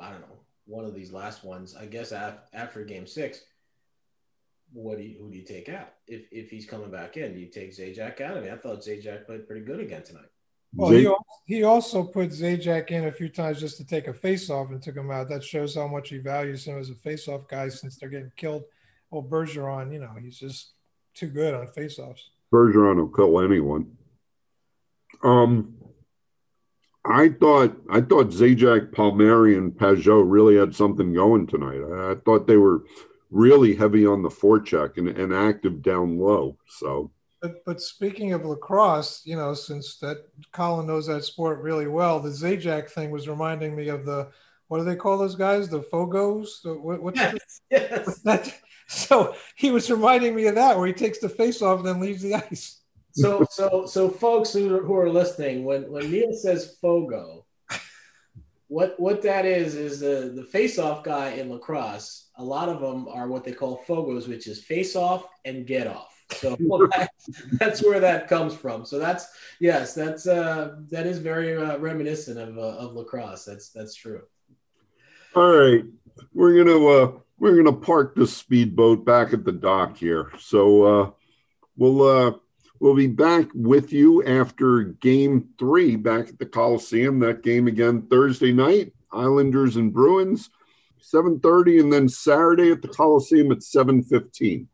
I 0.00 0.10
don't 0.10 0.20
know, 0.20 0.40
one 0.66 0.84
of 0.84 0.94
these 0.94 1.12
last 1.12 1.44
ones, 1.44 1.74
I 1.74 1.86
guess 1.86 2.12
af- 2.12 2.42
after 2.52 2.84
game 2.84 3.06
six, 3.06 3.40
what 4.72 4.98
do 4.98 5.04
you, 5.04 5.18
who 5.18 5.30
do 5.30 5.36
you 5.36 5.44
take 5.44 5.68
out? 5.68 5.94
If, 6.06 6.26
if 6.30 6.50
he's 6.50 6.66
coming 6.66 6.90
back 6.90 7.16
in, 7.16 7.32
do 7.32 7.40
you 7.40 7.46
take 7.46 7.70
Zajac 7.70 8.20
out? 8.20 8.36
I 8.36 8.40
mean, 8.40 8.52
I 8.52 8.56
thought 8.56 8.80
Zajac 8.80 9.24
played 9.24 9.46
pretty 9.46 9.64
good 9.64 9.80
again 9.80 10.02
tonight. 10.02 10.28
Well, 10.74 10.90
Zay- 10.90 11.00
he, 11.00 11.06
al- 11.06 11.26
he 11.46 11.62
also 11.64 12.04
put 12.04 12.30
Zajac 12.30 12.90
in 12.90 13.06
a 13.06 13.12
few 13.12 13.28
times 13.28 13.60
just 13.60 13.78
to 13.78 13.86
take 13.86 14.06
a 14.06 14.14
face 14.14 14.50
off 14.50 14.70
and 14.70 14.82
took 14.82 14.96
him 14.96 15.10
out. 15.10 15.28
That 15.28 15.42
shows 15.42 15.74
how 15.74 15.88
much 15.88 16.10
he 16.10 16.18
values 16.18 16.64
him 16.64 16.78
as 16.78 16.90
a 16.90 16.94
face 16.94 17.26
off 17.28 17.48
guy 17.48 17.68
since 17.68 17.96
they're 17.96 18.08
getting 18.10 18.32
killed. 18.36 18.64
Well, 19.10 19.22
Bergeron, 19.22 19.92
you 19.92 20.00
know, 20.00 20.12
he's 20.20 20.38
just 20.38 20.72
too 21.14 21.28
good 21.28 21.54
on 21.54 21.66
face 21.68 21.98
offs. 21.98 22.30
Bergeron 22.52 22.96
will 22.96 23.08
kill 23.08 23.40
anyone. 23.40 23.96
Um, 25.22 25.74
I 27.04 27.30
thought 27.30 27.76
I 27.90 28.02
thought 28.02 28.28
Zajac, 28.28 28.92
Palmieri, 28.92 29.56
and 29.56 29.72
Pageau 29.72 30.22
really 30.24 30.56
had 30.56 30.74
something 30.74 31.14
going 31.14 31.46
tonight. 31.46 31.80
I, 31.80 32.12
I 32.12 32.14
thought 32.16 32.46
they 32.46 32.58
were 32.58 32.84
really 33.30 33.74
heavy 33.74 34.06
on 34.06 34.22
the 34.22 34.28
forecheck 34.28 34.98
and, 34.98 35.08
and 35.08 35.32
active 35.32 35.82
down 35.82 36.18
low. 36.18 36.56
So 36.66 37.10
But 37.40 37.64
but 37.64 37.80
speaking 37.80 38.32
of 38.32 38.44
lacrosse, 38.44 39.22
you 39.24 39.36
know, 39.36 39.54
since 39.54 39.96
that 39.98 40.18
Colin 40.52 40.86
knows 40.86 41.06
that 41.06 41.24
sport 41.24 41.60
really 41.60 41.86
well, 41.86 42.18
the 42.20 42.30
Zajac 42.30 42.90
thing 42.90 43.10
was 43.10 43.28
reminding 43.28 43.76
me 43.76 43.88
of 43.88 44.04
the 44.04 44.28
what 44.68 44.78
do 44.78 44.84
they 44.84 44.96
call 44.96 45.16
those 45.18 45.34
guys? 45.34 45.68
The 45.68 45.80
Fogos? 45.80 46.62
The, 46.62 46.74
what, 46.74 47.02
what's 47.02 47.18
the- 47.18 47.40
Yes. 47.70 48.18
that? 48.24 48.54
So 48.88 49.34
he 49.56 49.70
was 49.70 49.90
reminding 49.90 50.34
me 50.34 50.46
of 50.46 50.54
that, 50.54 50.76
where 50.76 50.86
he 50.86 50.92
takes 50.92 51.18
the 51.18 51.28
face 51.28 51.62
off 51.62 51.78
and 51.80 51.88
then 51.88 52.00
leaves 52.00 52.22
the 52.22 52.34
ice. 52.34 52.80
So, 53.12 53.44
so, 53.50 53.86
so, 53.86 54.08
folks 54.08 54.52
who 54.52 54.76
are, 54.76 54.82
who 54.82 54.94
are 54.94 55.10
listening, 55.10 55.64
when 55.64 55.90
when 55.90 56.10
Neil 56.10 56.32
says 56.32 56.76
Fogo, 56.80 57.44
what 58.68 58.98
what 59.00 59.22
that 59.22 59.44
is 59.46 59.74
is 59.74 60.00
the 60.00 60.32
the 60.34 60.44
face-off 60.44 61.02
guy 61.02 61.30
in 61.30 61.50
lacrosse. 61.50 62.28
A 62.36 62.44
lot 62.44 62.68
of 62.68 62.80
them 62.80 63.08
are 63.08 63.26
what 63.26 63.44
they 63.44 63.52
call 63.52 63.82
Fogos, 63.88 64.28
which 64.28 64.46
is 64.46 64.62
face-off 64.62 65.26
and 65.44 65.66
get 65.66 65.86
off. 65.86 66.14
So 66.32 66.56
that's, 66.96 67.30
that's 67.52 67.82
where 67.82 68.00
that 68.00 68.28
comes 68.28 68.54
from. 68.54 68.84
So 68.84 68.98
that's 68.98 69.28
yes, 69.60 69.94
that's 69.94 70.26
uh 70.26 70.76
that 70.90 71.06
is 71.06 71.18
very 71.18 71.56
uh, 71.56 71.78
reminiscent 71.78 72.38
of 72.38 72.58
uh, 72.58 72.76
of 72.78 72.94
lacrosse. 72.94 73.44
That's 73.44 73.70
that's 73.70 73.94
true. 73.94 74.22
all 75.34 75.56
right, 75.56 75.84
we're 76.34 76.64
gonna 76.64 76.86
uh, 76.86 77.12
we're 77.38 77.56
gonna 77.56 77.76
park 77.76 78.14
the 78.14 78.26
speedboat 78.26 79.04
back 79.04 79.32
at 79.32 79.44
the 79.44 79.52
dock 79.52 79.96
here. 79.96 80.30
So 80.38 80.82
uh, 80.82 81.10
we'll 81.76 82.02
uh, 82.02 82.32
we'll 82.80 82.94
be 82.94 83.06
back 83.06 83.48
with 83.54 83.92
you 83.92 84.24
after 84.24 84.84
Game 84.84 85.48
Three 85.58 85.96
back 85.96 86.28
at 86.28 86.38
the 86.38 86.46
Coliseum. 86.46 87.20
That 87.20 87.42
game 87.42 87.66
again 87.68 88.02
Thursday 88.02 88.52
night. 88.52 88.92
Islanders 89.10 89.76
and 89.76 89.90
Bruins, 89.90 90.50
seven 91.00 91.40
thirty, 91.40 91.78
and 91.78 91.90
then 91.90 92.08
Saturday 92.10 92.70
at 92.70 92.82
the 92.82 92.88
Coliseum 92.88 93.50
at 93.52 93.62
seven 93.62 94.02
fifteen. 94.02 94.68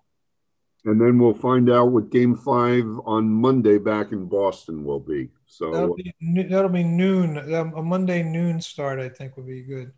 And 0.86 1.00
then 1.00 1.18
we'll 1.18 1.32
find 1.34 1.70
out 1.70 1.86
what 1.92 2.10
Game 2.10 2.34
Five 2.36 2.84
on 3.06 3.28
Monday 3.30 3.78
back 3.78 4.12
in 4.12 4.26
Boston 4.26 4.84
will 4.84 5.00
be. 5.00 5.30
So 5.46 5.70
That'll 5.72 5.94
be 5.94 6.14
that'll 6.50 6.68
be 6.68 6.84
noon. 6.84 7.38
Um, 7.54 7.72
A 7.74 7.82
Monday 7.82 8.22
noon 8.22 8.60
start, 8.60 8.98
I 8.98 9.08
think, 9.08 9.36
would 9.36 9.46
be 9.46 9.62
good. 9.62 9.92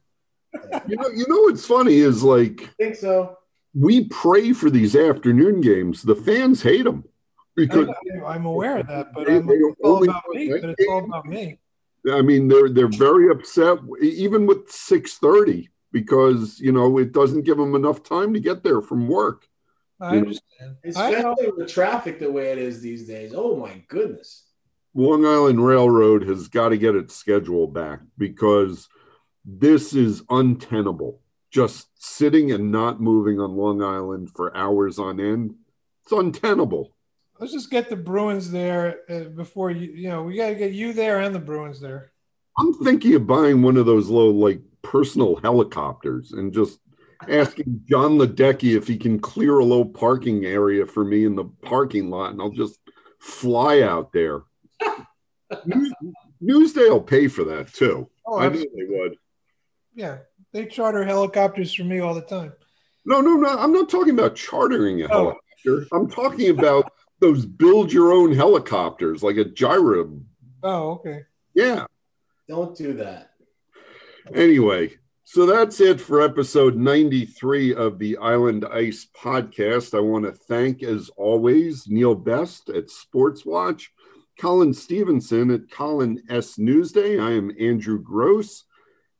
you 0.88 0.96
know, 0.96 1.08
you 1.08 1.26
know 1.28 1.40
what's 1.42 1.66
funny 1.66 1.96
is 1.96 2.22
like 2.22 2.62
I 2.62 2.84
think 2.84 2.96
so. 2.96 3.36
we 3.74 4.04
pray 4.08 4.52
for 4.52 4.70
these 4.70 4.94
afternoon 4.94 5.60
games. 5.60 6.02
The 6.02 6.14
fans 6.14 6.62
hate 6.62 6.84
them 6.84 7.04
because 7.56 7.88
I, 7.88 8.24
I'm 8.24 8.46
aware 8.46 8.78
of 8.78 8.86
that, 8.86 9.12
but 9.12 9.26
They- 9.26 9.36
I'm, 9.36 9.46
they 9.46 9.54
it's 9.54 9.80
all 9.82 10.04
about 10.04 10.22
me. 10.32 10.48
But 10.50 10.70
it's 10.70 10.88
all 10.88 11.04
about 11.04 11.26
me. 11.26 11.58
I 12.12 12.22
mean 12.22 12.46
they're 12.46 12.68
they're 12.68 12.86
very 12.86 13.28
upset 13.30 13.78
even 14.00 14.46
with 14.46 14.70
six 14.70 15.18
thirty 15.18 15.68
because 15.90 16.60
you 16.60 16.70
know 16.70 16.98
it 16.98 17.10
doesn't 17.12 17.42
give 17.42 17.56
them 17.56 17.74
enough 17.74 18.04
time 18.04 18.32
to 18.34 18.38
get 18.40 18.62
there 18.62 18.80
from 18.80 19.08
work. 19.08 19.48
I 20.00 20.14
You 20.14 20.20
know, 20.20 20.26
understand. 20.26 20.76
I 20.96 21.10
know. 21.10 21.32
Especially 21.32 21.52
with 21.56 21.68
traffic 21.72 22.18
the 22.18 22.30
way 22.30 22.52
it 22.52 22.58
is 22.58 22.80
these 22.80 23.06
days. 23.06 23.32
Oh 23.34 23.56
my 23.56 23.82
goodness. 23.88 24.44
Long 24.94 25.26
Island 25.26 25.64
Railroad 25.64 26.22
has 26.26 26.48
got 26.48 26.70
to 26.70 26.78
get 26.78 26.96
its 26.96 27.14
schedule 27.14 27.66
back 27.66 28.00
because 28.16 28.88
this 29.44 29.94
is 29.94 30.22
untenable. 30.30 31.20
Just 31.50 31.88
sitting 31.94 32.50
and 32.52 32.72
not 32.72 33.00
moving 33.00 33.38
on 33.38 33.56
Long 33.56 33.82
Island 33.82 34.30
for 34.34 34.56
hours 34.56 34.98
on 34.98 35.20
end. 35.20 35.54
It's 36.02 36.12
untenable. 36.12 36.94
Let's 37.38 37.52
just 37.52 37.70
get 37.70 37.90
the 37.90 37.96
Bruins 37.96 38.50
there 38.50 39.00
uh, 39.10 39.24
before 39.24 39.70
you. 39.70 39.92
You 39.92 40.08
know, 40.08 40.22
we 40.22 40.36
got 40.36 40.48
to 40.48 40.54
get 40.54 40.72
you 40.72 40.92
there 40.92 41.20
and 41.20 41.34
the 41.34 41.38
Bruins 41.40 41.80
there. 41.80 42.12
I'm 42.58 42.72
thinking 42.72 43.14
of 43.14 43.26
buying 43.26 43.60
one 43.60 43.76
of 43.76 43.84
those 43.84 44.08
little 44.08 44.34
like 44.34 44.60
personal 44.80 45.36
helicopters 45.36 46.32
and 46.32 46.52
just 46.52 46.78
asking 47.28 47.82
John 47.88 48.18
Ledecky 48.18 48.76
if 48.76 48.86
he 48.86 48.96
can 48.96 49.18
clear 49.18 49.58
a 49.58 49.64
low 49.64 49.84
parking 49.84 50.44
area 50.44 50.86
for 50.86 51.04
me 51.04 51.24
in 51.24 51.34
the 51.36 51.44
parking 51.62 52.10
lot, 52.10 52.32
and 52.32 52.40
I'll 52.40 52.50
just 52.50 52.78
fly 53.18 53.80
out 53.82 54.12
there. 54.12 54.42
News, 55.64 55.92
Newsday 56.42 56.88
will 56.90 57.00
pay 57.00 57.28
for 57.28 57.44
that 57.44 57.72
too. 57.72 58.08
Oh, 58.26 58.38
I 58.38 58.48
knew 58.48 58.58
they 58.74 58.96
would. 58.98 59.16
yeah. 59.94 60.18
They 60.52 60.64
charter 60.66 61.04
helicopters 61.04 61.74
for 61.74 61.84
me 61.84 61.98
all 62.00 62.14
the 62.14 62.22
time. 62.22 62.52
No, 63.04 63.20
no, 63.20 63.34
no. 63.34 63.48
I'm 63.58 63.72
not 63.72 63.90
talking 63.90 64.14
about 64.14 64.34
chartering 64.36 65.02
a 65.02 65.06
Oh. 65.06 65.34
helicopter. 65.64 65.86
I'm 65.94 66.08
talking 66.08 66.48
about 66.50 66.90
those 67.20 67.44
build 67.44 67.92
your 67.92 68.12
own 68.12 68.32
helicopters, 68.32 69.22
like 69.22 69.36
a 69.36 69.44
gyro. 69.44 70.18
Oh, 70.62 70.90
okay. 70.92 71.22
Yeah. 71.54 71.86
Don't 72.48 72.76
do 72.76 72.94
that. 72.94 73.32
Anyway, 74.34 74.94
so 75.28 75.44
that's 75.44 75.80
it 75.80 76.00
for 76.00 76.22
episode 76.22 76.76
93 76.76 77.74
of 77.74 77.98
the 77.98 78.16
Island 78.18 78.64
Ice 78.72 79.08
podcast. 79.12 79.92
I 79.92 79.98
want 79.98 80.24
to 80.24 80.30
thank, 80.30 80.84
as 80.84 81.10
always, 81.16 81.88
Neil 81.88 82.14
Best 82.14 82.68
at 82.68 82.90
Sports 82.90 83.44
Watch, 83.44 83.90
Colin 84.38 84.72
Stephenson 84.72 85.50
at 85.50 85.68
Colin 85.68 86.22
S. 86.30 86.58
Newsday. 86.58 87.20
I 87.20 87.32
am 87.32 87.50
Andrew 87.58 88.00
Gross 88.00 88.66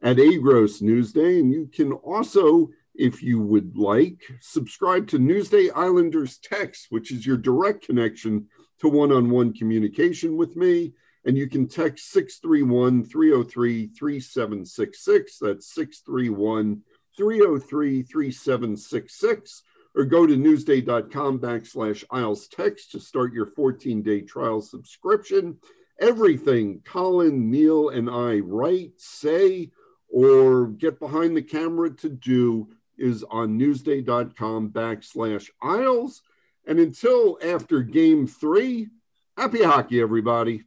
at 0.01 0.21
A 0.21 0.39
Gross 0.39 0.81
Newsday. 0.81 1.41
And 1.41 1.53
you 1.53 1.69
can 1.75 1.91
also, 1.91 2.71
if 2.95 3.21
you 3.21 3.41
would 3.41 3.77
like, 3.77 4.23
subscribe 4.41 5.09
to 5.09 5.19
Newsday 5.19 5.73
Islanders 5.75 6.39
Text, 6.39 6.87
which 6.91 7.11
is 7.11 7.27
your 7.27 7.37
direct 7.37 7.85
connection 7.85 8.47
to 8.79 8.89
one 8.89 9.11
on 9.11 9.29
one 9.29 9.53
communication 9.53 10.37
with 10.37 10.55
me 10.55 10.93
and 11.27 11.37
you 11.37 11.49
can 11.49 11.67
text 11.67 12.13
631 12.13 13.05
303 13.05 13.89
3766. 13.89 15.39
That's 15.41 15.75
631 15.75 16.83
303 17.17 18.03
3766. 18.03 19.63
Or 19.97 20.05
go 20.05 20.27
to 20.27 20.37
newsday.com 20.37 21.41
backslash 21.41 22.05
Isles 22.11 22.47
Text 22.49 22.93
to 22.93 23.01
start 23.01 23.33
your 23.33 23.47
14 23.47 24.03
day 24.03 24.21
trial 24.21 24.61
subscription. 24.61 25.59
Everything 25.99 26.81
Colin, 26.85 27.51
Neil, 27.51 27.89
and 27.89 28.09
I 28.09 28.39
write, 28.39 28.93
say, 28.99 29.71
or 30.09 30.69
get 30.69 31.01
behind 31.01 31.37
the 31.37 31.43
camera 31.43 31.91
to 31.97 32.09
do 32.09 32.69
is 32.99 33.25
on 33.25 33.59
newsday.com 33.59 34.71
backslash 34.71 35.51
Isles. 35.61 36.23
And 36.69 36.79
until 36.79 37.39
after 37.43 37.83
game 37.83 38.29
three, 38.29 38.89
happy 39.37 39.65
hockey, 39.65 40.01
everybody. 40.01 40.63